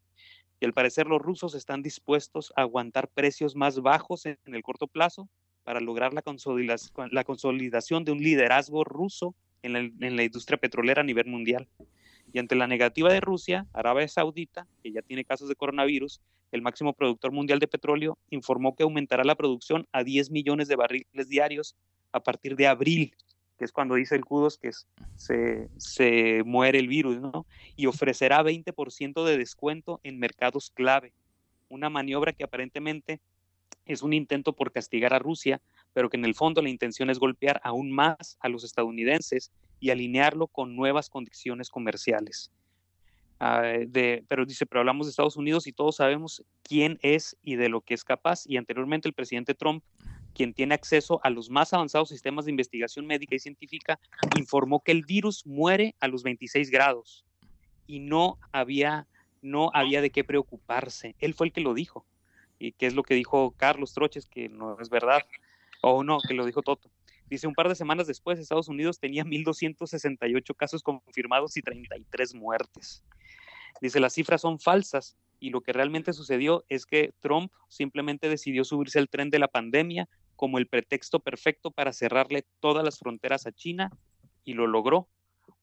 [0.59, 4.87] Y al parecer los rusos están dispuestos a aguantar precios más bajos en el corto
[4.87, 5.29] plazo
[5.63, 11.67] para lograr la, consolidación de un liderazgo ruso en la, industria petrolera a nivel mundial.
[12.33, 16.19] Y ante la negativa de Rusia, Arabia Saudita, que ya tiene casos de coronavirus,
[16.51, 20.75] el máximo productor mundial de petróleo, informó que aumentará la producción a 10 millones de
[20.75, 21.75] barriles diarios
[22.11, 23.15] a partir de abril,
[23.57, 24.71] que es cuando dice el CUDOS que
[25.15, 27.45] se, se muere el virus, ¿no?
[27.75, 31.13] Y ofrecerá 20% de descuento en mercados clave.
[31.69, 33.19] Una maniobra que aparentemente
[33.85, 35.61] es un intento por castigar a Rusia,
[35.93, 39.51] pero que en el fondo la intención es golpear aún más a los estadounidenses
[39.83, 42.53] y alinearlo con nuevas condiciones comerciales.
[43.37, 47.57] Ah, de, pero dice, pero hablamos de Estados Unidos y todos sabemos quién es y
[47.57, 48.43] de lo que es capaz.
[48.45, 49.83] Y anteriormente el presidente Trump,
[50.33, 53.99] quien tiene acceso a los más avanzados sistemas de investigación médica y científica,
[54.37, 57.25] informó que el virus muere a los 26 grados
[57.85, 59.05] y no había,
[59.41, 61.17] no había de qué preocuparse.
[61.19, 62.05] Él fue el que lo dijo.
[62.57, 65.23] Y que es lo que dijo Carlos Troches, que no es verdad.
[65.81, 66.89] O no, que lo dijo Toto.
[67.33, 73.03] Dice, un par de semanas después, Estados Unidos tenía 1.268 casos confirmados y 33 muertes.
[73.81, 78.63] Dice, las cifras son falsas y lo que realmente sucedió es que Trump simplemente decidió
[78.63, 83.47] subirse al tren de la pandemia como el pretexto perfecto para cerrarle todas las fronteras
[83.47, 83.89] a China
[84.43, 85.07] y lo logró.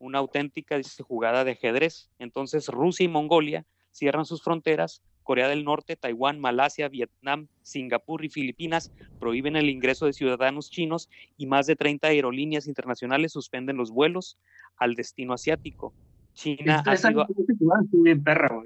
[0.00, 2.10] Una auténtica dice, jugada de ajedrez.
[2.18, 8.30] Entonces Rusia y Mongolia cierran sus fronteras Corea del Norte, Taiwán, Malasia, Vietnam, Singapur y
[8.30, 8.90] Filipinas
[9.20, 14.38] prohíben el ingreso de ciudadanos chinos y más de 30 aerolíneas internacionales suspenden los vuelos
[14.76, 15.94] al destino asiático.
[16.34, 17.28] China ha sido...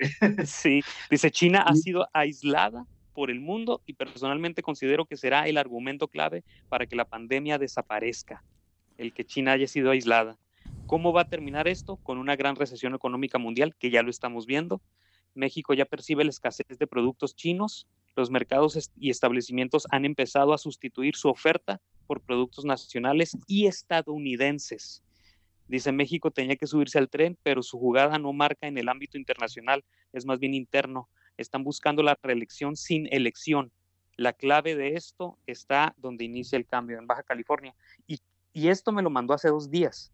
[0.47, 0.81] sí,
[1.11, 6.09] dice China ha sido aislada por el mundo y personalmente considero que será el argumento
[6.09, 8.43] clave para que la pandemia desaparezca,
[8.97, 10.39] el que China haya sido aislada.
[10.87, 11.97] ¿Cómo va a terminar esto?
[11.97, 14.81] Con una gran recesión económica mundial, que ya lo estamos viendo,
[15.35, 17.87] México ya percibe la escasez de productos chinos,
[18.17, 25.03] los mercados y establecimientos han empezado a sustituir su oferta por productos nacionales y estadounidenses.
[25.67, 29.17] Dice México tenía que subirse al tren, pero su jugada no marca en el ámbito
[29.19, 31.09] internacional, es más bien interno.
[31.37, 33.73] Están buscando la reelección sin elección.
[34.17, 37.75] La clave de esto está donde inicia el cambio, en Baja California.
[38.07, 38.21] Y,
[38.69, 40.13] esto me lo mandó hace dos días.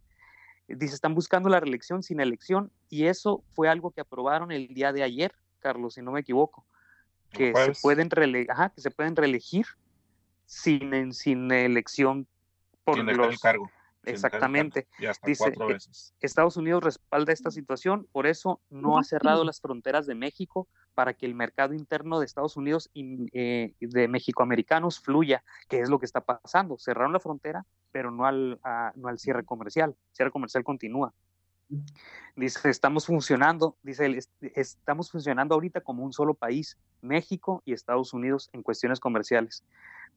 [0.76, 4.92] Dice, están buscando la reelección sin elección y eso fue algo que aprobaron el día
[4.92, 6.64] de ayer, Carlos, si no me equivoco,
[7.30, 9.66] que se pueden que se pueden reelegir
[10.46, 12.26] sin, sin elección
[12.84, 13.70] por sin los cargo.
[14.04, 14.88] Exactamente.
[15.24, 15.52] Dice,
[16.20, 21.14] Estados Unidos respalda esta situación, por eso no ha cerrado las fronteras de México para
[21.14, 25.98] que el mercado interno de Estados Unidos y eh, de mexicoamericanos fluya, que es lo
[25.98, 26.78] que está pasando.
[26.78, 28.60] Cerraron la frontera, pero no al,
[28.94, 29.90] no al cierre comercial.
[29.90, 31.12] El cierre comercial continúa.
[32.36, 34.18] Dice, estamos funcionando, dice
[34.54, 39.64] estamos funcionando ahorita como un solo país, México y Estados Unidos en cuestiones comerciales.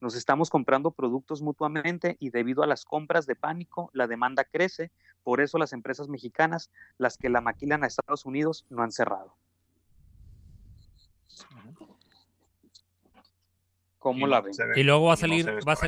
[0.00, 4.90] Nos estamos comprando productos mutuamente y debido a las compras de pánico, la demanda crece.
[5.22, 9.36] Por eso las empresas mexicanas, las que la maquilan a Estados Unidos, no han cerrado.
[14.04, 14.52] ¿Cómo la ven?
[14.76, 15.78] Y luego va a salir, va a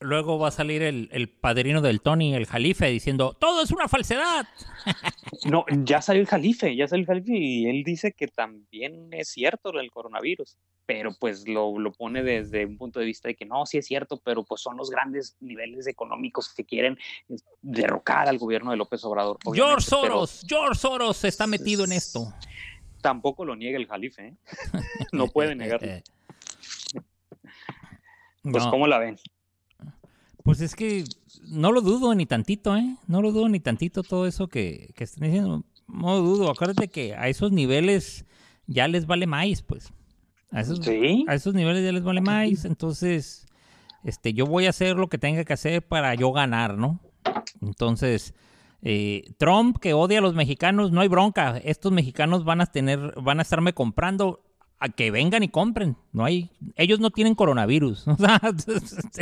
[0.00, 3.88] luego va a salir el, el, padrino del Tony, el Jalife, diciendo, todo es una
[3.88, 4.46] falsedad.
[5.44, 9.28] No, ya salió el Jalife, ya salió el Jalife y él dice que también es
[9.28, 13.44] cierto el coronavirus, pero pues lo, lo, pone desde un punto de vista de que
[13.44, 16.98] no, sí es cierto, pero pues son los grandes niveles económicos que quieren
[17.60, 19.38] derrocar al gobierno de López Obrador.
[19.52, 22.32] George Soros, George Soros está metido en esto.
[23.00, 24.34] Tampoco lo niega el Jalife, ¿eh?
[25.12, 25.88] no puede negarlo.
[28.50, 29.16] Pues, ¿cómo la ven?
[30.42, 31.04] Pues es que
[31.48, 32.96] no lo dudo ni tantito, ¿eh?
[33.08, 35.64] No lo dudo ni tantito todo eso que, que están diciendo.
[35.88, 36.50] No lo dudo.
[36.50, 38.24] Acuérdate que a esos niveles
[38.66, 39.92] ya les vale más, pues.
[40.52, 40.80] A esos,
[41.26, 42.64] a esos niveles ya les vale más.
[42.64, 43.46] Entonces,
[44.04, 47.00] este, yo voy a hacer lo que tenga que hacer para yo ganar, ¿no?
[47.60, 48.34] Entonces,
[48.82, 51.58] eh, Trump que odia a los mexicanos, no hay bronca.
[51.58, 54.45] Estos mexicanos van a tener, van a estarme comprando
[54.78, 55.96] a que vengan y compren.
[56.12, 58.06] No hay, ellos no tienen coronavirus.
[58.16, 58.40] O sea,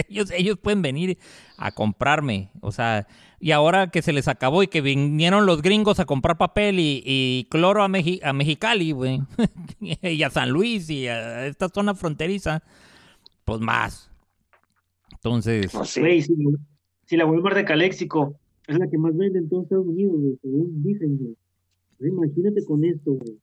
[0.09, 1.19] ellos, ellos pueden venir
[1.57, 2.51] a comprarme.
[2.61, 3.07] O sea,
[3.41, 7.47] y ahora que se les acabó y que vinieron los gringos a comprar papel y,
[7.51, 9.21] cloro a, a Mexicali, güey,
[9.81, 12.63] y a San Luis y a esta zona fronteriza,
[13.45, 14.11] pues más.
[15.13, 15.73] Entonces.
[17.07, 20.83] si, la Walmart de Caléxico es la que más vende en todo Estados Unidos, según
[20.83, 21.37] dicen, güey.
[22.01, 23.39] Imagínate con esto, güey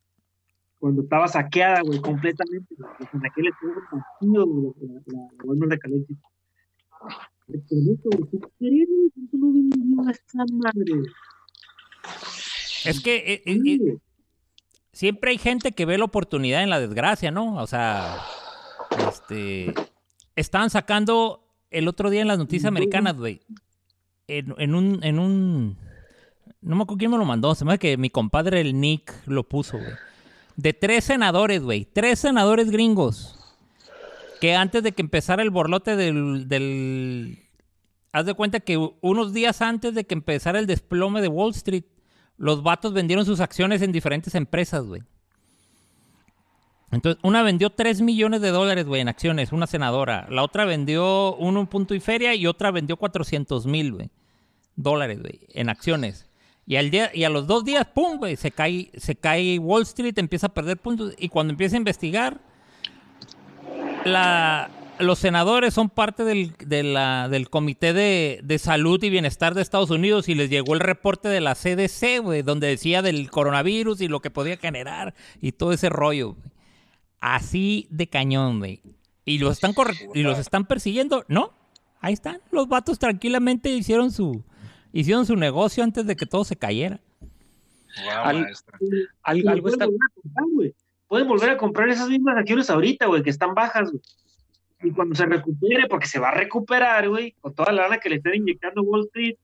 [0.82, 2.76] cuando estaba saqueada, güey, completamente.
[2.76, 3.54] Pues en aquel
[3.92, 6.32] partido, güey, la, la, la Walmart de Calexico.
[12.84, 13.98] Es que eh, eh, eh,
[14.92, 17.62] siempre hay gente que ve la oportunidad en la desgracia, ¿no?
[17.62, 18.18] O sea,
[19.08, 19.76] este,
[20.36, 23.42] estaban sacando el otro día en las noticias americanas, güey,
[24.28, 25.78] en, en, un, en un,
[26.62, 29.14] no me acuerdo quién me lo mandó, se me hace que mi compadre el Nick
[29.28, 29.94] lo puso, güey
[30.62, 31.86] de tres senadores, güey.
[31.86, 33.38] Tres senadores gringos.
[34.40, 37.40] Que antes de que empezara el borlote del,
[38.12, 41.86] Haz de cuenta que unos días antes de que empezara el desplome de Wall Street,
[42.38, 45.04] los vatos vendieron sus acciones en diferentes empresas, güey.
[46.92, 50.28] Entonces, una vendió 3 millones de dólares, güey, en acciones, una senadora.
[50.30, 54.10] La otra vendió un punto y feria y otra vendió 400 mil, güey,
[54.76, 56.31] dólares, güey, en acciones.
[56.66, 58.18] Y, al día, y a los dos días, ¡pum!
[58.18, 61.14] Güey, se cae, se cae Wall Street, empieza a perder puntos.
[61.18, 62.40] Y cuando empieza a investigar,
[64.06, 64.70] la,
[65.02, 70.36] los senadores son parte del, del Comité de, Salud y Bienestar de Estados Unidos y
[70.36, 74.30] les llegó el reporte de la CDC, güey, donde decía del coronavirus y lo que
[74.30, 76.36] podía generar y todo ese rollo.
[77.20, 78.82] Así de cañón, güey.
[79.26, 79.74] Y los están
[80.14, 81.54] y los están persiguiendo, ¿no?
[82.00, 84.44] Ahí están, los vatos tranquilamente hicieron su,
[84.94, 87.00] hicieron su negocio antes de que todo se cayera.
[89.24, 89.88] algo está...
[91.08, 93.92] Pueden volver a comprar esas mismas acciones ahorita, güey, que están bajas,
[94.82, 98.10] Y cuando se recupere, porque se va a recuperar, güey, con toda la lana que
[98.10, 99.36] le están inyectando Wall Street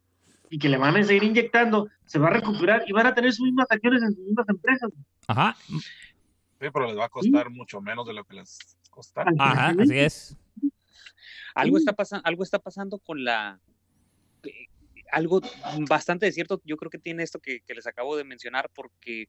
[0.49, 3.33] y que le van a seguir inyectando, se va a recuperar y van a tener
[3.33, 4.89] sus mismas acciones en sus mismas empresas.
[5.27, 5.57] Ajá.
[5.67, 8.59] Sí, pero les va a costar mucho menos de lo que les
[8.89, 9.31] costará.
[9.37, 10.37] Ajá, así es.
[11.53, 13.59] Algo está, pasando, algo está pasando con la
[15.11, 15.41] algo
[15.87, 19.27] bastante cierto, yo creo que tiene esto que, les acabo de mencionar, porque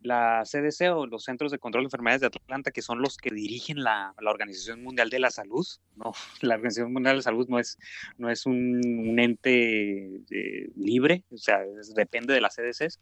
[0.00, 3.30] la CDC o los Centros de Control de Enfermedades de Atlanta, que son los que
[3.30, 5.66] dirigen la, Organización Mundial de la Salud,
[5.96, 7.78] no, la Organización Mundial de la Salud no es,
[8.18, 11.60] no es un, ente eh, libre, o sea,
[11.94, 13.00] depende de las CDCs.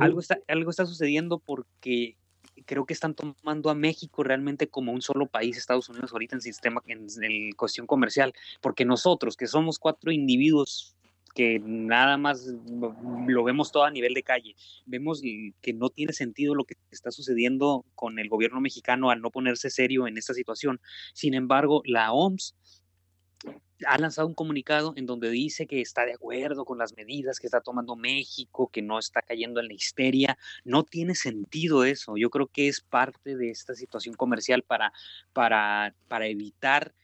[0.00, 2.16] Algo está, algo está sucediendo porque
[2.66, 6.40] creo que están tomando a México realmente como un solo país, Estados Unidos, ahorita en
[6.40, 10.94] sistema, en, en cuestión comercial, porque nosotros, que somos cuatro individuos
[11.34, 12.46] que nada más
[13.26, 14.54] lo vemos todo a nivel de calle.
[14.86, 19.30] Vemos que no tiene sentido lo que está sucediendo con el gobierno mexicano al no
[19.30, 20.80] ponerse serio en esta situación.
[21.12, 22.54] Sin embargo, la OMS
[23.86, 27.46] ha lanzado un comunicado en donde dice que está de acuerdo con las medidas que
[27.46, 30.38] está tomando México, que no está cayendo en la histeria.
[30.64, 32.16] No tiene sentido eso.
[32.16, 34.92] Yo creo que es parte de esta situación comercial para,
[35.32, 36.94] para, para evitar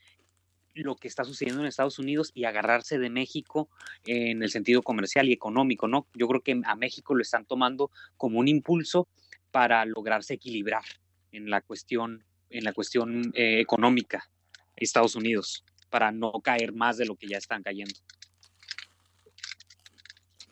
[0.75, 3.69] lo que está sucediendo en Estados Unidos y agarrarse de México
[4.05, 6.07] en el sentido comercial y económico, ¿no?
[6.15, 9.09] Yo creo que a México lo están tomando como un impulso
[9.51, 10.85] para lograrse equilibrar
[11.33, 14.31] en la cuestión, en la cuestión eh, económica
[14.77, 17.95] Estados Unidos, para no caer más de lo que ya están cayendo.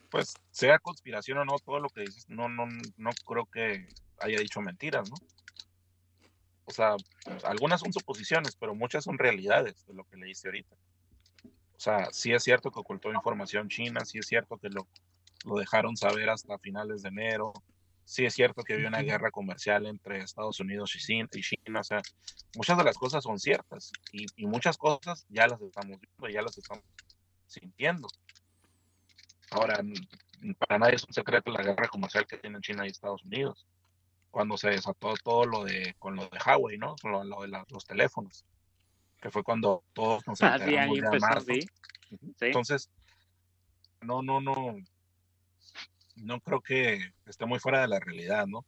[0.09, 2.67] pues sea conspiración o no, todo lo que dices, no, no,
[2.97, 3.87] no creo que
[4.19, 5.15] haya dicho mentiras, ¿no?
[6.69, 6.95] O sea,
[7.45, 10.75] algunas son suposiciones, pero muchas son realidades de lo que leíste ahorita.
[11.75, 14.87] O sea, sí es cierto que ocultó información china, sí es cierto que lo,
[15.45, 17.53] lo dejaron saber hasta finales de enero,
[18.05, 20.99] sí es cierto que había una guerra comercial entre Estados Unidos y
[21.41, 22.03] China, o sea,
[22.55, 26.43] muchas de las cosas son ciertas y, y muchas cosas ya las estamos viendo, ya
[26.43, 26.83] las estamos
[27.47, 28.07] sintiendo.
[29.49, 29.83] Ahora,
[30.59, 33.65] para nadie es un secreto la guerra comercial que tienen China y Estados Unidos.
[34.31, 36.95] Cuando se desató todo lo de, con lo de Huawei, ¿no?
[37.01, 38.45] Con lo, de los teléfonos.
[39.19, 41.67] Que fue cuando todos nos ah, enteramos de
[42.41, 42.89] Entonces,
[44.01, 44.75] no, no, no.
[46.15, 48.65] No creo que esté muy fuera de la realidad, ¿no?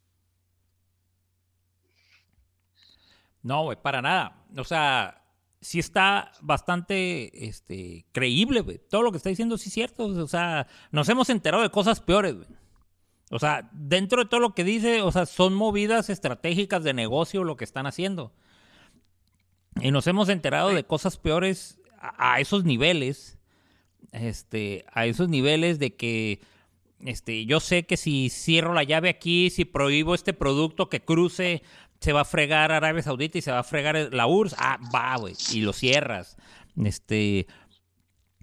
[3.42, 4.44] No, güey, para nada.
[4.56, 5.22] O sea,
[5.60, 8.78] sí está bastante este, creíble, güey.
[8.78, 10.06] Todo lo que está diciendo sí es cierto.
[10.06, 12.61] O sea, nos hemos enterado de cosas peores, güey.
[13.32, 17.44] O sea, dentro de todo lo que dice, o sea, son movidas estratégicas de negocio
[17.44, 18.30] lo que están haciendo.
[19.80, 23.38] Y nos hemos enterado de cosas peores a, esos niveles.
[24.12, 26.40] Este, a esos niveles de que
[27.00, 31.62] este, yo sé que si cierro la llave aquí, si prohíbo este producto que cruce
[32.00, 34.56] se va a fregar Arabia Saudita y se va a fregar la URSS.
[34.58, 35.34] Ah, va, güey.
[35.52, 36.36] Y lo cierras.
[36.76, 37.46] Este.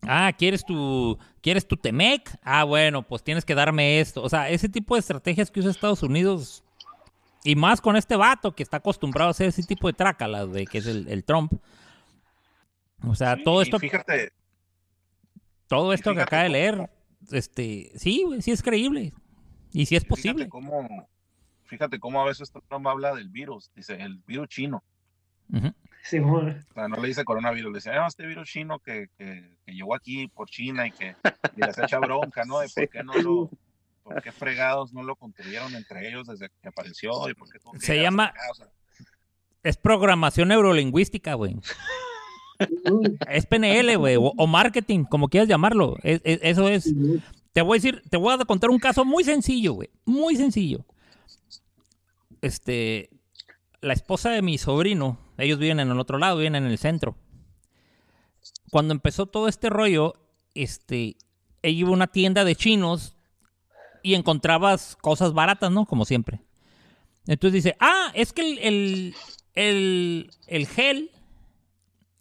[0.03, 2.37] Ah, ¿quieres tu, ¿quieres tu Temec?
[2.41, 4.23] Ah, bueno, pues tienes que darme esto.
[4.23, 6.63] O sea, ese tipo de estrategias que usa Estados Unidos,
[7.43, 10.65] y más con este vato que está acostumbrado a hacer ese tipo de trácalas, de
[10.65, 11.53] que es el, Trump.
[13.05, 13.79] O sea, todo esto.
[13.79, 14.31] Fíjate.
[15.67, 16.89] Todo esto que acaba de leer,
[17.31, 19.13] este, sí, sí es creíble.
[19.71, 20.49] Y sí es posible.
[20.49, 21.07] Cómo,
[21.65, 24.83] fíjate cómo a veces Trump habla del virus, dice el virus chino.
[26.03, 26.41] Sí, o
[26.73, 30.27] sea, no le dice coronavirus, le dice, ah, este virus chino que, que, llegó aquí
[30.27, 31.15] por China y que
[31.55, 32.59] y les echa bronca, ¿no?
[32.59, 33.49] De por qué no lo,
[34.03, 38.01] por qué fregados no lo contuvieron entre ellos desde que apareció y por qué Se
[38.01, 38.33] llama,
[39.63, 41.57] es programación neurolingüística, güey.
[43.29, 45.97] es PNL, güey, o, marketing, como quieras llamarlo.
[46.03, 46.93] eso es.
[47.51, 49.89] Te voy a decir, te voy a contar un caso muy sencillo, güey.
[50.05, 50.85] Muy sencillo
[52.41, 53.09] este,
[53.81, 57.15] la esposa de mi sobrino, ellos viven en el otro lado, viven en el centro.
[58.71, 60.13] Cuando empezó todo este rollo,
[60.53, 61.17] este,
[61.61, 63.15] ella iba a una tienda de chinos
[64.03, 65.85] y encontrabas cosas baratas, ¿no?
[65.85, 66.41] Como siempre.
[67.27, 69.15] Entonces dice, ah, es que el,
[69.53, 71.11] el, el, gel,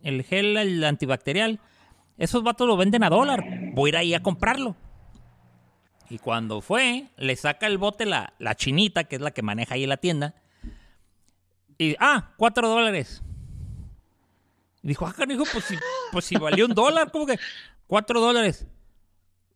[0.01, 1.61] el gel el antibacterial,
[2.16, 3.45] esos vatos lo venden a dólar.
[3.74, 4.77] Voy a ir ahí a comprarlo.
[6.11, 9.74] Y cuando fue, le saca el bote la, la chinita, que es la que maneja
[9.74, 10.35] ahí la tienda.
[11.78, 13.22] Y, ah, cuatro dólares.
[14.82, 15.76] Y dijo, ah, canijo, pues si,
[16.12, 17.38] pues si valió un dólar, ¿cómo que?
[17.86, 18.66] Cuatro dólares.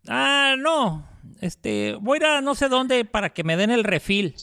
[0.09, 1.07] Ah, no.
[1.41, 4.35] Este, voy a ir a no sé dónde para que me den el refil.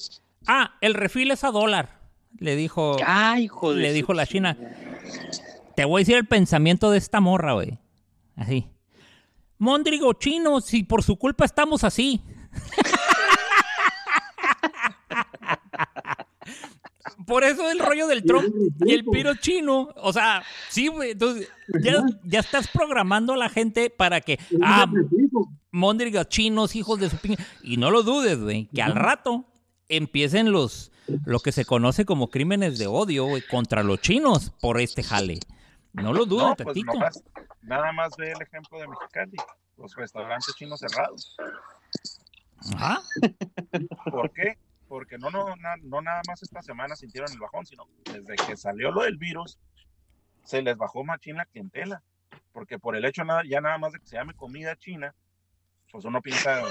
[0.47, 1.99] Ah, el refil es a dólar.
[2.37, 2.97] Le dijo.
[3.05, 3.81] Ay, joder.
[3.81, 4.57] Le dijo la china.
[5.75, 7.79] Te voy a decir el pensamiento de esta morra, güey.
[8.35, 8.67] Así.
[9.57, 12.21] Mondrigo chino, si por su culpa estamos así.
[17.29, 18.53] por eso el rollo del Trump
[18.85, 19.89] y el piro chino.
[19.95, 21.11] O sea, sí, güey.
[21.11, 21.47] Entonces,
[22.25, 24.39] ya, estás programando a la gente para que.
[24.61, 24.91] Ah,
[25.71, 27.37] Mondrigo chinos, hijos de su piña.
[27.61, 29.45] Y no lo dudes, güey, que al rato
[29.87, 30.91] empiecen los.
[31.25, 35.39] Lo que se conoce como crímenes de odio, güey, contra los chinos por este jale.
[35.93, 36.77] No lo dudes, no, pues
[37.63, 39.37] nada más ve el ejemplo de Mexicali,
[39.77, 41.35] los restaurantes chinos cerrados.
[42.75, 43.01] ¿Ah?
[44.11, 44.55] ¿Por qué?
[44.89, 48.91] Porque no, no, no nada más esta semana sintieron el bajón, sino desde que salió
[48.91, 49.59] lo del virus,
[50.43, 52.03] se les bajó machín la clientela.
[52.51, 55.13] Porque por el hecho ya nada más de que se llame comida china,
[55.91, 56.63] pues uno piensa,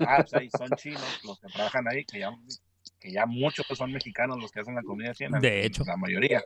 [0.00, 2.30] ah, pues ahí son chinos los que trabajan ahí, que ya,
[3.00, 5.38] que ya muchos son mexicanos los que hacen la comida china.
[5.40, 5.82] De hecho.
[5.86, 6.42] La mayoría.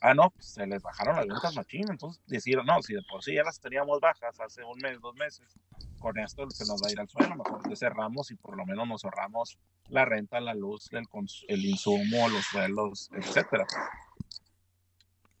[0.00, 3.22] Ah, no, pues se les bajaron las ventas machín, entonces decidieron, no, si de por
[3.22, 5.56] sí ya las teníamos bajas hace un mes, dos meses,
[6.00, 8.88] con esto se nos va a ir al suelo, mejor cerramos y por lo menos
[8.88, 9.58] nos ahorramos
[9.88, 11.04] la renta, la luz, el,
[11.48, 13.66] el insumo, los suelos, etcétera.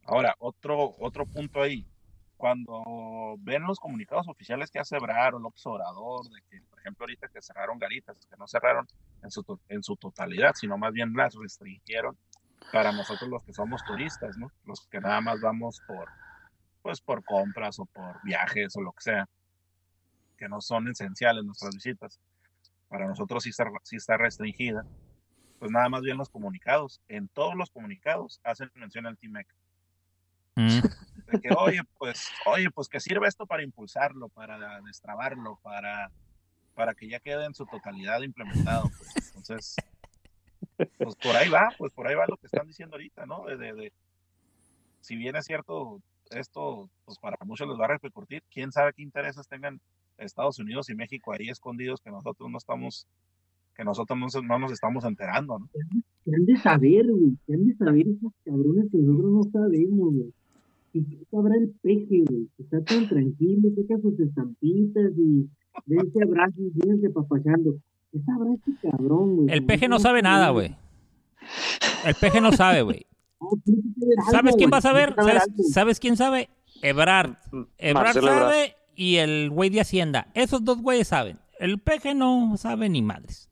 [0.04, 1.86] Ahora, otro, otro punto ahí,
[2.36, 7.04] cuando ven los comunicados oficiales que hace Brar o el Obrador, de que, por ejemplo,
[7.04, 8.86] ahorita que cerraron garitas, que no cerraron
[9.22, 12.18] en su, en su totalidad, sino más bien las restringieron
[12.70, 14.50] para nosotros los que somos turistas, ¿no?
[14.64, 16.08] Los que nada más vamos por,
[16.82, 19.28] pues por compras o por viajes o lo que sea,
[20.36, 22.20] que no son esenciales nuestras visitas.
[22.88, 24.84] Para nosotros sí está, sí está restringida.
[25.58, 27.00] Pues nada más bien los comunicados.
[27.08, 29.46] En todos los comunicados hacen mención al TIMEC.
[30.56, 30.80] Mm.
[31.32, 36.10] De que, oye, pues, oye, pues que sirve esto para impulsarlo, para destrabarlo, para
[36.74, 38.90] para que ya quede en su totalidad implementado.
[38.98, 39.26] Pues.
[39.28, 39.76] Entonces,
[40.98, 43.44] pues por ahí va, pues por ahí va lo que están diciendo ahorita, ¿no?
[43.44, 43.92] De, de, de,
[45.00, 46.00] si bien es cierto,
[46.30, 49.80] esto pues para muchos les va a repercutir, quién sabe qué intereses tengan
[50.18, 53.06] Estados Unidos y México ahí escondidos que nosotros no estamos,
[53.76, 55.68] que nosotros no, no nos estamos enterando, ¿no?
[56.24, 57.36] ¿Qué han de saber, güey?
[57.46, 60.32] ¿Qué han de saber esos cabrones que nosotros no sabemos, güey?
[60.94, 62.48] ¿Y qué sabrá el peje, güey?
[62.58, 65.48] Está tan tranquilo, saca sus estampitas y
[65.86, 67.76] dense abrazos y síganse papachando.
[68.12, 69.50] ¿Qué sabrá este cabrón, güey?
[69.54, 70.76] El peje no sabe nada, güey.
[72.04, 73.06] El peje no sabe, güey.
[74.30, 75.14] ¿Sabes quién va a saber?
[75.16, 76.48] ¿Sabes, ¿Sabes quién sabe?
[76.82, 77.34] Ebrard.
[77.78, 78.76] Ebrard Marcelo sabe Ebrard.
[78.96, 80.28] y el güey de Hacienda.
[80.34, 81.38] Esos dos güeyes saben.
[81.58, 83.48] El peje no sabe ni madres.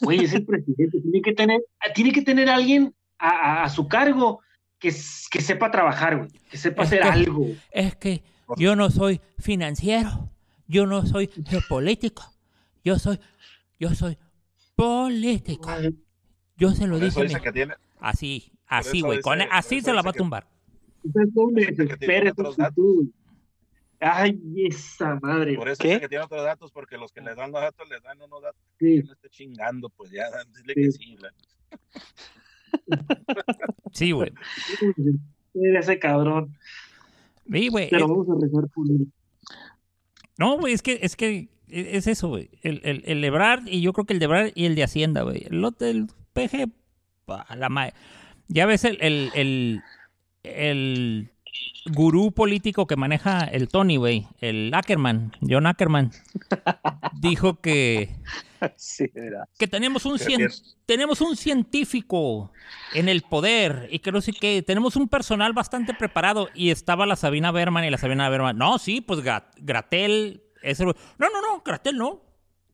[0.00, 1.00] Güey, es el presidente.
[1.00, 1.60] Tiene que tener,
[1.94, 4.40] tiene que tener alguien a, a, a su cargo
[4.78, 4.88] que,
[5.30, 6.30] que, sepa trabajar, güey.
[6.50, 7.46] Que sepa Es hacer que- algo.
[7.70, 8.22] Es que
[8.56, 10.30] yo no soy financiero.
[10.66, 12.24] Yo no soy geopolítico.
[12.84, 13.18] Yo soy,
[13.78, 14.18] yo soy
[14.76, 15.68] político.
[16.56, 17.22] Yo se lo dije.
[17.24, 19.20] dice tiene, Así, así, güey.
[19.50, 20.46] Así se la va a tumbar.
[24.00, 25.54] Ay, esa madre.
[25.56, 25.88] por eso ¿Qué?
[25.88, 28.42] dice que tiene otros datos, porque los que les dan los datos les dan unos
[28.42, 28.96] datos Sí.
[28.96, 30.24] que no esté chingando, pues ya,
[30.54, 31.16] dile que sí.
[31.18, 31.32] la-
[33.92, 34.32] Sí, güey.
[35.54, 36.56] Era ese cabrón.
[37.50, 37.88] Sí, güey.
[37.88, 39.06] Pero es- vamos a rezar por él.
[40.36, 42.50] No, güey, es que, es que es eso, güey.
[42.62, 45.22] El, el, el Ebrard, y yo creo que el de Ebrard y el de Hacienda,
[45.22, 45.44] güey.
[45.50, 46.68] El otro, el PG,
[47.24, 47.94] pa, la madre.
[48.48, 49.82] Ya ves el, el, el,
[50.42, 51.30] el
[51.94, 54.26] gurú político que maneja el Tony, güey.
[54.40, 56.10] El Ackerman, John Ackerman.
[57.20, 58.10] dijo que,
[58.76, 59.10] Sí,
[59.58, 60.50] que tenemos un, cien-
[60.86, 62.50] tenemos un científico
[62.94, 67.04] en el poder y que no sé qué, tenemos un personal bastante preparado y estaba
[67.04, 69.20] la Sabina Berman y la Sabina Berman, no, sí, pues
[69.60, 70.86] Gratel es el...
[70.86, 70.94] No,
[71.30, 72.22] no, no, Gratel no.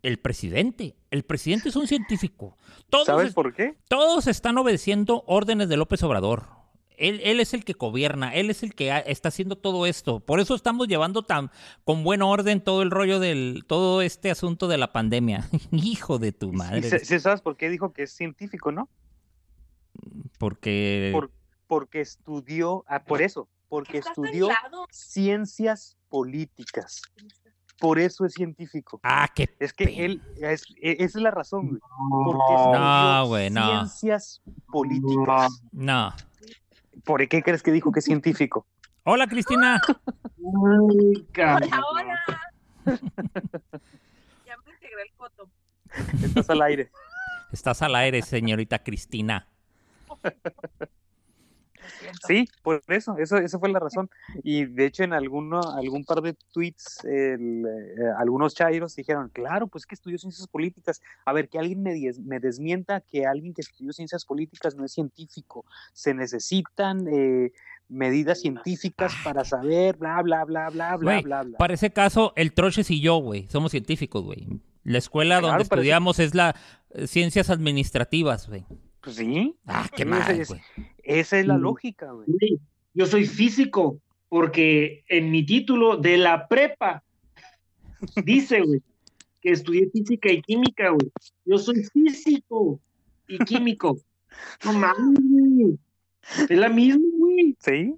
[0.02, 2.56] El presidente, el presidente es un científico.
[2.88, 3.76] Todos, ¿Sabes es- por qué?
[3.88, 6.48] todos están obedeciendo órdenes de López Obrador.
[6.96, 10.20] Él, él es el que gobierna, él es el que ha- está haciendo todo esto.
[10.20, 11.50] Por eso estamos llevando tan
[11.84, 15.48] con buen orden todo el rollo del todo este asunto de la pandemia.
[15.70, 16.82] Hijo de tu ¿Y madre.
[16.82, 18.88] se- se- ¿Sabes por qué dijo que es científico, no?
[20.38, 21.30] Porque Por-
[21.66, 24.48] porque estudió, ah, por eso, porque estudió
[24.90, 27.02] ciencias políticas.
[27.80, 29.00] Por eso es científico.
[29.02, 31.80] Ah, qué Es que él, es, e- esa es la razón, güey.
[32.24, 33.86] Porque No, güey, no.
[33.86, 35.62] ciencias políticas.
[35.72, 36.12] No.
[37.04, 38.66] ¿Por qué crees que dijo que es científico?
[39.04, 39.80] Hola, Cristina.
[40.42, 41.58] Hola,
[41.90, 42.20] hola.
[44.46, 45.48] ya me integré el foto.
[46.22, 46.90] Estás al aire.
[47.50, 49.48] Estás al aire, señorita Cristina.
[52.26, 54.08] Sí, por eso, eso, esa fue la razón.
[54.42, 59.66] Y de hecho en alguno, algún par de tweets, el, eh, algunos chairos dijeron, claro,
[59.68, 61.00] pues que estudió ciencias políticas.
[61.24, 64.84] A ver, que alguien me, des- me desmienta que alguien que estudió ciencias políticas no
[64.84, 65.64] es científico.
[65.92, 67.52] Se necesitan eh,
[67.88, 71.58] medidas científicas para saber, bla, bla, bla, bla, bla, bla, bla.
[71.58, 74.46] Para ese caso, el Troches y yo, güey, somos científicos, güey.
[74.84, 76.54] La escuela Claro, donde parece- estudiamos es la
[76.92, 78.64] eh, ciencias administrativas, güey.
[79.02, 80.60] Pues sí, Ah, qué mal, es- güey.
[81.02, 81.60] esa es la Sí.
[81.62, 82.26] lógica, güey.
[82.94, 83.98] Yo soy físico
[84.28, 87.02] porque en mi título de la prepa
[88.24, 88.82] dice, güey,
[89.40, 91.10] que estudié física y química, güey.
[91.44, 92.80] Yo soy físico
[93.28, 93.98] y químico.
[94.64, 95.78] No mames, güey.
[96.48, 97.56] Es la misma, güey.
[97.60, 97.94] Sí,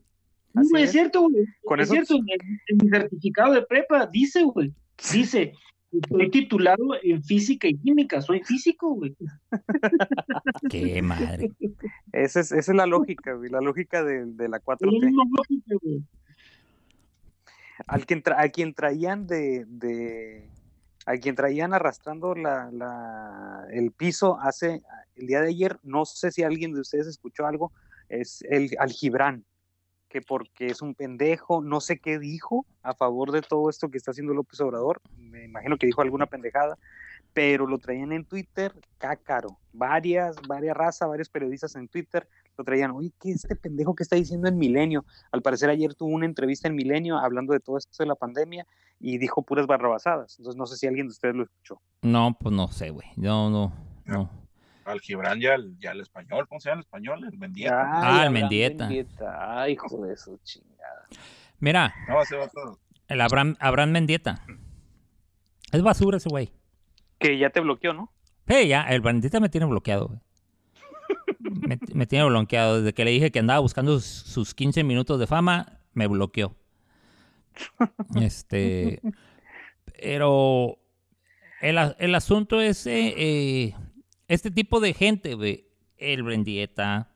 [0.55, 0.93] Sí, Así güey, es es.
[0.93, 1.47] cierto, güey.
[1.65, 4.73] Con es eso- cierto, en, en mi certificado de prepa dice, güey.
[5.13, 5.55] Dice,
[5.93, 8.21] estoy titulado en física y química.
[8.23, 9.15] Soy físico, güey.
[10.71, 11.51] Qué madre.
[12.13, 15.13] esa es, esa es la lógica, güey, la lógica de, de la Es la 4T.
[15.37, 16.03] lógica, güey.
[17.87, 20.49] al quien, tra- a quien traían de, de-
[21.05, 24.83] a quien traían arrastrando la, la- el piso hace
[25.17, 27.73] el día de ayer, no sé si alguien de ustedes escuchó algo,
[28.09, 29.45] es el al Gibran,
[30.13, 33.97] que porque es un pendejo, no sé qué dijo a favor de todo esto que
[33.97, 36.77] está haciendo López Obrador, me imagino que dijo alguna pendejada,
[37.33, 42.29] pero lo traían en Twitter, cácaro, varias, varias razas, varios periodistas en Twitter
[42.59, 45.07] lo traían, oye, ¿qué es este pendejo que está diciendo en Milenio?
[45.31, 48.67] Al parecer ayer tuvo una entrevista en Milenio hablando de todo esto de la pandemia
[49.01, 50.39] y dijo puras barrabasadas.
[50.39, 51.81] Entonces no sé si alguien de ustedes lo escuchó.
[52.03, 53.09] No, pues no sé, güey.
[53.17, 53.73] No, no,
[54.05, 54.42] no.
[54.85, 57.25] Al Gibran ya el español, ¿cómo se llama el español?
[57.31, 57.91] El Mendieta.
[58.21, 58.85] Ah, el Mendieta.
[58.87, 59.63] Mendieta.
[59.63, 61.07] Ay, hijo de su chingada.
[61.61, 62.79] Mira, No, ese vato.
[63.09, 64.45] el Abraham, Abraham Mendieta.
[65.71, 66.53] Es basura ese güey.
[67.19, 68.13] Que ya te bloqueó, ¿no?
[68.49, 70.21] Sí, ya, el Mendieta me tiene bloqueado, güey.
[71.39, 72.79] Me, me tiene bloqueado.
[72.79, 76.57] Desde que le dije que andaba buscando sus, sus 15 minutos de fama, me bloqueó.
[78.21, 79.01] Este.
[80.01, 80.79] Pero.
[81.61, 83.75] el, el asunto es eh, eh,
[84.33, 85.67] este tipo de gente, güey.
[85.99, 87.13] El Brendieta,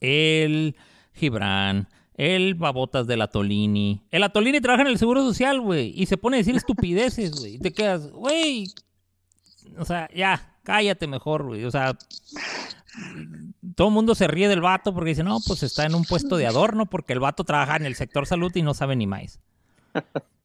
[0.00, 0.76] el
[1.14, 4.02] Gibran, el Babotas del Atolini.
[4.10, 7.54] El Atolini trabaja en el Seguro Social, güey, y se pone a decir estupideces, güey.
[7.54, 8.66] Y te quedas, güey.
[9.78, 11.64] O sea, ya, cállate mejor, güey.
[11.64, 11.96] O sea,
[13.74, 16.36] todo el mundo se ríe del vato porque dice, no, pues está en un puesto
[16.36, 19.40] de adorno porque el vato trabaja en el sector salud y no sabe ni más.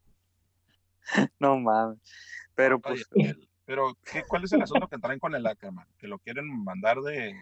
[1.41, 1.99] No mames.
[2.55, 3.35] Pero pues, Oye,
[3.71, 5.87] pero ¿qué, ¿cuál es el asunto que traen con el Ackerman?
[5.97, 7.33] ¿Que lo quieren mandar de,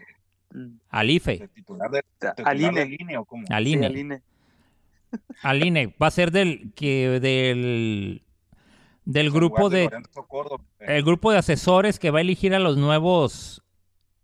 [0.54, 2.86] mm, Al IFE, titular de, titular de INE.
[2.86, 3.46] línea o cómo?
[3.50, 3.86] al sí, INE.
[3.88, 4.22] al INE.
[5.42, 5.96] al INE.
[6.00, 8.22] Va a ser del que del
[9.06, 9.90] del grupo de eh,
[10.82, 13.64] el grupo de asesores que va a elegir a los nuevos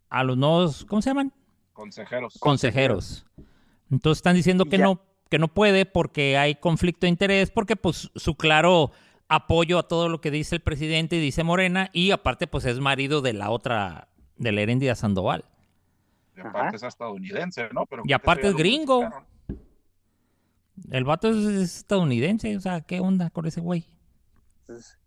[0.09, 1.33] a los nuevos ¿cómo se llaman?
[1.73, 2.37] consejeros.
[2.37, 3.25] consejeros.
[3.89, 4.83] Entonces están diciendo que Ya.
[4.83, 5.01] no
[5.31, 8.91] que no puede porque hay conflicto de interés porque pues su claro
[9.27, 12.79] apoyo a todo lo que dice el presidente y dice Morena y aparte pues es
[12.79, 14.07] marido de la otra
[14.37, 15.45] de la Heréndida Sandoval.
[16.35, 16.75] Y aparte Ajá.
[16.75, 17.85] es estadounidense, ¿no?
[17.85, 19.09] Pero Y que aparte es gringo.
[20.91, 23.85] El vato es, es estadounidense, o sea, ¿qué onda con ese güey?
[24.61, 24.97] Entonces,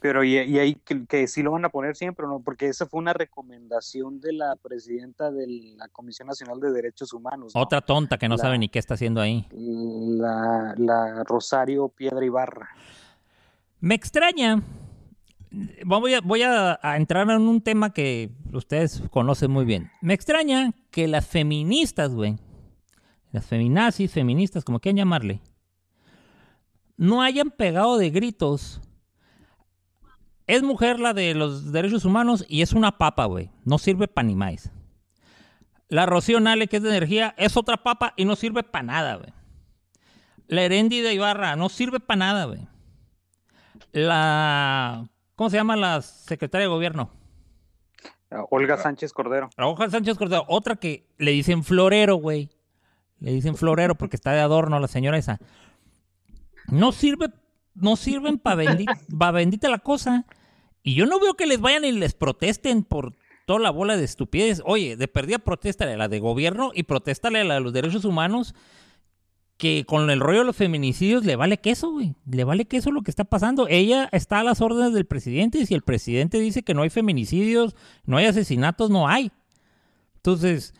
[0.00, 2.40] Pero y, y ahí que, que sí lo van a poner siempre, ¿no?
[2.40, 5.46] Porque esa fue una recomendación de la presidenta de
[5.76, 7.60] la Comisión Nacional de Derechos Humanos, ¿no?
[7.60, 9.46] Otra tonta que no La- sabe ni qué está haciendo ahí.
[9.52, 12.70] La, la Rosario Piedra Ibarra.
[13.80, 14.62] Me extraña.
[15.84, 19.90] Voy a, entrar en un tema que ustedes conocen muy bien.
[20.02, 22.36] Me extraña que las feministas, güey,
[23.32, 25.40] las feminazis, feministas, como quieran llamarle,
[26.96, 28.80] no hayan pegado de gritos.
[30.46, 33.50] Es mujer la de los derechos humanos y es una papa, güey.
[33.64, 34.72] No sirve para ni más.
[35.88, 39.16] La Rocío Nale, que es de energía, es otra papa y no sirve para nada,
[39.16, 39.32] güey.
[40.46, 42.66] La Heréndida Ibarra no sirve para nada, güey.
[43.92, 45.08] La.
[45.36, 47.10] ¿Cómo se llama la secretaria de gobierno?
[48.50, 48.78] Olga Ah.
[48.78, 49.48] Sánchez Cordero.
[49.56, 50.44] La Hoja Sánchez Cordero.
[50.48, 52.50] Otra que le dicen florero, güey.
[53.20, 55.38] Le dicen florero porque está de adorno la señora esa.
[56.66, 57.28] No sirve,
[57.74, 58.98] no sirven para bendita,
[59.32, 60.26] bendita la cosa.
[60.82, 63.14] Y yo no veo que les vayan y les protesten por
[63.46, 64.62] toda la bola de estupidez.
[64.66, 68.04] Oye, de perdida protéstale a la de gobierno y protéstale a la de los derechos
[68.04, 68.54] humanos
[69.58, 72.14] que con el rollo de los feminicidios le vale queso, güey.
[72.30, 73.66] Le vale queso lo que está pasando.
[73.68, 76.90] Ella está a las órdenes del presidente y si el presidente dice que no hay
[76.90, 77.74] feminicidios,
[78.06, 79.32] no hay asesinatos, no hay.
[80.16, 80.74] Entonces.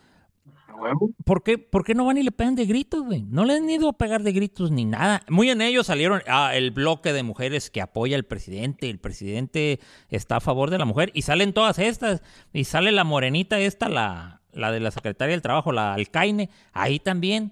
[1.25, 3.25] ¿por qué, por qué no van y le pegan de gritos, güey?
[3.25, 5.23] No le han ido a pegar de gritos ni nada.
[5.29, 8.89] Muy en ellos salieron ah, el bloque de mujeres que apoya al presidente.
[8.89, 11.11] El presidente está a favor de la mujer.
[11.15, 12.23] Y salen todas estas.
[12.53, 16.49] Y sale la morenita esta, la, la de la secretaria del trabajo, la alcaine.
[16.73, 17.51] Ahí también.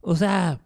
[0.00, 0.60] O sea,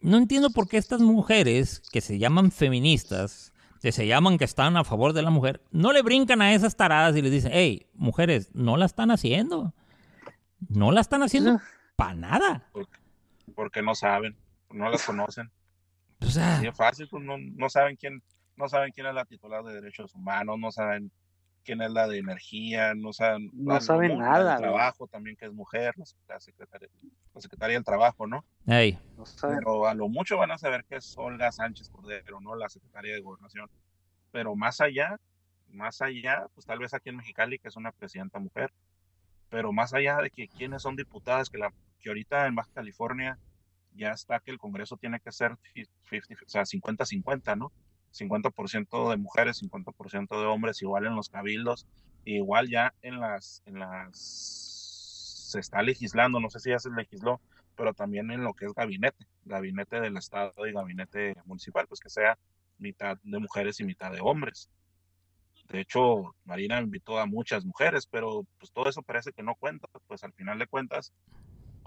[0.00, 4.76] no entiendo por qué estas mujeres que se llaman feministas, que se llaman que están
[4.76, 7.86] a favor de la mujer, no le brincan a esas taradas y les dicen, hey,
[7.94, 9.74] mujeres, no la están haciendo.
[10.68, 11.60] No la están haciendo
[11.96, 12.68] para nada.
[13.54, 14.36] Porque no saben,
[14.70, 15.50] no las conocen.
[16.20, 18.22] O sea, Así es fácil, pues no, no saben quién,
[18.56, 21.12] no saben quién es la titular de derechos humanos, no saben
[21.68, 24.70] quién es la de energía, no saben, No saben la nada, güey.
[24.70, 25.94] trabajo también que es mujer,
[26.26, 26.88] la, secretaria,
[27.34, 28.42] la secretaria del trabajo, ¿no?
[28.66, 29.58] hey, No saben.
[29.58, 32.56] Pero a lo mucho van a saber que es Olga Sánchez Cordero, ¿no?
[32.56, 33.68] La secretaria de gobernación.
[34.32, 35.20] Pero más allá,
[35.68, 38.72] más allá, pues tal vez aquí en Mexicali, que es una presidenta mujer,
[39.50, 41.70] pero más allá de que quiénes son diputadas, que, la,
[42.00, 43.38] que ahorita en Baja California
[43.94, 47.72] ya está que el Congreso tiene que ser 50, o sea, 50-50, ¿no?
[48.12, 51.86] 50% de mujeres, 50% de hombres, igual en los cabildos,
[52.24, 57.40] igual ya en las, en las, se está legislando, no sé si ya se legisló,
[57.76, 62.10] pero también en lo que es gabinete, gabinete del Estado y gabinete municipal, pues que
[62.10, 62.38] sea
[62.78, 64.68] mitad de mujeres y mitad de hombres.
[65.68, 69.86] De hecho, Marina invitó a muchas mujeres, pero pues todo eso parece que no cuenta,
[70.06, 71.12] pues al final de cuentas,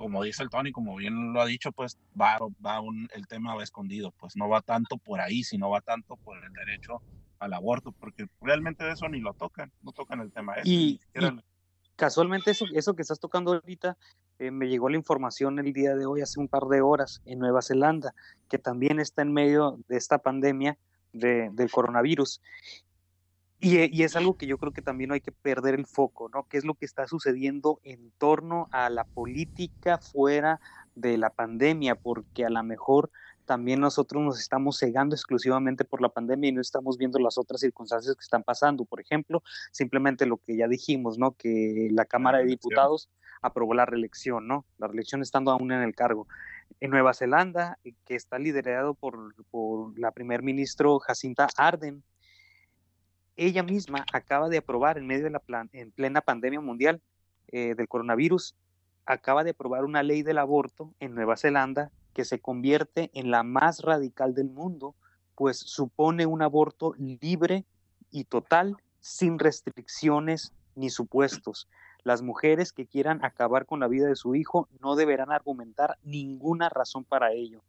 [0.02, 3.53] como dice el Tony, como bien lo ha dicho, pues va, va un, el tema
[3.53, 7.03] va escondido, pues no va tanto por ahí, sino va tanto por el derecho
[7.38, 10.99] al aborto, porque realmente de eso ni lo tocan, no tocan el tema ese, Y-
[11.14, 11.40] ni y-
[11.95, 13.95] Casualmente eso, eso que estás tocando ahorita,
[14.40, 17.38] eh, me llegó la información el día de hoy, hace un par de horas, en
[17.38, 18.15] Nueva Zelanda,
[18.49, 20.80] que también está en medio de esta pandemia
[21.14, 22.41] de- del coronavirus.
[23.64, 25.86] Y, eh, y es algo que yo creo que también no hay que perder el
[25.86, 26.48] foco, ¿no?
[26.50, 30.60] ¿Qué es lo que está sucediendo en torno a la política fuera
[30.96, 31.94] de la pandemia?
[31.94, 33.12] Porque a lo mejor
[33.46, 37.62] también nosotros nos estamos cegando exclusivamente por la pandemia y no estamos viendo las otras
[37.62, 38.84] circunstancias que están pasando.
[38.84, 41.34] Por ejemplo, simplemente lo que ya dijimos, ¿no?
[41.34, 42.46] Que la Cámara de.
[42.46, 43.10] Diputados
[43.44, 44.66] aprobó la reelección, ¿no?
[44.80, 46.28] La reelección estando aún en el cargo.
[46.80, 52.04] En Nueva Zelanda, eh, que está liderado por, por la primer ministro Jacinta Arden,
[53.36, 57.02] ella misma acaba de aprobar en medio de la plan, en plena pandemia mundial
[57.48, 58.56] eh, del coronavirus,
[59.06, 63.44] acaba de aprobar una ley del aborto en Nueva Zelanda que se convierte en la
[63.44, 64.95] más radical del mundo,
[65.36, 67.66] pues supone un aborto libre
[68.10, 71.68] y total, sin restricciones ni supuestos.
[72.03, 76.70] Las mujeres que quieran acabar con la vida de su hijo no deberán argumentar ninguna
[76.70, 77.64] razón para ello.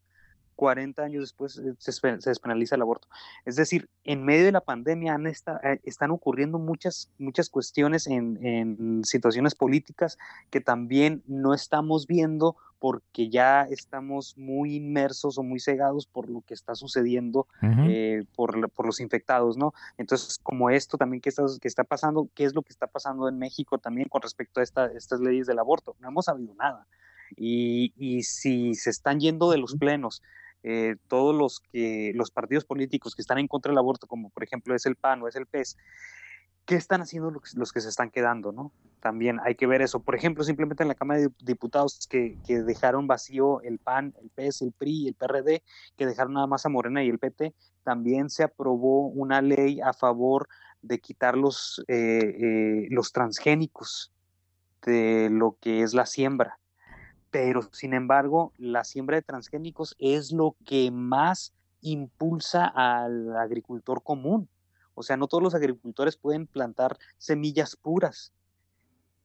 [0.56, 3.08] 40 años después eh, se, espe- se despenaliza el aborto.
[3.44, 8.06] Es decir, en medio de la pandemia han esta- eh, están ocurriendo muchas, muchas cuestiones
[8.06, 10.18] en, en situaciones políticas
[10.50, 16.40] que también no estamos viendo porque ya estamos muy inmersos o muy cegados por lo
[16.40, 17.46] que está sucediendo
[17.88, 19.72] eh, por, por los infectados, ¿no?
[19.98, 23.28] Entonces, como esto también que está, que está pasando, ¿qué es lo que está pasando
[23.28, 25.94] en México también con respecto a esta- estas leyes del aborto?
[26.00, 26.88] No hemos sabido nada.
[27.36, 30.20] Y, y si se están yendo de los plenos,
[30.62, 34.42] eh, todos los que los partidos políticos que están en contra del aborto, como por
[34.42, 35.76] ejemplo es el PAN o es el PES,
[36.64, 38.72] ¿qué están haciendo los, que se están quedando, no?
[39.00, 40.00] También hay que ver eso.
[40.00, 44.30] Por ejemplo, simplemente en la Cámara de Diputados que, que dejaron vacío el PAN, el
[44.30, 45.62] PES, el PRI, el PRD,
[45.96, 49.92] que dejaron nada más a Morena y el PT, también se aprobó una ley a
[49.92, 50.48] favor
[50.82, 54.12] de quitar los, eh, eh, los transgénicos
[54.84, 56.58] de lo que es la siembra.
[57.32, 64.48] Pero, sin embargo, la siembra de transgénicos es lo que más impulsa al agricultor común.
[64.94, 68.32] O sea, no todos los agricultores pueden plantar semillas puras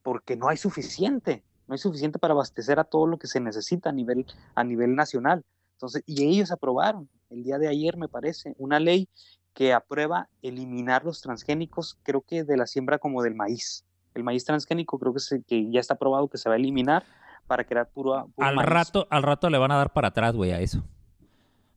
[0.03, 3.89] porque no hay suficiente, no hay suficiente para abastecer a todo lo que se necesita
[3.89, 4.25] a nivel,
[4.55, 5.43] a nivel nacional.
[5.73, 9.09] Entonces, y ellos aprobaron el día de ayer, me parece, una ley
[9.53, 13.83] que aprueba eliminar los transgénicos, creo que de la siembra como del maíz.
[14.13, 17.03] El maíz transgénico creo que, se, que ya está aprobado que se va a eliminar
[17.47, 18.69] para crear puro, puro Al maíz.
[18.69, 20.83] rato, al rato le van a dar para atrás, güey, a eso.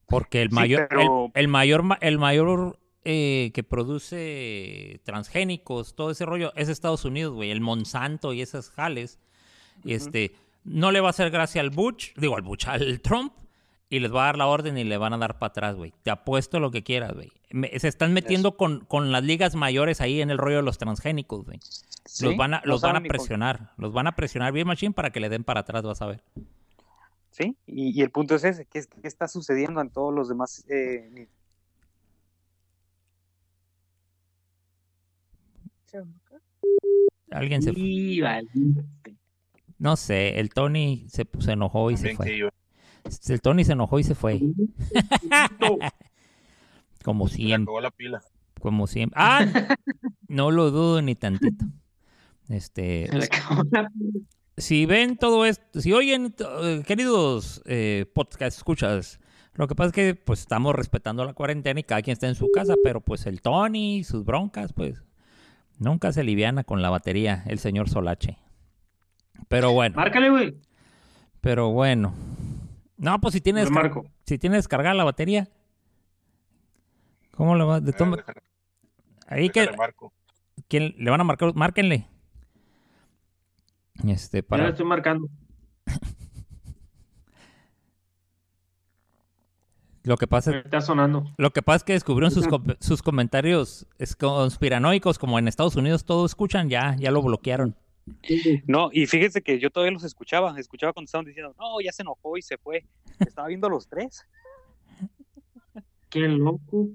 [0.07, 5.95] Porque el Sí, mayor, pero- el, el mayor, ma- el mayor eh, que produce transgénicos,
[5.95, 7.51] todo ese rollo, es Estados Unidos, güey.
[7.51, 9.19] El Monsanto y esas jales.
[9.85, 10.35] Este,
[10.65, 13.33] no le va a hacer gracia al Butch, digo al Butch, al Trump,
[13.89, 15.93] y les va a dar la orden y le van a dar para atrás, güey.
[16.03, 17.31] Te apuesto lo que quieras, güey.
[17.51, 20.77] Me- Se están metiendo con, con las ligas mayores ahí en el rollo de los
[20.79, 21.59] transgénicos, güey.
[22.05, 23.73] Sí, Los van a, no los van a con- presionar.
[23.77, 26.23] Los van a presionar bien machine para que le den para atrás, vas a ver.
[27.31, 30.65] Sí, y, y el punto es ese, ¿qué, qué está sucediendo en todos los demás?
[30.69, 31.29] eh,
[37.31, 37.73] Alguien se...
[37.77, 38.21] Y.
[39.79, 43.33] No sé, el Tony se, se enojó y se También fue.
[43.35, 44.41] El Tony se enojó y se fue.
[47.05, 48.21] Como se siempre, acabó la pila.
[48.61, 49.17] como siempre.
[49.19, 49.47] ¡Ah!
[50.29, 51.65] No lo dudo ni tantito.
[52.51, 53.91] Este, la-
[54.57, 59.21] si ven todo esto, si oyen, eh, queridos eh, podcast escuchas,
[59.55, 62.35] lo que pasa es que pues estamos respetando la cuarentena y cada quien está en
[62.35, 65.03] su casa, pero pues el Tony y sus broncas, pues
[65.79, 68.37] nunca se liviana con la batería, el señor Solache.
[69.49, 70.57] Pero bueno, Márcale, güey.
[71.41, 72.13] pero bueno.
[72.99, 74.05] No, pues si tienes, marco.
[74.27, 75.49] si tienes descargada la batería,
[77.35, 77.81] ¿cómo le va?
[77.81, 78.23] De toma-
[79.27, 80.13] ahí que déjale marco.
[80.69, 82.07] ¿quién le van a marcar, márquenle.
[84.07, 85.29] Este, le para, estoy marcando.
[90.03, 91.25] lo que pasa Me está sonando.
[91.37, 93.87] Lo que pasa es que descubrieron sus, com- sus comentarios
[94.19, 97.77] conspiranoicos, como en Estados Unidos todo escuchan, ya, ya lo bloquearon.
[98.67, 102.03] No, y fíjense que yo todavía los escuchaba, escuchaba cuando estaban diciendo, no, ya se
[102.03, 102.85] enojó y se fue.
[103.21, 104.27] Estaba viendo los tres.
[106.09, 106.89] Qué loco.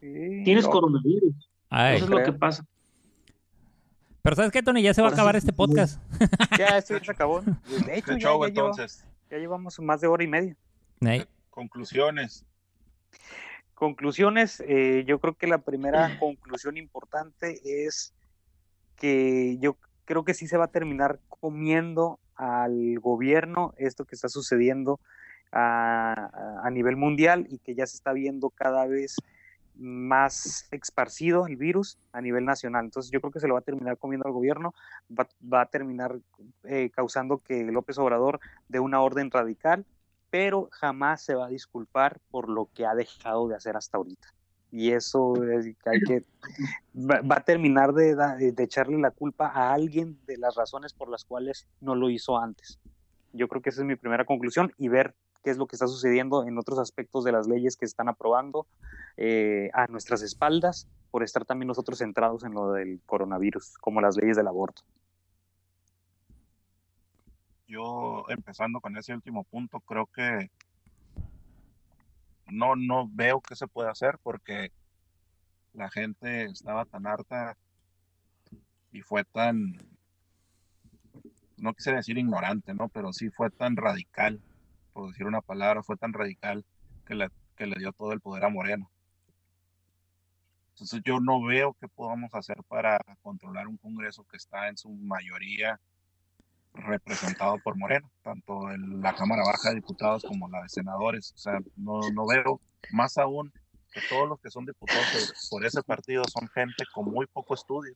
[0.00, 1.34] Sí, Tienes coronavirus.
[1.68, 2.64] Ay, Eso es lo que pasa.
[4.24, 4.82] Pero ¿sabes qué, Tony?
[4.82, 6.00] Ya se va a acabar este podcast.
[6.58, 7.40] Ya, esto ya se acabó.
[7.86, 9.04] De hecho, ¿Qué ya, show ya lleva- entonces?
[9.30, 10.56] ya llevamos más de hora y media.
[11.50, 12.44] Conclusiones.
[13.74, 18.14] Conclusiones, eh, yo creo que la primera conclusión importante es
[18.96, 24.28] que yo creo que sí se va a terminar comiendo al gobierno esto que está
[24.28, 25.00] sucediendo
[25.52, 29.16] a, a- a nivel mundial y que ya se está viendo cada vez
[29.76, 32.84] más esparcido el virus a nivel nacional.
[32.84, 34.74] Entonces yo creo que se lo va a terminar comiendo al gobierno,
[35.10, 36.18] va, va a terminar
[36.64, 39.84] eh, causando que López Obrador dé una orden radical
[40.34, 44.34] pero jamás se va a disculpar por lo que ha dejado de hacer hasta ahorita.
[44.72, 46.24] Y eso es hay que
[46.96, 51.08] va, va a terminar de, de echarle la culpa a alguien de las razones por
[51.08, 52.80] las cuales no lo hizo antes.
[53.32, 55.14] Yo creo que esa es mi primera conclusión y ver
[55.44, 58.08] qué es lo que está sucediendo en otros aspectos de las leyes que se están
[58.08, 58.66] aprobando
[59.18, 64.16] eh, a nuestras espaldas por estar también nosotros centrados en lo del coronavirus, como las
[64.16, 64.82] leyes del aborto.
[67.68, 70.50] Yo, empezando con ese último punto, creo que
[72.50, 74.72] no, no veo qué se puede hacer porque
[75.74, 77.56] la gente estaba tan harta
[78.92, 79.76] y fue tan,
[81.58, 82.88] no quisiera decir ignorante, ¿no?
[82.88, 84.40] Pero sí fue tan radical,
[84.94, 86.64] por decir una palabra, fue tan radical
[87.04, 88.90] que le, que le dio todo el poder a Moreno.
[90.70, 94.88] Entonces yo no veo qué podamos hacer para controlar un Congreso que está en su
[94.88, 95.78] mayoría
[96.72, 101.32] representado por Moreno, tanto en la Cámara Baja de Diputados como la de Senadores.
[101.32, 102.60] O sea, no, no veo,
[102.90, 103.52] más aún
[103.92, 107.94] que todos los que son diputados por ese partido son gente con muy poco estudio,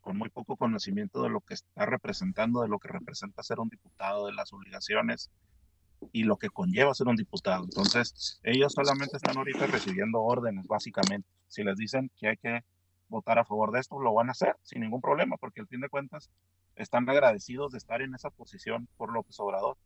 [0.00, 3.68] con muy poco conocimiento de lo que está representando, de lo que representa ser un
[3.68, 5.30] diputado, de las obligaciones
[6.12, 7.64] y lo que conlleva ser un diputado.
[7.64, 11.28] Entonces, ellos solamente están ahorita recibiendo órdenes, básicamente.
[11.48, 12.64] Si les dicen que hay que
[13.08, 15.80] votar a favor de esto, lo van a hacer sin ningún problema, porque al fin
[15.80, 16.30] de cuentas
[16.74, 19.76] están agradecidos de estar en esa posición por López Obrador.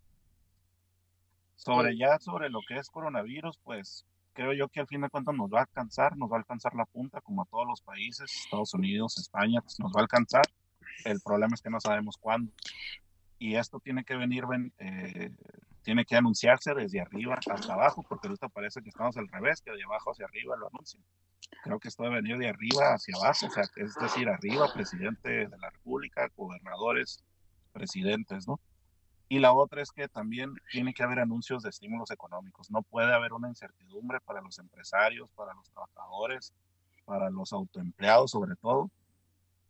[1.56, 5.34] Sobre ya, sobre lo que es coronavirus, pues creo yo que al fin de cuentas
[5.34, 8.32] nos va a alcanzar, nos va a alcanzar la punta, como a todos los países,
[8.44, 10.44] Estados Unidos, España, pues nos va a alcanzar.
[11.04, 12.52] El problema es que no sabemos cuándo.
[13.38, 14.44] Y esto tiene que venir,
[14.78, 15.30] eh,
[15.82, 19.70] tiene que anunciarse desde arriba hasta abajo, porque ahorita parece que estamos al revés, que
[19.70, 21.02] de abajo hacia arriba lo anuncian.
[21.62, 25.48] Creo que esto debe venir de arriba hacia abajo, o sea, es decir, arriba, presidente
[25.48, 27.24] de la República, gobernadores,
[27.72, 28.60] presidentes, ¿no?
[29.28, 32.68] Y la otra es que también tiene que haber anuncios de estímulos económicos.
[32.68, 36.52] No puede haber una incertidumbre para los empresarios, para los trabajadores,
[37.04, 38.90] para los autoempleados sobre todo,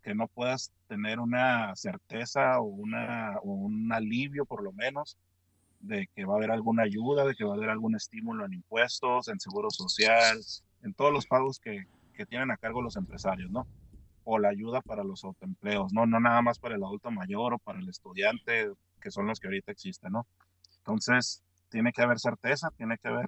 [0.02, 5.18] que no puedas tener una certeza o, una, o un alivio por lo menos
[5.80, 8.54] de que va a haber alguna ayuda, de que va a haber algún estímulo en
[8.54, 10.38] impuestos, en seguro social,
[10.82, 13.66] en todos los pagos que, que tienen a cargo los empresarios, ¿no?
[14.24, 16.06] O la ayuda para los autoempleos, ¿no?
[16.06, 18.70] No nada más para el adulto mayor o para el estudiante,
[19.00, 20.26] que son los que ahorita existen, ¿no?
[20.78, 23.26] Entonces, tiene que haber certeza, tiene que haber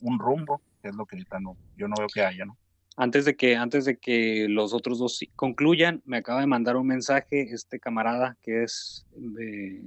[0.00, 2.58] un rumbo, que es lo que ahorita no, yo no veo que haya, ¿no?
[2.98, 6.86] Antes de que, antes de que los otros dos concluyan, me acaba de mandar un
[6.86, 9.84] mensaje este camarada que es de,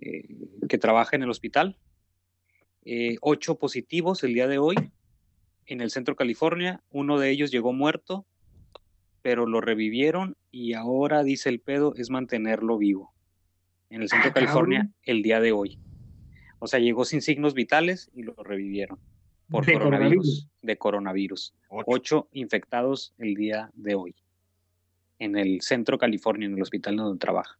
[0.00, 0.26] eh,
[0.68, 1.78] que trabaja en el hospital.
[2.84, 4.76] Eh, ocho positivos el día de hoy
[5.66, 6.82] en el centro California.
[6.90, 8.26] Uno de ellos llegó muerto,
[9.22, 13.12] pero lo revivieron y ahora dice el pedo es mantenerlo vivo.
[13.90, 15.78] En el centro California el día de hoy.
[16.58, 18.98] O sea, llegó sin signos vitales y lo revivieron
[19.50, 20.50] por De coronavirus, coronavirus.
[20.62, 21.54] de coronavirus.
[21.68, 21.84] Ocho.
[21.86, 24.14] Ocho infectados el día de hoy
[25.18, 27.58] en el centro California, en el hospital donde trabaja.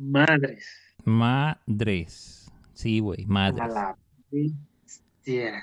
[0.00, 0.66] Madres.
[1.04, 2.50] Madres.
[2.72, 3.74] Sí, güey, A madres.
[3.74, 3.96] la
[4.30, 5.62] bestia.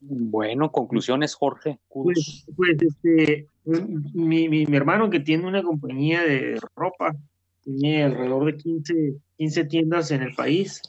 [0.00, 1.78] Bueno, conclusiones, Jorge.
[1.88, 3.82] Pues, pues este, pues,
[4.14, 7.16] mi, mi, mi hermano que tiene una compañía de ropa,
[7.62, 10.80] tiene alrededor de 15, 15 tiendas en el país,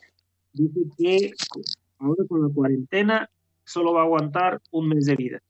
[0.53, 1.31] dice que
[1.97, 3.29] ahora con la cuarentena
[3.63, 5.41] solo va a aguantar un mes de vida.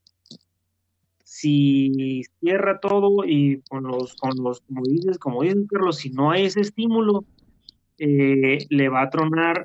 [1.28, 6.30] Si cierra todo y con los, con los, como dices, como dices, Carlos, si no
[6.30, 7.26] hay ese estímulo,
[7.98, 9.64] eh, le va a tronar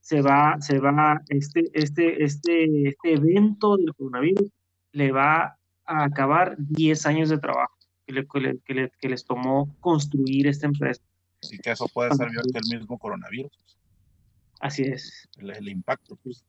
[0.00, 4.50] se va, se va, este, este, este, este evento del coronavirus
[4.92, 7.74] le va a acabar 10 años de trabajo
[8.06, 11.02] que, le- que le- que le- que les tomó construir esta empresa.
[11.50, 13.52] Y que eso puede ser peor que el mismo coronavirus,
[14.60, 15.28] Así es.
[15.38, 16.16] el, el impacto.
[16.22, 16.44] pues.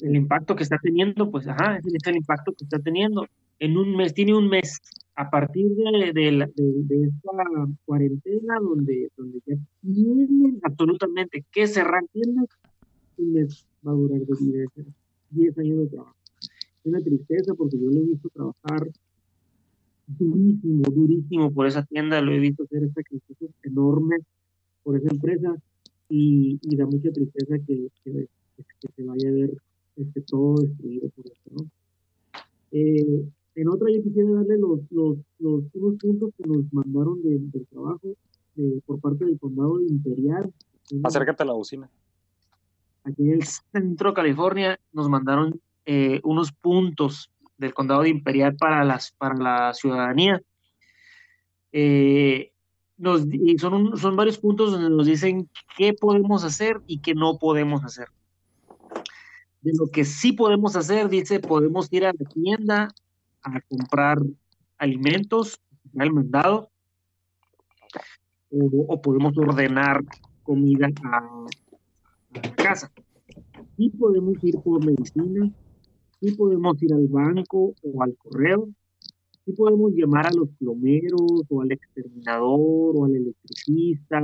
[0.00, 3.26] El impacto que está teniendo, pues, ajá, es el impacto que está teniendo.
[3.58, 4.78] En un mes, tiene un mes,
[5.14, 12.46] a partir de, de, la- esta cuarentena, donde, donde ya tienen absolutamente que cerrar tiendas,
[13.16, 14.86] un mes va a durar de vida, ese
[15.30, 16.16] 10 años de trabajo.
[16.40, 18.88] Es una tristeza porque yo lo he visto trabajar
[20.06, 24.20] durísimo, durísimo por esa tienda, lo he visto hacer sacrificios enormes
[24.82, 25.54] por esa empresa
[26.08, 28.28] y, da mucha tristeza que, que,
[28.80, 29.50] que se vaya a ver
[29.96, 31.70] este, todo destruido por esto, ¿no?
[32.70, 33.24] Eh,
[33.56, 37.66] en otra yo quisiera darle los, los, los unos puntos que nos mandaron de- del
[37.66, 38.14] trabajo
[38.54, 40.52] de- por parte del condado de Imperial.
[41.02, 41.90] Acércate a la bocina.
[43.04, 48.56] Aquí en el centro de California nos mandaron eh, unos puntos del condado de Imperial
[48.56, 50.40] para las para la ciudadanía.
[51.72, 52.52] Eh,
[52.98, 57.14] nos, y son, un- son varios puntos donde nos dicen qué podemos hacer y qué
[57.14, 58.08] no podemos hacer.
[59.62, 62.88] De lo que sí podemos hacer, dice, podemos ir a la tienda
[63.46, 64.18] a comprar
[64.78, 65.60] alimentos,
[65.98, 66.70] al mandado,
[68.50, 70.02] o, podemos ordenar
[70.42, 71.46] comida a,
[72.34, 72.90] la casa.
[73.76, 75.50] Sí podemos ir por medicina,
[76.20, 78.68] sí podemos ir al banco o al correo,
[79.44, 84.18] sí podemos llamar a los plomeros o al exterminador o al electricista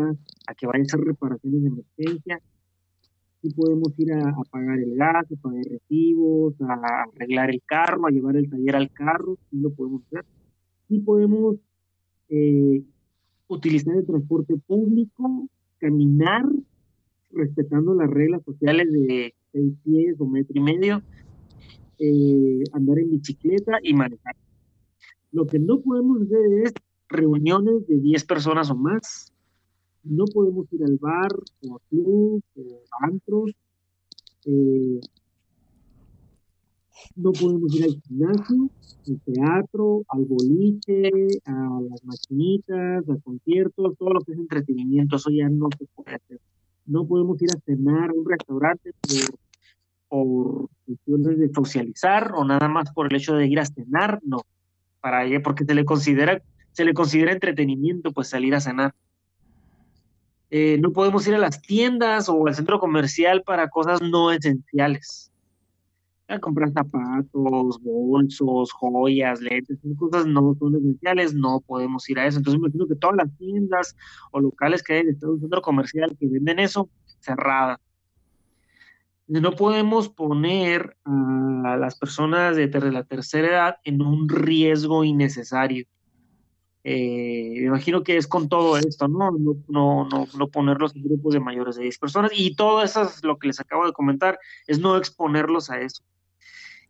[0.46, 2.40] a que vaya a hacer reparaciones de emergencia.
[3.42, 8.10] Sí podemos ir a, pagar el gas, a pagar recibos, a arreglar el carro, a
[8.10, 10.24] llevar el taller al carro, sí lo podemos hacer.
[10.88, 11.56] Sí podemos
[12.28, 12.82] eh,
[13.48, 15.48] utilizar el transporte público,
[15.78, 16.44] caminar,
[17.32, 21.02] respetando las reglas sociales de seis pies o metro y medio,
[21.98, 24.36] eh, andar en bicicleta y manejar.
[25.32, 26.74] Lo que no podemos hacer es
[27.08, 29.31] reuniones de 10 personas o más.
[30.04, 31.32] No podemos ir al bar
[31.68, 33.52] o a club o a antros.
[34.44, 35.00] Eh,
[37.16, 38.70] no podemos ir al gimnasio,
[39.08, 41.10] al teatro, al boliche,
[41.44, 46.16] a las maquinitas, a conciertos, todo lo que es entretenimiento, eso ya no se puede
[46.16, 46.40] hacer.
[46.86, 49.38] No podemos ir a cenar a un restaurante por,
[50.08, 54.38] por cuestiones de socializar o nada más por el hecho de ir a cenar, no.
[55.00, 56.40] Para ella, porque se le considera,
[56.72, 58.94] se le considera entretenimiento, pues salir a cenar.
[60.54, 65.32] Eh, no podemos ir a las tiendas o al centro comercial para cosas no esenciales
[66.28, 72.36] a comprar zapatos, bolsos, joyas, lentes, cosas no son esenciales, no podemos ir a eso.
[72.36, 73.96] Entonces me imagino que todas las tiendas
[74.30, 77.78] o locales que hay en un centro comercial que venden eso, cerradas.
[79.26, 85.86] No podemos poner a las personas de la tercera edad en un riesgo innecesario.
[86.84, 89.30] Eh, me imagino que es con todo esto, ¿no?
[89.30, 92.32] No, no, no, no ponerlos en grupos de mayores de 10 personas.
[92.34, 96.02] Y todo eso es lo que les acabo de comentar, es no exponerlos a eso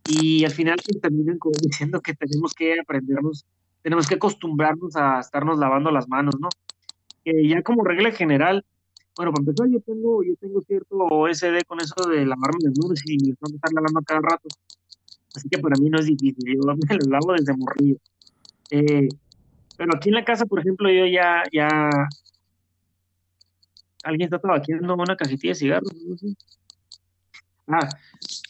[0.05, 3.45] y al final pues, terminan diciendo que tenemos que aprendernos,
[3.81, 6.49] tenemos que acostumbrarnos a estarnos lavando las manos, ¿no?
[7.23, 8.65] Que ya como regla general,
[9.15, 13.01] bueno, para empezar yo tengo, yo tengo cierto OSD con eso de lavarme las manos
[13.05, 14.49] y me tengo que estar lavando cada rato.
[15.35, 17.97] Así que para mí no es difícil, yo me los lavo desde morrillo.
[18.71, 19.07] Eh,
[19.77, 21.89] pero aquí en la casa, por ejemplo, yo ya, ya,
[24.03, 25.91] alguien está tabaqueando una cajetilla de cigarros.
[27.67, 27.89] Ah,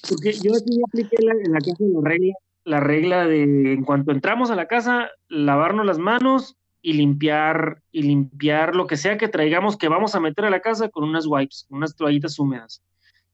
[0.09, 2.33] porque yo aquí ya apliqué la, en la casa la regla,
[2.65, 8.03] la regla de en cuanto entramos a la casa, lavarnos las manos y limpiar, y
[8.03, 11.25] limpiar lo que sea que traigamos que vamos a meter a la casa con unas
[11.25, 12.81] wipes, unas toallitas húmedas.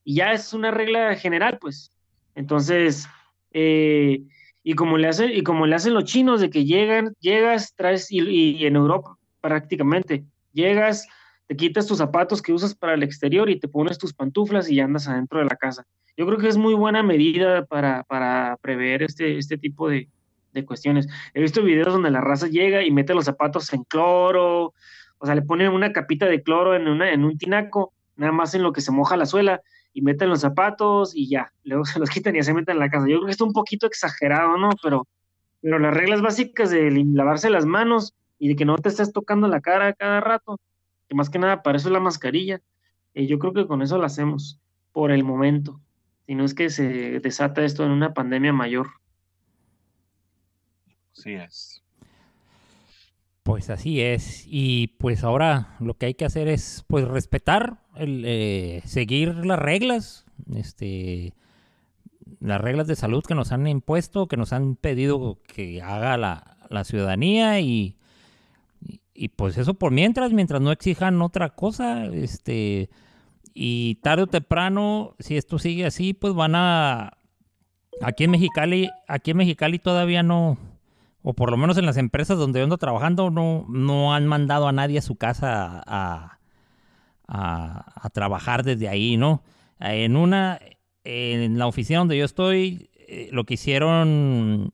[0.03, 1.91] Y ya es una regla general, pues.
[2.35, 3.07] Entonces,
[3.51, 4.21] eh,
[4.69, 8.11] y como le hacen, y como le hacen los chinos de que llegan, llegas, traes,
[8.11, 11.07] y, en Europa prácticamente, llegas,
[11.47, 14.79] te quitas tus zapatos que usas para el exterior y te pones tus pantuflas y
[14.79, 15.87] andas adentro de la casa.
[16.15, 20.07] Yo creo que es muy buena medida para, para prever este, este tipo de,
[20.53, 21.07] de cuestiones.
[21.33, 24.75] He visto videos donde la raza llega y mete los zapatos en cloro,
[25.17, 28.53] o sea, le ponen una capita de cloro en, una, en un tinaco, nada más
[28.53, 29.63] en lo que se moja la suela,
[29.93, 32.79] y meten los zapatos y ya, luego se los quitan y ya se meten en
[32.79, 33.07] la casa.
[33.07, 34.69] Yo creo que está un poquito exagerado, ¿no?
[34.81, 35.07] Pero,
[35.61, 39.47] pero las reglas básicas de lavarse las manos y de que no te estés tocando
[39.47, 40.59] la cara cada rato,
[41.07, 42.61] que más que nada para eso es la mascarilla,
[43.13, 44.59] eh, yo creo que con eso lo hacemos
[44.91, 45.79] por el momento,
[46.25, 48.87] si no es que se desata esto en una pandemia mayor.
[51.17, 51.83] Así es.
[53.43, 54.43] Pues así es.
[54.45, 60.25] Y pues ahora lo que hay que hacer es pues respetar, eh, seguir las reglas,
[60.55, 61.33] este,
[62.39, 66.57] las reglas de salud que nos han impuesto, que nos han pedido que haga la,
[66.69, 67.97] la ciudadanía y,
[68.81, 72.89] y, y, pues eso por mientras, mientras no exijan otra cosa, este,
[73.53, 77.17] y tarde o temprano, si esto sigue así, pues van a,
[78.01, 80.57] aquí en Mexicali, aquí en Mexicali todavía no,
[81.21, 84.67] o por lo menos en las empresas donde yo ando trabajando, no, no han mandado
[84.67, 86.38] a nadie a su casa a, a,
[87.31, 89.43] a trabajar desde ahí, ¿no?
[89.79, 90.59] En una,
[91.03, 94.73] en la oficina donde yo estoy, eh, lo que hicieron,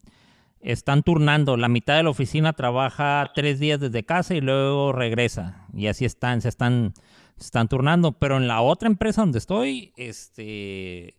[0.59, 5.67] están turnando, la mitad de la oficina trabaja tres días desde casa y luego regresa,
[5.73, 6.93] y así están, se están,
[7.37, 11.15] se están turnando, pero en la otra empresa donde estoy, este,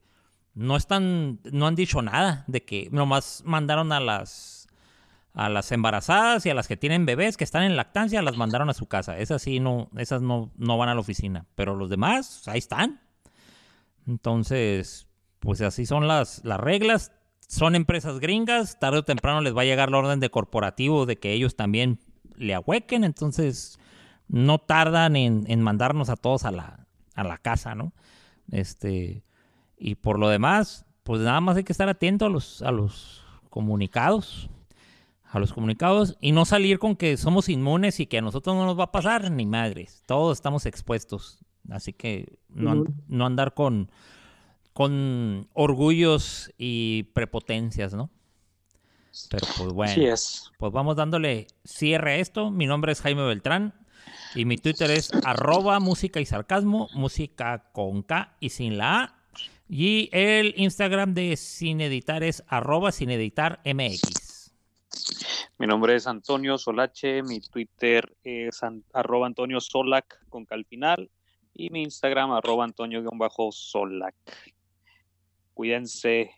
[0.54, 4.55] no están, no han dicho nada de que nomás mandaron a las
[5.36, 8.70] a las embarazadas y a las que tienen bebés que están en lactancia las mandaron
[8.70, 9.18] a su casa.
[9.18, 11.44] Esas sí no, esas no, no van a la oficina.
[11.54, 13.02] Pero los demás, ahí están.
[14.06, 15.06] Entonces,
[15.38, 17.12] pues así son las, las reglas.
[17.48, 18.80] Son empresas gringas.
[18.80, 22.00] Tarde o temprano les va a llegar la orden de corporativo de que ellos también
[22.34, 23.04] le ahuequen.
[23.04, 23.78] Entonces,
[24.28, 27.92] no tardan en, en mandarnos a todos a la, a la casa, ¿no?
[28.50, 29.22] Este,
[29.76, 33.22] y por lo demás, pues nada más hay que estar atento a los, a los
[33.50, 34.48] comunicados
[35.36, 38.64] a los comunicados y no salir con que somos inmunes y que a nosotros no
[38.66, 40.02] nos va a pasar ni madres.
[40.06, 41.38] Todos estamos expuestos.
[41.70, 43.90] Así que no, no andar con,
[44.72, 48.10] con orgullos y prepotencias, ¿no?
[49.30, 50.02] Pero pues bueno.
[50.02, 50.50] Es.
[50.58, 52.50] Pues vamos dándole cierre a esto.
[52.50, 53.74] Mi nombre es Jaime Beltrán.
[54.34, 59.16] Y mi Twitter es arroba música y sarcasmo, música con K y sin la A.
[59.68, 64.26] Y el Instagram de Sin Editar es arroba sin editar MX.
[65.59, 70.64] Mi nombre es Antonio Solache, mi Twitter es an- arroba Antonio Solac con K al
[70.66, 71.10] final
[71.55, 74.14] y mi Instagram arroba Antonio-Solac.
[75.55, 76.31] Cuídense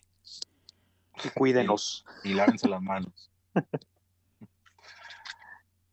[1.23, 2.05] y cuídenos.
[2.23, 3.29] y lávense las manos.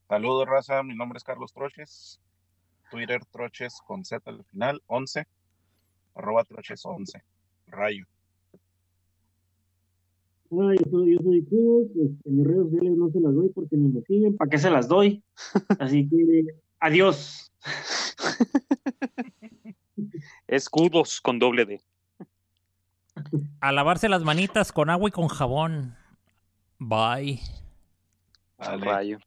[0.09, 0.83] Saludos, raza.
[0.85, 2.21] Mi nombre es Carlos Troches.
[2.91, 5.27] Twitter Troches con Z al final, 11.
[6.15, 7.25] Arroba Troches 11.
[7.67, 8.07] Rayo.
[10.49, 13.49] Hola, yo soy, yo soy Cruz, este, en mis redes sociales no se las doy
[13.49, 15.23] porque ni me siguen, ¿para qué se las doy?
[15.81, 17.53] Así que adiós.
[20.47, 21.81] Escudos con doble D.
[23.61, 25.97] A lavarse las manitas con agua y con jabón.
[26.79, 27.41] Bye.
[28.59, 28.85] Dale.
[28.85, 29.19] Rayo.